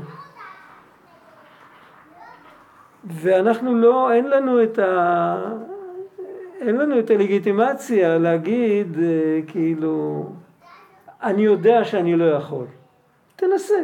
ואנחנו 3.03 3.75
לא, 3.75 4.13
אין 4.13 4.29
לנו 4.29 4.63
את 4.63 4.79
ה... 4.79 5.35
אין 6.61 6.75
לנו 6.75 6.99
את 6.99 7.09
הלגיטימציה 7.09 8.17
להגיד 8.17 8.97
אה, 8.99 9.39
כאילו, 9.47 10.25
אני 11.23 11.41
יודע 11.41 11.83
שאני 11.83 12.15
לא 12.15 12.25
יכול. 12.25 12.65
תנסה. 13.35 13.83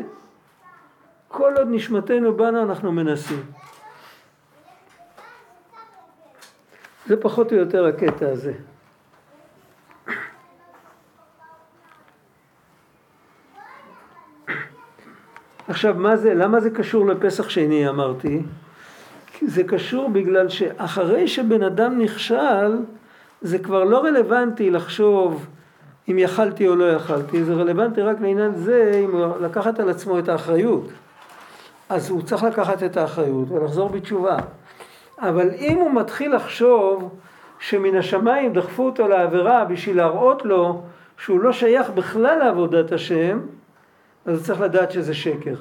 כל 1.27 1.53
עוד 1.57 1.67
נשמתנו 1.71 2.37
בנו 2.37 2.63
אנחנו 2.63 2.91
מנסים. 2.91 3.43
זה 7.11 7.17
פחות 7.17 7.51
או 7.51 7.57
יותר 7.57 7.85
הקטע 7.85 8.29
הזה. 8.29 8.53
עכשיו, 15.67 15.95
מה 15.97 16.17
זה, 16.17 16.33
למה 16.33 16.59
זה 16.59 16.69
קשור 16.69 17.05
לפסח 17.07 17.49
שני 17.49 17.89
אמרתי? 17.89 18.41
זה 19.41 19.63
קשור 19.63 20.09
בגלל 20.09 20.49
שאחרי 20.49 21.27
שבן 21.27 21.63
אדם 21.63 21.99
נכשל, 21.99 22.79
זה 23.41 23.59
כבר 23.59 23.83
לא 23.83 24.03
רלוונטי 24.03 24.69
לחשוב 24.69 25.45
אם 26.09 26.19
יכלתי 26.19 26.67
או 26.67 26.75
לא 26.75 26.91
יכלתי, 26.91 27.43
זה 27.43 27.53
רלוונטי 27.53 28.01
רק 28.01 28.21
לעניין 28.21 28.55
זה 28.55 29.01
אם 29.03 29.11
הוא 29.11 29.37
לקחת 29.37 29.79
על 29.79 29.89
עצמו 29.89 30.19
את 30.19 30.29
האחריות. 30.29 30.87
אז 31.89 32.09
הוא 32.09 32.21
צריך 32.21 32.43
לקחת 32.43 32.83
את 32.83 32.97
האחריות 32.97 33.51
ולחזור 33.51 33.89
בתשובה. 33.89 34.37
אבל 35.21 35.49
אם 35.57 35.77
הוא 35.77 35.93
מתחיל 35.93 36.35
לחשוב 36.35 37.15
שמן 37.59 37.95
השמיים 37.95 38.53
דחפו 38.53 38.85
אותו 38.85 39.07
לעבירה 39.07 39.65
בשביל 39.65 39.97
להראות 39.97 40.45
לו 40.45 40.81
שהוא 41.17 41.39
לא 41.39 41.51
שייך 41.51 41.89
בכלל 41.89 42.37
לעבודת 42.37 42.91
השם, 42.91 43.39
אז 44.25 44.45
צריך 44.45 44.61
לדעת 44.61 44.91
שזה 44.91 45.13
שקר. 45.13 45.55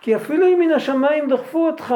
כי 0.00 0.16
אפילו 0.16 0.46
אם 0.46 0.58
מן 0.58 0.70
השמיים 0.70 1.28
דחפו 1.28 1.66
אותך, 1.66 1.94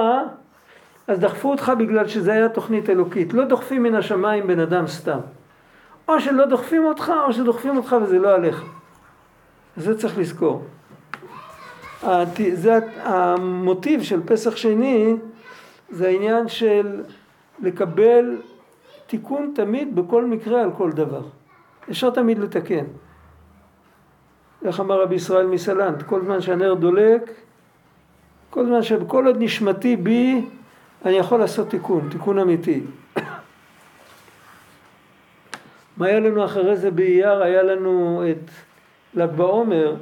אז 1.09 1.19
דחפו 1.19 1.51
אותך 1.51 1.73
בגלל 1.79 2.09
שזה 2.09 2.33
היה 2.33 2.49
תוכנית 2.49 2.91
אלוקית. 2.91 3.35
לא 3.35 3.45
דוחפים 3.45 3.83
מן 3.83 3.95
השמיים 3.95 4.47
בן 4.47 4.61
אדם 4.61 4.87
סתם. 4.87 5.19
או 6.09 6.21
שלא 6.21 6.47
דוחפים 6.47 6.85
אותך, 6.85 7.13
או 7.27 7.33
שדוחפים 7.33 7.77
אותך 7.77 7.97
וזה 8.03 8.19
לא 8.19 8.35
עליך. 8.35 8.65
זה 9.77 9.99
צריך 9.99 10.19
לזכור. 10.19 10.65
זה 12.53 12.79
המוטיב 13.03 14.03
של 14.03 14.21
פסח 14.27 14.57
שני, 14.57 15.17
זה 15.91 16.09
העניין 16.09 16.49
של 16.49 17.03
לקבל 17.63 18.37
תיקון 19.07 19.53
תמיד 19.55 19.97
בכל 19.97 20.25
מקרה 20.25 20.63
על 20.63 20.71
כל 20.77 20.93
דבר. 20.93 21.23
אפשר 21.91 22.11
תמיד 22.11 22.39
לתקן. 22.39 22.85
איך 24.65 24.81
אמר 24.81 25.03
רבי 25.03 25.15
ישראל 25.15 25.47
מסלנט, 25.47 26.03
כל 26.03 26.25
זמן 26.25 26.41
שהנר 26.41 26.75
דולק, 26.75 27.31
כל 28.51 28.67
זמן 28.67 28.83
שכל 28.83 29.27
עוד 29.27 29.37
נשמתי 29.39 29.97
בי, 29.97 30.45
אני 31.05 31.13
יכול 31.13 31.41
לעשות 31.41 31.71
תיקון, 31.71 32.09
תיקון 32.11 32.39
אמיתי. 32.39 32.81
מה 35.97 36.07
היה 36.07 36.21
לנו 36.21 36.45
אחרי 36.45 36.77
זה 36.77 36.91
באייר? 36.91 37.43
היה 37.43 37.63
לנו 37.63 38.23
את 38.31 38.51
ל"ג 39.15 39.31
בעומר. 39.37 39.95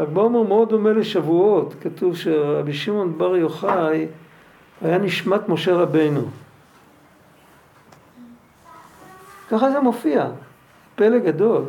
ל"ג 0.00 0.08
בעומר 0.08 0.42
מאוד 0.42 0.68
דומה 0.68 0.92
לשבועות, 0.92 1.74
כתוב 1.80 2.16
שרבי 2.16 2.72
שמעון 2.72 3.18
בר 3.18 3.36
יוחאי 3.36 4.06
היה 4.80 4.98
נשמת 4.98 5.48
משה 5.48 5.74
רבנו. 5.74 6.20
ככה 9.50 9.70
זה 9.70 9.80
מופיע, 9.80 10.26
פלא 10.94 11.18
גדול. 11.18 11.62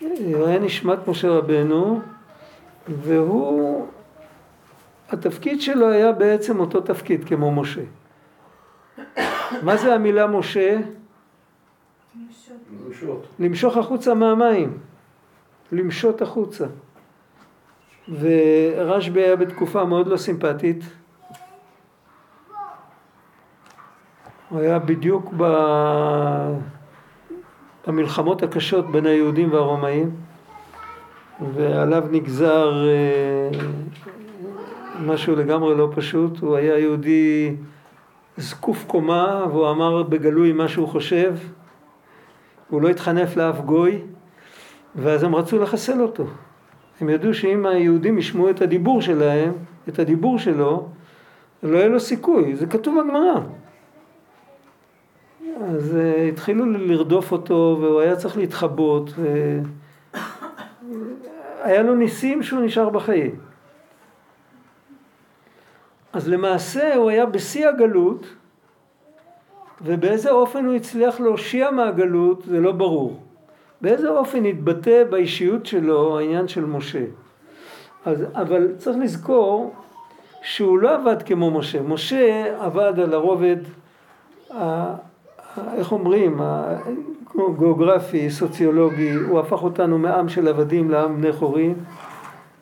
הוא 0.00 0.46
היה 0.46 0.58
נשמת 0.58 1.08
משה 1.08 1.28
רבנו, 1.28 2.00
והוא, 2.88 3.86
התפקיד 5.10 5.60
שלו 5.60 5.90
היה 5.90 6.12
בעצם 6.12 6.60
אותו 6.60 6.80
תפקיד 6.80 7.24
כמו 7.24 7.52
משה. 7.52 7.82
מה 9.62 9.76
זה 9.76 9.94
המילה 9.94 10.26
משה? 10.26 10.78
למשוך 13.38 13.76
החוצה 13.76 14.14
מהמים, 14.14 14.78
למשות 15.72 16.22
החוצה. 16.22 16.66
ורשב"י 18.20 19.20
היה 19.20 19.36
בתקופה 19.36 19.84
מאוד 19.84 20.06
לא 20.06 20.16
סימפטית. 20.16 20.84
הוא 24.48 24.60
היה 24.60 24.78
בדיוק 24.78 25.32
ב... 25.36 25.44
במלחמות 27.86 28.42
הקשות 28.42 28.90
בין 28.90 29.06
היהודים 29.06 29.52
והרומאים, 29.52 30.10
ועליו 31.54 32.04
נגזר 32.10 32.88
אה, 32.88 33.58
משהו 35.00 35.36
לגמרי 35.36 35.74
לא 35.74 35.88
פשוט. 35.94 36.38
הוא 36.38 36.56
היה 36.56 36.78
יהודי 36.78 37.56
זקוף 38.36 38.84
קומה, 38.86 39.44
והוא 39.48 39.70
אמר 39.70 40.02
בגלוי 40.02 40.52
מה 40.52 40.68
שהוא 40.68 40.88
חושב. 40.88 41.34
הוא 42.70 42.82
לא 42.82 42.88
התחנף 42.88 43.36
לאף 43.36 43.60
גוי, 43.60 44.02
ואז 44.96 45.22
הם 45.22 45.34
רצו 45.34 45.58
לחסל 45.58 46.00
אותו. 46.00 46.24
הם 47.00 47.08
ידעו 47.08 47.34
שאם 47.34 47.66
היהודים 47.66 48.18
ישמעו 48.18 48.50
את 48.50 48.62
הדיבור 48.62 49.02
שלהם, 49.02 49.52
את 49.88 49.98
הדיבור 49.98 50.38
שלו, 50.38 50.88
לא 51.62 51.76
יהיה 51.76 51.88
לו 51.88 52.00
סיכוי, 52.00 52.56
זה 52.56 52.66
כתוב 52.66 53.00
בגמרא. 53.04 53.40
אז 55.60 55.96
uh, 55.96 56.20
התחילו 56.32 56.66
לרדוף 56.66 57.32
אותו 57.32 57.78
והוא 57.80 58.00
היה 58.00 58.16
צריך 58.16 58.36
להתחבות. 58.36 59.10
ו... 59.16 59.58
היה 61.62 61.82
לו 61.82 61.94
ניסים 61.94 62.42
שהוא 62.42 62.60
נשאר 62.60 62.90
בחיים. 62.90 63.34
אז 66.12 66.28
למעשה 66.28 66.94
הוא 66.94 67.10
היה 67.10 67.26
בשיא 67.26 67.68
הגלות, 67.68 68.26
ובאיזה 69.82 70.30
אופן 70.30 70.64
הוא 70.64 70.74
הצליח 70.74 71.20
להושיע 71.20 71.70
מהגלות 71.70 72.42
זה 72.42 72.60
לא 72.60 72.72
ברור. 72.72 73.21
באיזה 73.82 74.10
אופן 74.10 74.44
התבטא 74.44 75.04
באישיות 75.10 75.66
שלו 75.66 76.18
העניין 76.18 76.48
של 76.48 76.64
משה. 76.64 77.04
אז, 78.04 78.24
אבל 78.34 78.68
צריך 78.78 78.96
לזכור 79.00 79.74
שהוא 80.42 80.78
לא 80.78 80.94
עבד 80.94 81.22
כמו 81.22 81.50
משה. 81.50 81.82
משה 81.82 82.54
עבד 82.64 83.00
על 83.00 83.14
הרובד, 83.14 83.56
ה, 84.50 84.94
איך 85.74 85.92
אומרים, 85.92 86.40
גיאוגרפי, 87.58 88.30
סוציולוגי, 88.30 89.12
הוא 89.12 89.40
הפך 89.40 89.62
אותנו 89.62 89.98
מעם 89.98 90.28
של 90.28 90.48
עבדים 90.48 90.90
לעם 90.90 91.16
בני 91.16 91.32
חורים, 91.32 91.74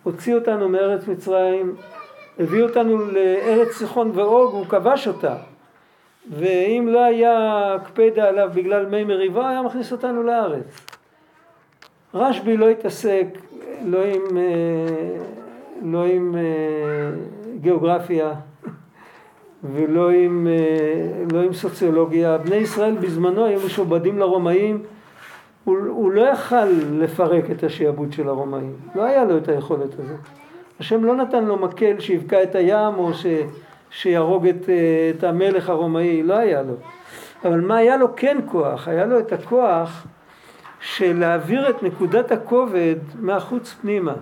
הוציא 0.03 0.35
אותנו 0.35 0.69
מארץ 0.69 1.09
מצרים, 1.09 1.75
הביא 2.39 2.63
אותנו 2.63 2.99
לארץ 2.99 3.73
סיחון 3.73 4.11
ואוג, 4.15 4.53
הוא 4.53 4.67
כבש 4.67 5.09
אותה. 5.09 5.37
ואם 6.31 6.89
לא 6.91 7.05
היה 7.05 7.75
הקפדה 7.75 8.29
עליו 8.29 8.51
בגלל 8.55 8.87
מי 8.87 9.05
מריבה, 9.05 9.49
היה 9.49 9.63
מכניס 9.63 9.93
אותנו 9.93 10.23
לארץ. 10.23 10.87
רשב"י 12.15 12.57
לא 12.57 12.69
התעסק 12.69 13.27
לא 13.85 14.05
עם, 14.05 14.37
אה, 14.37 15.19
לא 15.83 16.05
עם 16.05 16.35
אה, 16.37 17.11
גיאוגרפיה 17.61 18.33
ולא 19.65 20.11
עם, 20.11 20.47
אה, 20.51 21.25
לא 21.33 21.43
עם 21.43 21.53
סוציולוגיה. 21.53 22.39
בני 22.39 22.57
ישראל 22.57 22.97
בזמנו 22.97 23.45
היו 23.45 23.61
משועבדים 23.67 24.19
לרומאים, 24.19 24.83
הוא, 25.65 25.79
הוא 25.89 26.13
לא 26.13 26.23
יכל 26.23 26.65
לפרק 26.93 27.51
את 27.51 27.65
השעבוד 27.65 28.13
של 28.13 28.29
הרומאים, 28.29 28.77
לא 28.95 29.05
היה 29.05 29.25
לו 29.25 29.37
את 29.37 29.49
היכולת 29.49 29.93
הזאת. 29.99 30.19
השם 30.81 31.05
לא 31.05 31.17
נתן 31.17 31.45
לו 31.45 31.57
מקל 31.57 32.01
שיבקע 32.01 32.43
את 32.43 32.55
הים 32.55 32.95
או 32.99 33.15
ש, 33.15 33.27
שיהרוג 33.91 34.47
את, 34.47 34.69
את 35.19 35.25
המלך 35.25 35.69
הרומאי, 35.69 36.23
לא 36.23 36.35
היה 36.35 36.63
לו. 36.63 36.75
אבל 37.45 37.61
מה 37.61 37.77
היה 37.77 37.97
לו 37.97 38.17
כן 38.17 38.39
כוח? 38.47 38.89
היה 38.89 39.07
לו 39.07 39.19
את 39.19 39.33
הכוח 39.33 40.07
של 40.81 41.19
להעביר 41.19 41.71
את 41.71 41.83
נקודת 41.83 42.33
הכובד 42.33 42.97
מהחוץ 43.19 43.75
פנימה. 43.81 44.15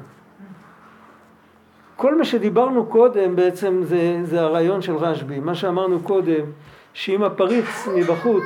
כל 1.97 2.19
מה 2.19 2.25
שדיברנו 2.25 2.87
קודם 2.87 3.37
בעצם 3.37 3.81
זה, 3.85 4.21
זה 4.25 4.41
הרעיון 4.41 4.83
של 4.83 4.97
רשב"י, 4.97 5.41
מה 5.41 5.55
שאמרנו 5.55 6.01
קודם, 6.01 6.45
שאם 6.93 7.23
הפריץ 7.23 7.89
מבחוץ, 7.97 8.43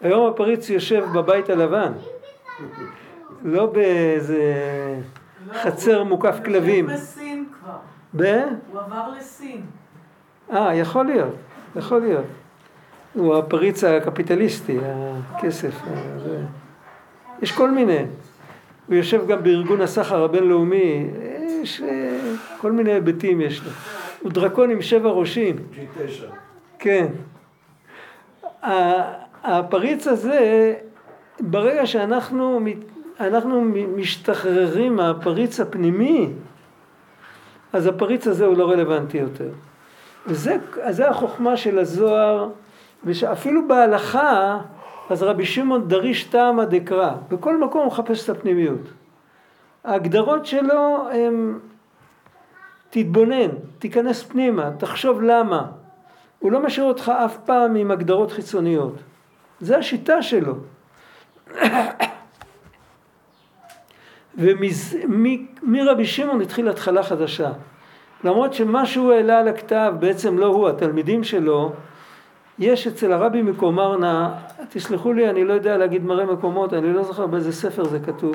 היום 0.00 0.26
הפריץ 0.26 0.70
יושב 0.70 1.04
בבית 1.14 1.50
הלבן, 1.50 1.92
לא 3.44 3.66
באיזה 3.66 4.42
חצר 5.52 6.04
מוקף 6.04 6.36
כלבים. 6.44 6.90
הוא 6.90 6.94
בסין 6.94 7.46
כבר. 7.60 7.76
ב? 8.16 8.44
הוא 8.72 8.80
עבר 8.80 9.08
לסין. 9.18 9.60
אה, 10.52 10.74
יכול 10.74 11.06
להיות, 11.06 11.34
יכול 11.76 11.98
להיות. 11.98 12.24
הוא 13.14 13.36
הפריץ 13.36 13.84
הקפיטליסטי, 13.84 14.78
הכסף. 15.30 15.82
יש 17.42 17.52
כל 17.52 17.70
מיני. 17.70 18.04
הוא 18.86 18.94
יושב 18.94 19.26
גם 19.26 19.42
בארגון 19.42 19.80
הסחר 19.80 20.24
הבינלאומי, 20.24 21.06
יש 21.62 21.80
אה, 21.80 22.18
כל 22.58 22.72
מיני 22.72 22.92
היבטים 22.92 23.40
יש 23.40 23.64
לו. 23.64 23.70
הוא 24.20 24.32
דרקון 24.32 24.70
עם 24.70 24.82
שבע 24.82 25.10
ראשים. 25.10 25.56
G9. 25.74 26.24
כן. 26.78 27.06
הפריץ 29.44 30.06
הזה, 30.06 30.74
ברגע 31.40 31.86
שאנחנו 31.86 32.60
אנחנו 33.20 33.64
משתחררים 33.96 34.96
מהפריץ 34.96 35.60
הפנימי, 35.60 36.28
אז 37.72 37.86
הפריץ 37.86 38.26
הזה 38.26 38.46
הוא 38.46 38.56
לא 38.56 38.70
רלוונטי 38.70 39.18
יותר. 39.18 39.50
וזה 40.26 40.56
זה 40.90 41.08
החוכמה 41.08 41.56
של 41.56 41.78
הזוהר, 41.78 42.48
ושאפילו 43.04 43.68
בהלכה 43.68 44.58
אז 45.10 45.22
רבי 45.22 45.46
שמעון 45.46 45.88
דריש 45.88 46.24
טעמא 46.24 46.64
דקרא, 46.64 47.12
בכל 47.28 47.60
מקום 47.60 47.80
הוא 47.80 47.86
מחפש 47.86 48.24
את 48.24 48.36
הפנימיות. 48.36 48.80
ההגדרות 49.84 50.46
שלו 50.46 51.08
הם 51.12 51.58
תתבונן, 52.90 53.48
תיכנס 53.78 54.22
פנימה, 54.22 54.70
תחשוב 54.78 55.22
למה. 55.22 55.66
הוא 56.38 56.52
לא 56.52 56.62
משאיר 56.62 56.86
אותך 56.86 57.12
אף 57.24 57.38
פעם 57.44 57.76
עם 57.76 57.90
הגדרות 57.90 58.32
חיצוניות. 58.32 58.94
זה 59.60 59.78
השיטה 59.78 60.22
שלו. 60.22 60.54
ומרבי 64.38 66.06
שמעון 66.06 66.40
התחיל 66.40 66.68
התחלה 66.68 67.02
חדשה. 67.02 67.50
למרות 68.24 68.54
שמה 68.54 68.86
שהוא 68.86 69.12
העלה 69.12 69.38
על 69.38 69.48
הכתב 69.48 69.92
בעצם 69.98 70.38
לא 70.38 70.46
הוא, 70.46 70.68
התלמידים 70.68 71.24
שלו, 71.24 71.72
יש 72.58 72.86
אצל 72.86 73.12
הרבי 73.12 73.42
מקומרנה, 73.42 74.34
תסלחו 74.68 75.12
לי, 75.12 75.30
אני 75.30 75.44
לא 75.44 75.52
יודע 75.52 75.76
להגיד 75.76 76.04
מראה 76.04 76.26
מקומות, 76.26 76.74
אני 76.74 76.92
לא 76.92 77.02
זוכר 77.02 77.26
באיזה 77.26 77.52
ספר 77.52 77.84
זה 77.84 77.98
כתוב. 78.00 78.34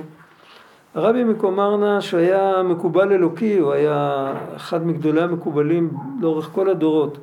הרבי 0.96 1.24
מקומרנה, 1.24 2.02
שהיה 2.02 2.64
מקובל 2.64 3.12
אלוקי, 3.12 3.58
הוא 3.58 3.74
היה 3.74 4.34
אחד 4.56 4.88
מגדולי 4.88 5.22
המקובלים 5.22 5.92
לאורך 6.22 6.50
כל 6.52 6.70
הדורות, 6.70 7.18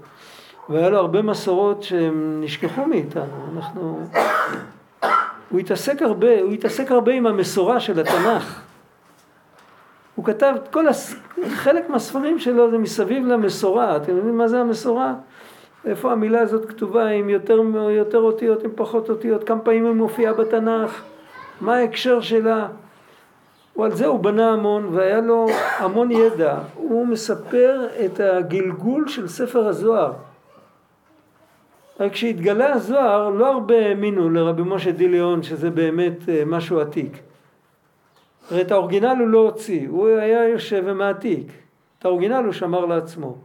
והיה 0.69 0.91
לו 0.91 0.99
הרבה 0.99 1.23
מסורות 1.23 1.83
שהם 1.83 2.41
נשכחו 2.45 2.87
מאיתנו, 2.87 3.25
אנחנו... 3.57 4.01
הוא 5.51 5.61
התעסק 5.61 6.03
הרבה, 6.03 6.41
הוא 6.41 6.53
התעסק 6.53 6.91
הרבה 6.91 7.13
עם 7.13 7.27
המסורה 7.27 7.81
של 7.81 8.01
התנ"ך. 8.01 8.63
הוא 10.15 10.25
כתב, 10.25 10.55
כל 10.71 10.89
הס... 10.89 11.15
חלק 11.49 11.91
מהספרים 11.91 12.39
שלו 12.39 12.71
זה 12.71 12.79
מסביב 12.79 13.27
למסורה, 13.27 13.97
אתם 13.97 14.17
יודעים 14.17 14.39
מה 14.39 14.49
זה 14.49 14.61
המסורה? 14.61 15.15
איפה 15.87 16.13
המילה 16.13 16.41
הזאת 16.41 16.65
כתובה, 16.69 17.07
עם 17.07 17.29
יותר, 17.29 17.63
יותר 17.91 18.19
אותיות, 18.19 18.65
עם 18.65 18.71
פחות 18.75 19.11
אותיות, 19.11 19.45
כמה 19.45 19.61
פעמים 19.61 19.87
היא 19.87 19.93
מופיעה 19.93 20.33
בתנ"ך, 20.33 21.03
מה 21.61 21.77
ההקשר 21.77 22.21
שלה. 22.21 22.69
ועל 23.77 23.93
זה 23.93 24.07
הוא 24.07 24.21
בנה 24.21 24.53
המון 24.53 24.89
והיה 24.93 25.21
לו 25.21 25.47
המון 25.79 26.11
ידע. 26.11 26.59
הוא 26.75 27.07
מספר 27.07 27.87
את 28.05 28.21
הגלגול 28.21 29.09
של 29.09 29.29
ספר 29.29 29.67
הזוהר. 29.67 30.13
רק 32.01 32.13
כשהתגלה 32.13 32.73
הזוהר 32.73 33.29
לא 33.29 33.53
הרבה 33.53 33.87
האמינו 33.87 34.31
לרבי 34.31 34.63
משה 34.63 34.93
דיליון 34.93 35.43
שזה 35.43 35.71
באמת 35.71 36.29
אה, 36.29 36.43
משהו 36.47 36.81
עתיק. 36.81 37.19
הרי 38.51 38.61
את 38.61 38.73
האורגינל 38.73 39.17
הוא 39.21 39.29
לא 39.29 39.39
הוציא, 39.39 39.89
הוא 39.89 40.09
היה 40.09 40.49
יושב 40.49 40.83
ומעתיק. 40.87 41.53
את 41.99 42.05
האורגינל 42.05 42.45
הוא 42.45 42.53
שמר 42.53 42.87
לעצמו. 42.87 43.37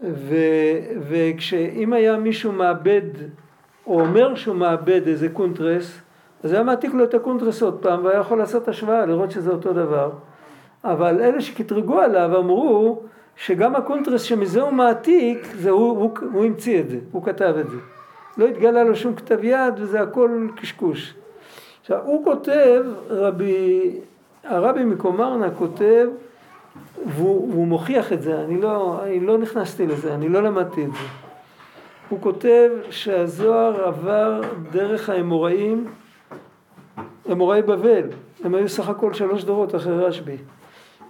ו, 0.00 0.34
היה 1.92 2.16
מישהו 2.16 2.52
מאבד 2.52 3.00
או 3.86 4.00
אומר 4.00 4.34
שהוא 4.34 4.56
מאבד 4.56 5.06
איזה 5.06 5.28
קונטרס, 5.28 6.00
אז 6.42 6.52
היה 6.52 6.62
מעתיק 6.62 6.94
לו 6.94 7.04
את 7.04 7.14
הקונטרס 7.14 7.62
עוד 7.62 7.78
פעם 7.82 8.04
והיה 8.04 8.20
יכול 8.20 8.38
לעשות 8.38 8.68
השוואה, 8.68 9.06
לראות 9.06 9.30
שזה 9.30 9.50
אותו 9.50 9.72
דבר. 9.72 10.10
אבל 10.84 11.20
אלה 11.20 11.40
שקטרגו 11.40 12.00
עליו 12.00 12.38
אמרו 12.38 13.02
שגם 13.36 13.76
הקונטרס 13.76 14.22
שמזה 14.22 14.62
הוא 14.62 14.72
מעתיק, 14.72 15.46
זה 15.54 15.70
הוא, 15.70 15.98
הוא, 15.98 16.10
הוא 16.32 16.44
המציא 16.44 16.80
את 16.80 16.90
זה, 16.90 16.98
הוא 17.12 17.24
כתב 17.24 17.54
את 17.60 17.70
זה. 17.70 17.76
לא 18.36 18.46
התגלה 18.46 18.84
לו 18.84 18.96
שום 18.96 19.14
כתב 19.14 19.44
יד 19.44 19.74
וזה 19.76 20.00
הכל 20.00 20.46
קשקוש. 20.56 21.14
עכשיו 21.80 22.00
הוא 22.04 22.24
כותב, 22.24 22.84
רבי, 23.10 23.90
הרבי 24.44 24.84
מקומרנה 24.84 25.50
כותב 25.50 26.08
והוא, 27.06 27.52
והוא 27.52 27.66
מוכיח 27.66 28.12
את 28.12 28.22
זה, 28.22 28.40
אני 28.40 28.60
לא, 28.60 29.00
אני 29.04 29.20
לא 29.20 29.38
נכנסתי 29.38 29.86
לזה, 29.86 30.14
אני 30.14 30.28
לא 30.28 30.42
למדתי 30.42 30.84
את 30.84 30.92
זה. 30.92 30.98
הוא 32.08 32.20
כותב 32.20 32.70
שהזוהר 32.90 33.84
עבר 33.84 34.40
דרך 34.70 35.08
האמוראים, 35.08 35.86
אמוראי 37.32 37.62
בבל, 37.62 38.08
הם 38.44 38.54
היו 38.54 38.68
סך 38.68 38.88
הכל 38.88 39.14
שלוש 39.14 39.44
דורות 39.44 39.74
אחרי 39.74 40.04
רשב"י. 40.04 40.36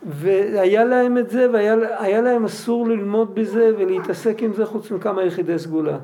והיה 0.07 0.85
להם 0.85 1.19
את 1.19 1.31
זה, 1.31 1.47
והיה 1.53 2.21
להם 2.21 2.45
אסור 2.45 2.89
ללמוד 2.89 3.35
בזה 3.35 3.73
ולהתעסק 3.79 4.43
עם 4.43 4.53
זה 4.53 4.67
חוץ 4.67 4.91
מכמה 4.91 5.25
יחידי 5.25 5.59
סגולה. 5.59 5.97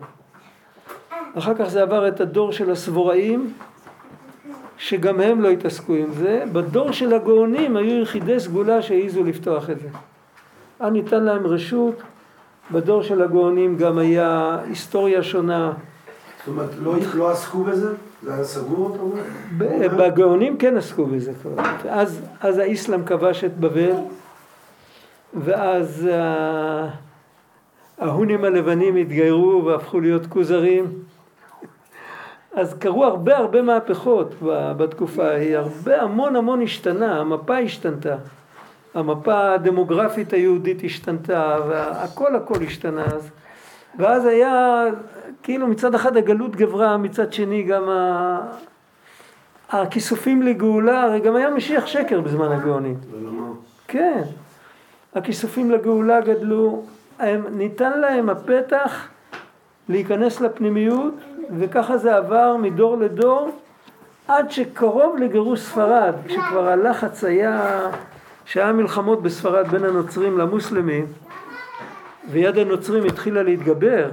אחר 1.38 1.54
כך 1.54 1.64
זה 1.64 1.82
עבר 1.82 2.08
את 2.08 2.20
הדור 2.20 2.52
של 2.52 2.70
הסבוראים, 2.70 3.52
שגם 4.83 5.20
הם 5.20 5.41
לא 5.41 5.49
התעסקו 5.49 5.95
עם 5.95 6.12
זה. 6.12 6.45
בדור 6.53 6.93
של 6.93 7.14
הגאונים 7.14 7.76
היו 7.76 8.03
יחידי 8.03 8.41
סגולה 8.41 8.83
שהעיזו 8.83 9.24
לפתוח 9.24 9.70
את 9.70 9.80
זה. 9.80 9.89
היה 10.80 10.91
ניתן 10.91 11.22
להם 11.22 11.47
רשות, 11.47 12.03
בדור 12.72 13.03
של 13.03 13.22
הגאונים 13.22 13.76
גם 13.76 13.99
היה 13.99 14.59
היסטוריה 14.68 15.22
שונה. 15.22 15.72
זאת 16.39 16.49
אומרת, 16.49 16.70
לא, 16.83 16.95
לא 17.14 17.30
עסקו 17.30 17.64
בזה? 17.64 17.93
זה 18.22 18.35
היה 18.35 18.45
סגור? 18.45 19.14
בגאונים 19.99 20.57
כן 20.57 20.76
עסקו 20.76 21.07
בזה 21.07 21.33
כבר. 21.43 21.51
אז, 21.89 22.20
אז 22.41 22.59
האסלאם 22.59 23.05
כבש 23.05 23.45
את 23.45 23.57
בבל, 23.57 23.95
ואז 25.35 26.09
ההונים 27.99 28.45
הלבנים 28.45 28.97
התגיירו 28.97 29.64
והפכו 29.64 30.01
להיות 30.01 30.26
כוזרים. 30.26 30.93
אז 32.55 32.74
קרו 32.74 33.05
הרבה 33.05 33.36
הרבה 33.36 33.62
מהפכות 33.62 34.34
בתקופה 34.76 35.28
ההיא, 35.28 35.57
הרבה 35.57 36.03
המון 36.03 36.36
המון 36.36 36.62
השתנה, 36.62 37.20
המפה 37.20 37.59
השתנתה. 37.59 38.16
המפה 38.94 39.53
הדמוגרפית 39.53 40.32
היהודית 40.32 40.84
השתנתה, 40.84 41.57
והכל 41.68 42.36
הכל 42.36 42.62
השתנה 42.66 43.05
אז. 43.05 43.30
ואז 43.98 44.26
היה, 44.26 44.84
כאילו 45.42 45.66
מצד 45.66 45.94
אחד 45.94 46.16
הגלות 46.16 46.57
גברה, 46.57 46.96
מצד 46.96 47.32
שני 47.32 47.62
גם 47.62 47.88
ה... 47.88 48.40
הכיסופים 49.70 50.42
לגאולה, 50.42 51.03
הרי 51.03 51.20
גם 51.20 51.36
היה 51.36 51.50
משיח 51.50 51.86
שקר 51.86 52.20
בזמן 52.20 52.53
הגאונים. 52.53 52.96
כן. 53.88 54.22
הכיסופים 55.14 55.70
לגאולה 55.70 56.20
גדלו, 56.20 56.82
הם, 57.18 57.44
ניתן 57.50 58.00
להם 58.00 58.30
הפתח 58.30 59.09
להיכנס 59.88 60.40
לפנימיות, 60.40 61.14
וככה 61.59 61.97
זה 61.97 62.16
עבר 62.16 62.57
מדור 62.57 62.97
לדור, 62.97 63.51
עד 64.28 64.51
שקרוב 64.51 65.16
לגירוש 65.16 65.61
ספרד, 65.61 66.14
כשכבר 66.26 66.68
הלחץ 66.68 67.24
היה, 67.24 67.80
שהיה 68.45 68.72
מלחמות 68.72 69.22
בספרד 69.22 69.66
בין 69.66 69.84
הנוצרים 69.84 70.38
למוסלמים, 70.38 71.07
ויד 72.30 72.59
הנוצרים 72.59 73.05
התחילה 73.05 73.43
להתגבר, 73.43 74.11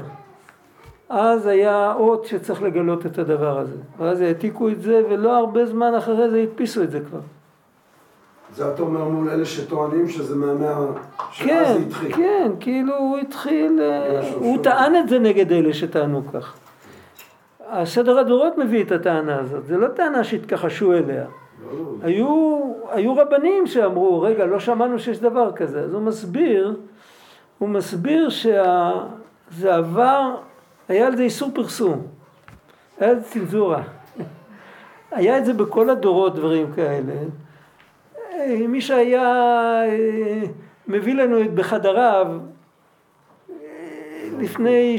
אז 1.10 1.46
היה 1.46 1.94
אות 1.94 2.26
שצריך 2.26 2.62
לגלות 2.62 3.06
את 3.06 3.18
הדבר 3.18 3.60
הזה. 3.60 3.78
ואז 3.98 4.22
העתיקו 4.22 4.70
את 4.70 4.82
זה, 4.82 5.02
ולא 5.10 5.38
הרבה 5.38 5.66
זמן 5.66 5.94
אחרי 5.98 6.30
זה 6.30 6.40
הדפיסו 6.40 6.84
את 6.84 6.92
זה 6.92 7.00
כבר. 7.00 7.20
זה 8.56 8.74
אתה 8.74 8.82
אומר 8.82 9.04
מול 9.04 9.30
אלה 9.30 9.46
שטוענים 9.46 10.10
שזה 10.10 10.36
מהמאה... 10.36 10.86
כן, 11.38 11.74
זה 11.74 11.80
התחיל. 11.88 12.16
כן, 12.16 12.52
כאילו 12.60 12.98
הוא 12.98 13.18
התחיל, 13.18 13.80
הוא 14.36 14.64
טען 14.64 14.96
את 14.96 15.10
זה 15.10 15.20
נגד 15.20 15.52
אלה 15.52 15.74
שטענו 15.74 16.22
כך. 16.34 16.58
הסדר 17.72 18.20
הדורות 18.20 18.58
מביא 18.58 18.84
את 18.84 18.92
הטענה 18.92 19.40
הזאת, 19.40 19.66
זה 19.66 19.78
לא 19.78 19.88
טענה 19.88 20.24
שהתכחשו 20.24 20.94
אליה. 20.94 21.26
היו, 22.02 22.62
היו 22.90 23.16
רבנים 23.16 23.68
שאמרו, 23.68 24.22
רגע, 24.22 24.46
לא 24.46 24.60
שמענו 24.60 25.00
שיש 25.00 25.20
דבר 25.20 25.52
כזה. 25.52 25.82
אז 25.82 25.94
הוא 25.94 26.02
מסביר, 26.02 26.78
הוא 27.58 27.70
מסביר 27.70 28.30
שזה 28.30 29.76
עבר, 29.76 30.36
היה 30.88 31.08
על 31.08 31.16
זה 31.16 31.24
איסור 31.24 31.52
פרסום, 31.54 32.02
היה 33.00 33.10
על 33.10 33.20
זה 33.20 33.30
צנזורה. 33.30 33.84
היה 35.12 35.38
את 35.38 35.46
זה 35.46 35.54
בכל 35.54 35.90
הדורות, 35.90 36.36
דברים 36.36 36.74
כאלה. 36.74 37.14
מי 38.68 38.82
שהיה 38.82 39.24
אה, 39.86 40.42
מביא 40.88 41.16
לנו 41.16 41.42
את 41.42 41.54
בחדריו 41.54 42.28
אה, 43.50 43.56
לפני 44.40 44.96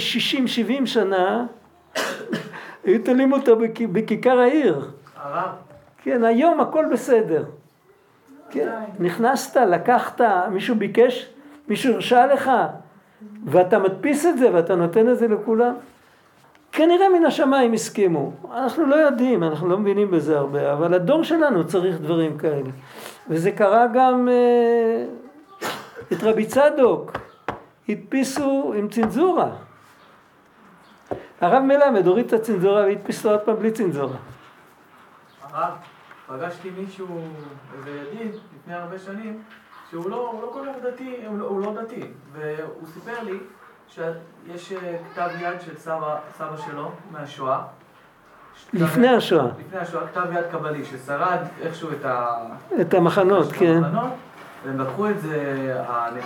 60-70 0.83 0.87
שנה, 0.87 1.47
היו 2.85 3.05
תולים 3.05 3.33
אותו 3.33 3.57
בכיכר 3.93 4.39
העיר. 4.39 4.91
כן, 6.03 6.25
היום 6.25 6.61
הכל 6.61 6.85
בסדר. 6.93 7.45
כן, 8.51 8.69
נכנסת, 8.99 9.57
לקחת, 9.57 10.21
מישהו 10.51 10.77
ביקש, 10.77 11.29
מישהו 11.69 11.95
הרשה 11.95 12.27
לך, 12.27 12.51
ואתה 13.45 13.79
מדפיס 13.79 14.27
את 14.27 14.39
זה 14.39 14.55
ואתה 14.55 14.75
נותן 14.75 15.09
את 15.09 15.19
זה 15.19 15.29
לכולם. 15.29 15.75
כנראה 16.73 17.09
מן 17.09 17.27
השמיים 17.27 17.73
הסכימו. 17.73 18.33
אנחנו 18.55 18.87
לא 18.87 18.95
יודעים, 18.97 19.45
אנחנו 19.45 19.69
לא 19.69 19.79
מבינים 19.79 20.11
בזה 20.11 20.39
הרבה, 20.39 20.73
אבל 20.73 20.95
הדור 20.95 21.25
שלנו 21.25 21.67
צריך 21.67 22.01
דברים 22.01 22.39
כאלה. 22.39 22.71
וזה 23.29 23.51
קרה 23.53 23.87
גם 23.95 24.29
אה, 24.29 25.05
את 26.13 26.23
רבי 26.23 26.47
צדוק, 26.47 27.13
הדפיסו 27.89 28.73
עם 28.77 28.89
צנזורה. 28.89 29.51
הרב 31.41 31.63
מלמד 31.63 32.07
הוריד 32.07 32.27
את 32.27 32.33
הצנזורה 32.33 32.83
והדפיס 32.83 33.25
לו 33.25 33.31
עוד 33.31 33.41
פעם 33.41 33.57
בלי 33.57 33.71
צנזורה. 33.71 34.17
הרב, 35.43 35.73
פגשתי 36.27 36.71
מישהו, 36.71 37.07
איזה 37.79 37.91
ידיד, 37.91 38.35
לפני 38.57 38.75
הרבה 38.75 38.99
שנים, 38.99 39.43
שהוא 39.91 40.11
לא, 40.11 40.41
לא 40.43 40.51
כל 40.53 40.61
כך 40.67 40.85
דתי, 40.85 41.17
הוא 41.27 41.39
לא, 41.39 41.47
הוא 41.47 41.61
לא 41.61 41.83
דתי, 41.83 42.01
והוא 42.33 42.87
סיפר 42.95 43.23
לי 43.23 43.39
שיש 43.89 44.73
אה, 44.73 44.97
כתב 45.15 45.29
יד 45.41 45.61
של 45.61 45.77
סבא, 45.77 46.19
סבא 46.39 46.57
שלו 46.57 46.91
מהשואה. 47.11 47.61
לפני 48.73 49.09
השואה. 49.09 49.47
לפני 49.67 49.79
השואה, 49.79 50.07
כתב 50.07 50.27
יד 50.33 50.45
קבלי, 50.53 50.85
ששרד 50.85 51.39
איכשהו 51.63 51.89
את, 52.01 52.05
ה... 52.05 52.37
את 52.81 52.95
המחנות, 52.95 53.53
כן. 53.53 53.85
המחנות, 53.85 54.13
והם 54.65 54.81
לקחו 54.81 55.11
את 55.11 55.21
זה, 55.21 55.75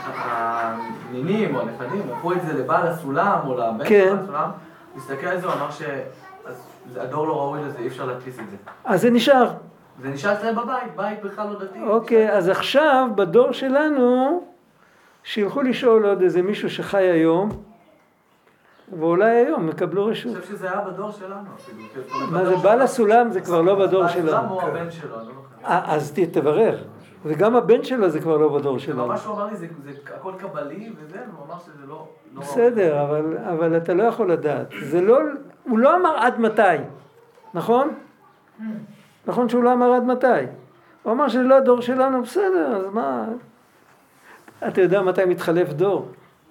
הנינים 0.02 1.54
או 1.54 1.60
הנכדים, 1.60 2.02
לקחו 2.10 2.32
את 2.32 2.42
זה 2.46 2.52
לבעל 2.52 2.86
הסולם 2.86 3.38
או 3.46 3.58
לבן 3.58 3.88
כן. 3.88 4.16
הסולם, 4.22 4.50
הסתכל 4.96 5.26
על 5.26 5.40
זה, 5.40 5.46
הוא 5.46 5.54
אמר 5.54 5.68
שהדור 5.70 7.26
לא 7.26 7.36
ראוי 7.38 7.62
לזה, 7.64 7.78
אי 7.78 7.86
אפשר 7.86 8.06
להדפיס 8.06 8.38
את 8.38 8.50
זה. 8.50 8.56
אז 8.84 9.00
זה 9.00 9.10
נשאר. 9.10 9.50
זה 10.02 10.08
נשאר 10.08 10.32
אצלם 10.32 10.56
בבית, 10.56 10.96
בית 10.96 11.22
בכלל 11.22 11.48
לא 11.48 11.58
דתי. 11.64 11.82
אוקיי, 11.82 12.32
אז 12.32 12.48
עכשיו, 12.48 13.08
בדור 13.14 13.52
שלנו, 13.52 14.44
שילכו 15.22 15.62
לשאול 15.62 16.06
עוד 16.06 16.22
איזה 16.22 16.42
מישהו 16.42 16.70
שחי 16.70 17.02
היום, 17.02 17.48
ואולי 18.98 19.30
היום 19.30 19.68
יקבלו 19.68 20.06
רשות. 20.06 20.32
אני 20.32 20.40
חושב 20.40 20.56
שזה 20.56 20.70
היה 20.70 20.80
בדור 20.80 21.10
שלנו 21.10 21.48
אפילו. 21.56 22.30
מה 22.30 22.44
זה 22.44 22.56
בעל 22.56 22.80
הסולם 22.80 23.30
זה 23.30 23.40
כבר 23.40 23.60
לא 23.60 23.74
בדור 23.74 24.08
שלנו. 24.08 24.26
בעל 24.26 24.34
הסולם 24.34 24.48
הוא 24.48 24.62
הבן 24.62 24.90
שלו, 24.90 25.16
לא 25.16 25.24
אה, 25.64 25.94
אז 25.94 26.12
תברר. 26.32 26.78
וגם 27.24 27.56
הבן 27.56 27.82
שלו 27.82 28.10
זה 28.10 28.20
כבר 28.20 28.36
לא 28.36 28.58
בדור 28.58 28.78
שלנו. 28.78 29.06
ממש 29.06 29.24
הוא 29.24 29.34
אמר 29.34 29.46
לי, 29.46 29.56
זה 29.56 29.66
הכל 30.16 30.32
קבלי 30.38 30.92
וזה, 30.98 31.18
הוא 31.36 31.46
אמר 31.46 31.58
שזה 31.58 31.86
לא... 31.88 32.08
לא 32.34 32.40
בסדר, 32.40 33.18
אבל 33.52 33.76
אתה 33.76 33.94
לא 33.94 34.02
יכול 34.02 34.32
לדעת. 34.32 34.66
זה 34.82 35.00
לא, 35.00 35.18
הוא 35.64 35.78
לא 35.78 35.96
אמר 35.96 36.16
עד 36.16 36.40
מתי, 36.40 36.76
נכון? 37.54 37.94
נכון 39.26 39.48
שהוא 39.48 39.64
לא 39.64 39.72
אמר 39.72 39.92
עד 39.92 40.04
מתי. 40.04 40.26
הוא 41.02 41.12
אמר 41.12 41.28
שזה 41.28 41.42
לא 41.42 41.54
הדור 41.54 41.80
שלנו, 41.80 42.22
בסדר, 42.22 42.76
אז 42.76 42.84
מה... 42.92 43.24
אתה 44.68 44.80
יודע 44.80 45.02
מתי 45.02 45.24
מתחלף 45.24 45.72
דור. 45.72 46.08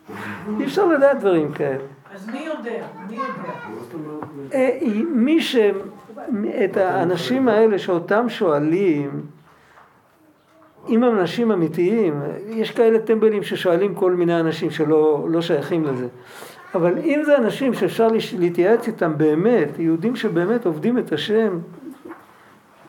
אי 0.60 0.66
אפשר 0.66 0.86
לדעת 0.86 1.20
דברים 1.20 1.54
כאלה. 1.54 1.84
אז 2.14 2.30
מי 2.30 2.40
יודע? 2.40 2.86
מי 3.10 3.16
יודע? 3.16 3.54
אה, 4.54 4.80
מי 5.10 5.42
ש... 5.42 5.56
את 6.66 6.78
האנשים 6.78 7.48
האלה 7.48 7.80
שאותם 7.80 8.30
שואלים, 8.30 9.26
אם 10.90 11.04
הם 11.04 11.20
אנשים 11.20 11.52
אמיתיים, 11.52 12.22
יש 12.50 12.72
כאלה 12.72 13.00
טמבלים 13.00 13.44
ששואלים 13.44 13.96
כל 13.96 14.12
מיני 14.12 14.40
אנשים 14.40 14.72
שלא 14.72 15.28
לא 15.30 15.42
שייכים 15.42 15.86
לזה. 15.86 16.08
אבל 16.76 16.98
אם 16.98 17.22
זה 17.26 17.38
אנשים 17.38 17.74
שאפשר 17.74 18.08
להתייעץ 18.40 18.88
איתם 18.88 19.18
באמת, 19.18 19.80
יהודים 19.80 20.16
שבאמת 20.16 20.66
עובדים 20.66 20.98
את 20.98 21.14
השם 21.14 21.60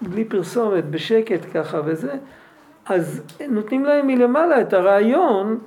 בלי 0.01 0.25
פרסומת, 0.25 0.85
בשקט 0.85 1.41
ככה 1.55 1.81
וזה, 1.85 2.13
אז 2.87 3.23
נותנים 3.49 3.85
להם 3.85 4.07
מלמעלה 4.07 4.61
את 4.61 4.73
הרעיון, 4.73 5.59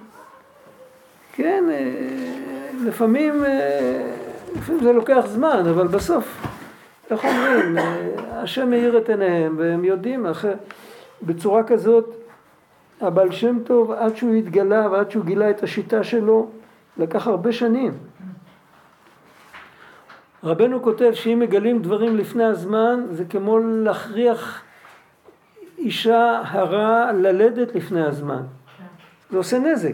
כן, 1.34 1.64
אה, 1.72 1.92
לפעמים, 2.86 3.46
אה, 3.46 4.12
לפעמים 4.56 4.84
זה 4.84 4.94
לוקח 4.94 5.24
זמן, 5.28 5.64
אבל 5.70 5.88
בסוף, 5.88 6.48
איך 7.12 7.26
אומרים, 7.26 7.78
אה, 7.78 7.94
השם 8.32 8.70
מאיר 8.70 8.98
את 8.98 9.10
עיניהם 9.10 9.56
והם 9.58 9.86
יודעים, 9.86 10.26
אחרי, 10.26 10.54
בצורה 11.22 11.64
כזאת, 11.64 12.16
הבעל 13.02 13.32
שם 13.32 13.60
טוב, 13.66 13.92
עד 13.92 14.16
שהוא 14.16 14.34
התגלה 14.34 14.90
ועד 14.92 15.12
שהוא 15.12 15.26
גילה 15.26 15.50
את 15.50 15.64
השיטה 15.64 16.04
שלו, 16.04 16.50
לקח 16.98 17.28
הרבה 17.28 17.52
שנים. 17.52 17.94
רבנו 20.44 20.82
כותב 20.82 21.12
שאם 21.14 21.40
מגלים 21.40 21.82
דברים 21.82 22.18
לפני 22.18 22.44
הזמן, 22.44 23.06
זה 23.12 23.26
כמו 23.26 23.60
להכריח 23.60 24.64
אישה 25.78 26.42
הרה 26.46 27.12
ללדת 27.12 27.76
לפני 27.76 28.06
הזמן. 28.06 28.42
זה 29.32 29.38
עושה 29.38 29.60
נזק. 29.60 29.94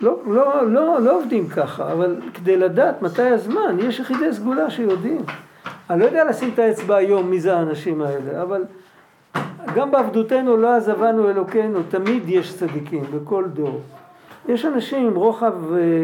לא, 0.00 0.18
לא, 0.26 0.66
לא, 0.66 1.00
לא 1.00 1.16
עובדים 1.16 1.48
ככה, 1.48 1.92
אבל 1.92 2.16
כדי 2.34 2.56
לדעת 2.56 3.02
מתי 3.02 3.22
הזמן, 3.22 3.76
יש 3.78 4.00
יחידי 4.00 4.32
סגולה 4.32 4.70
שיודעים. 4.70 5.20
אני 5.90 6.00
לא 6.00 6.04
יודע 6.04 6.24
לשים 6.24 6.50
את 6.54 6.58
האצבע 6.58 6.96
היום 6.96 7.30
מי 7.30 7.40
זה 7.40 7.56
האנשים 7.56 8.02
האלה, 8.02 8.42
אבל 8.42 8.64
גם 9.74 9.90
בעבדותנו 9.90 10.56
לא 10.56 10.76
עזבנו 10.76 11.30
אלוקינו, 11.30 11.80
תמיד 11.88 12.22
יש 12.28 12.56
צדיקים 12.56 13.04
בכל 13.14 13.44
דור. 13.44 13.80
יש 14.48 14.64
אנשים 14.64 15.06
עם 15.06 15.14
רוחב, 15.14 15.52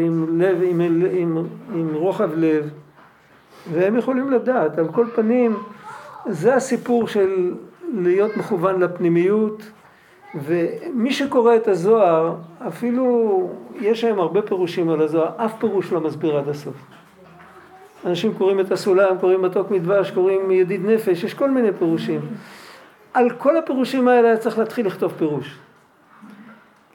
עם 0.05 0.41
לב, 0.41 0.61
עם, 0.63 0.81
עם, 1.11 1.37
עם 1.75 1.93
רוחב 1.93 2.29
לב, 2.35 2.69
והם 3.71 3.97
יכולים 3.97 4.31
לדעת. 4.31 4.77
על 4.77 4.87
כל 4.87 5.05
פנים, 5.15 5.57
זה 6.25 6.55
הסיפור 6.55 7.07
של 7.07 7.53
להיות 7.93 8.37
מכוון 8.37 8.79
לפנימיות, 8.79 9.71
ומי 10.35 11.13
שקורא 11.13 11.55
את 11.55 11.67
הזוהר, 11.67 12.35
אפילו 12.67 13.49
יש 13.79 14.03
היום 14.03 14.19
הרבה 14.19 14.41
פירושים 14.41 14.89
על 14.89 15.01
הזוהר, 15.01 15.29
אף 15.37 15.53
פירוש 15.59 15.91
לא 15.91 16.01
מסביר 16.01 16.37
עד 16.37 16.49
הסוף. 16.49 16.75
אנשים 18.05 18.33
קוראים 18.33 18.59
את 18.59 18.71
הסולם, 18.71 19.17
קוראים 19.19 19.41
מתוק 19.41 19.71
מדבש, 19.71 20.11
קוראים 20.11 20.51
ידיד 20.51 20.85
נפש, 20.85 21.23
יש 21.23 21.33
כל 21.33 21.51
מיני 21.51 21.71
פירושים. 21.79 22.21
על 23.13 23.29
כל 23.29 23.57
הפירושים 23.57 24.07
האלה 24.07 24.27
היה 24.27 24.37
צריך 24.37 24.59
להתחיל 24.59 24.85
לכתוב 24.87 25.13
פירוש. 25.17 25.57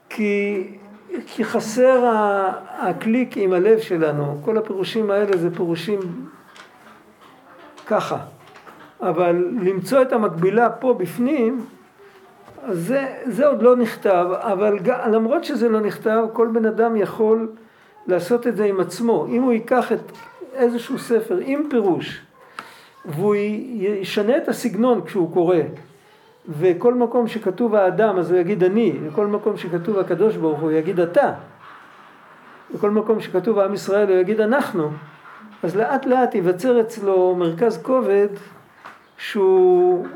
כי, 0.08 0.64
כי 1.26 1.44
חסר 1.44 2.12
הקליק 2.68 3.36
עם 3.36 3.52
הלב 3.52 3.78
שלנו, 3.78 4.40
כל 4.44 4.58
הפירושים 4.58 5.10
האלה 5.10 5.36
זה 5.36 5.54
פירושים 5.54 6.00
ככה. 7.86 8.18
אבל 9.00 9.48
למצוא 9.62 10.02
את 10.02 10.12
המקבילה 10.12 10.70
פה 10.70 10.94
בפנים, 10.94 11.66
זה, 12.68 13.06
זה 13.24 13.46
עוד 13.46 13.62
לא 13.62 13.76
נכתב, 13.76 14.26
אבל 14.32 14.78
למרות 15.10 15.44
שזה 15.44 15.68
לא 15.68 15.80
נכתב, 15.80 16.24
כל 16.32 16.48
בן 16.52 16.66
אדם 16.66 16.96
יכול 16.96 17.48
לעשות 18.06 18.46
את 18.46 18.56
זה 18.56 18.64
עם 18.64 18.80
עצמו. 18.80 19.26
אם 19.28 19.42
הוא 19.42 19.52
ייקח 19.52 19.92
את 19.92 20.12
איזשהו 20.54 20.98
ספר 20.98 21.38
עם 21.42 21.66
פירוש, 21.70 22.20
והוא 23.04 23.34
ישנה 23.74 24.36
את 24.36 24.48
הסגנון 24.48 25.04
כשהוא 25.04 25.32
קורא, 25.32 25.56
וכל 26.48 26.94
מקום 26.94 27.28
שכתוב 27.28 27.74
האדם 27.74 28.18
אז 28.18 28.30
הוא 28.30 28.40
יגיד 28.40 28.64
אני, 28.64 28.98
וכל 29.02 29.26
מקום 29.26 29.56
שכתוב 29.56 29.98
הקדוש 29.98 30.36
ברוך 30.36 30.60
הוא 30.60 30.70
יגיד 30.70 31.00
אתה, 31.00 31.32
וכל 32.74 32.90
מקום 32.90 33.20
שכתוב 33.20 33.58
עם 33.58 33.74
ישראל 33.74 34.08
הוא 34.08 34.16
יגיד 34.16 34.40
אנחנו, 34.40 34.90
אז 35.62 35.76
לאט 35.76 36.06
לאט 36.06 36.34
ייווצר 36.34 36.80
אצלו 36.80 37.36
מרכז 37.38 37.82
כובד 37.82 38.28
שהוא, 39.18 40.06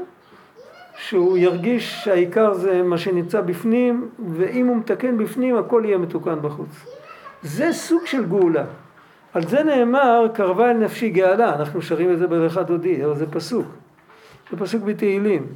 שהוא 0.96 1.38
ירגיש 1.38 2.04
שהעיקר 2.04 2.54
זה 2.54 2.82
מה 2.82 2.98
שנמצא 2.98 3.40
בפנים, 3.40 4.08
ואם 4.28 4.66
הוא 4.66 4.76
מתקן 4.76 5.18
בפנים 5.18 5.56
הכל 5.56 5.82
יהיה 5.84 5.98
מתוקן 5.98 6.42
בחוץ. 6.42 6.86
זה 7.42 7.72
סוג 7.72 8.06
של 8.06 8.26
גאולה. 8.26 8.64
על 9.34 9.42
זה 9.46 9.62
נאמר, 9.62 10.26
קרבה 10.34 10.70
אל 10.70 10.76
נפשי 10.76 11.10
גאלה, 11.10 11.54
אנחנו 11.54 11.82
שרים 11.82 12.12
את 12.12 12.18
זה 12.18 12.26
בלכה 12.26 12.62
דודי, 12.62 13.04
אבל 13.04 13.16
זה 13.16 13.26
פסוק, 13.30 13.66
זה 14.50 14.56
פסוק 14.56 14.82
בתהילים. 14.82 15.46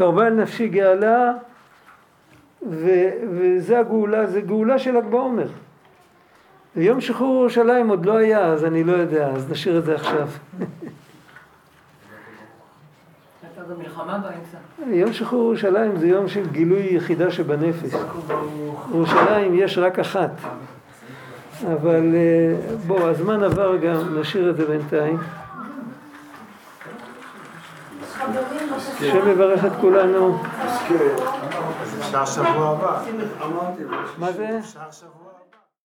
קרבה 0.00 0.26
אל 0.26 0.34
נפשי 0.34 0.68
גאלה, 0.68 1.32
ו, 2.70 2.90
וזה 3.30 3.78
הגאולה, 3.78 4.26
זה 4.26 4.40
גאולה 4.40 4.78
של 4.78 4.96
ל"ג 4.96 5.04
בעומר. 5.04 5.48
ויום 6.76 7.00
שחרור 7.00 7.40
ירושלים 7.40 7.88
עוד 7.88 8.06
לא 8.06 8.16
היה, 8.16 8.44
אז 8.44 8.64
אני 8.64 8.84
לא 8.84 8.92
יודע, 8.92 9.28
אז 9.28 9.50
נשאיר 9.50 9.78
את 9.78 9.84
זה 9.84 9.94
עכשיו. 9.94 10.28
יום 14.86 15.12
שחרור 15.12 15.42
ירושלים 15.44 15.96
זה 15.96 16.06
יום 16.06 16.28
של 16.28 16.48
גילוי 16.50 16.88
יחידה 16.90 17.30
שבנפש. 17.30 17.94
ירושלים 18.90 19.54
יש 19.54 19.78
רק 19.78 19.98
אחת. 19.98 20.30
אבל 21.72 22.14
אה, 22.14 22.76
בואו, 22.86 23.08
הזמן 23.08 23.42
עבר 23.42 23.76
גם, 23.76 24.18
נשאיר 24.20 24.50
את 24.50 24.56
זה 24.56 24.66
בינתיים. 24.66 25.18
השם 28.80 29.28
יברך 29.30 29.64
את 29.64 29.72
כולנו. 29.80 30.38
אפשר 31.98 32.26
שבוע 32.26 32.68
הבא. 32.68 33.02
מה 34.18 34.32
זה? 34.32 34.58
אפשר 34.58 34.80
שבוע 34.90 35.19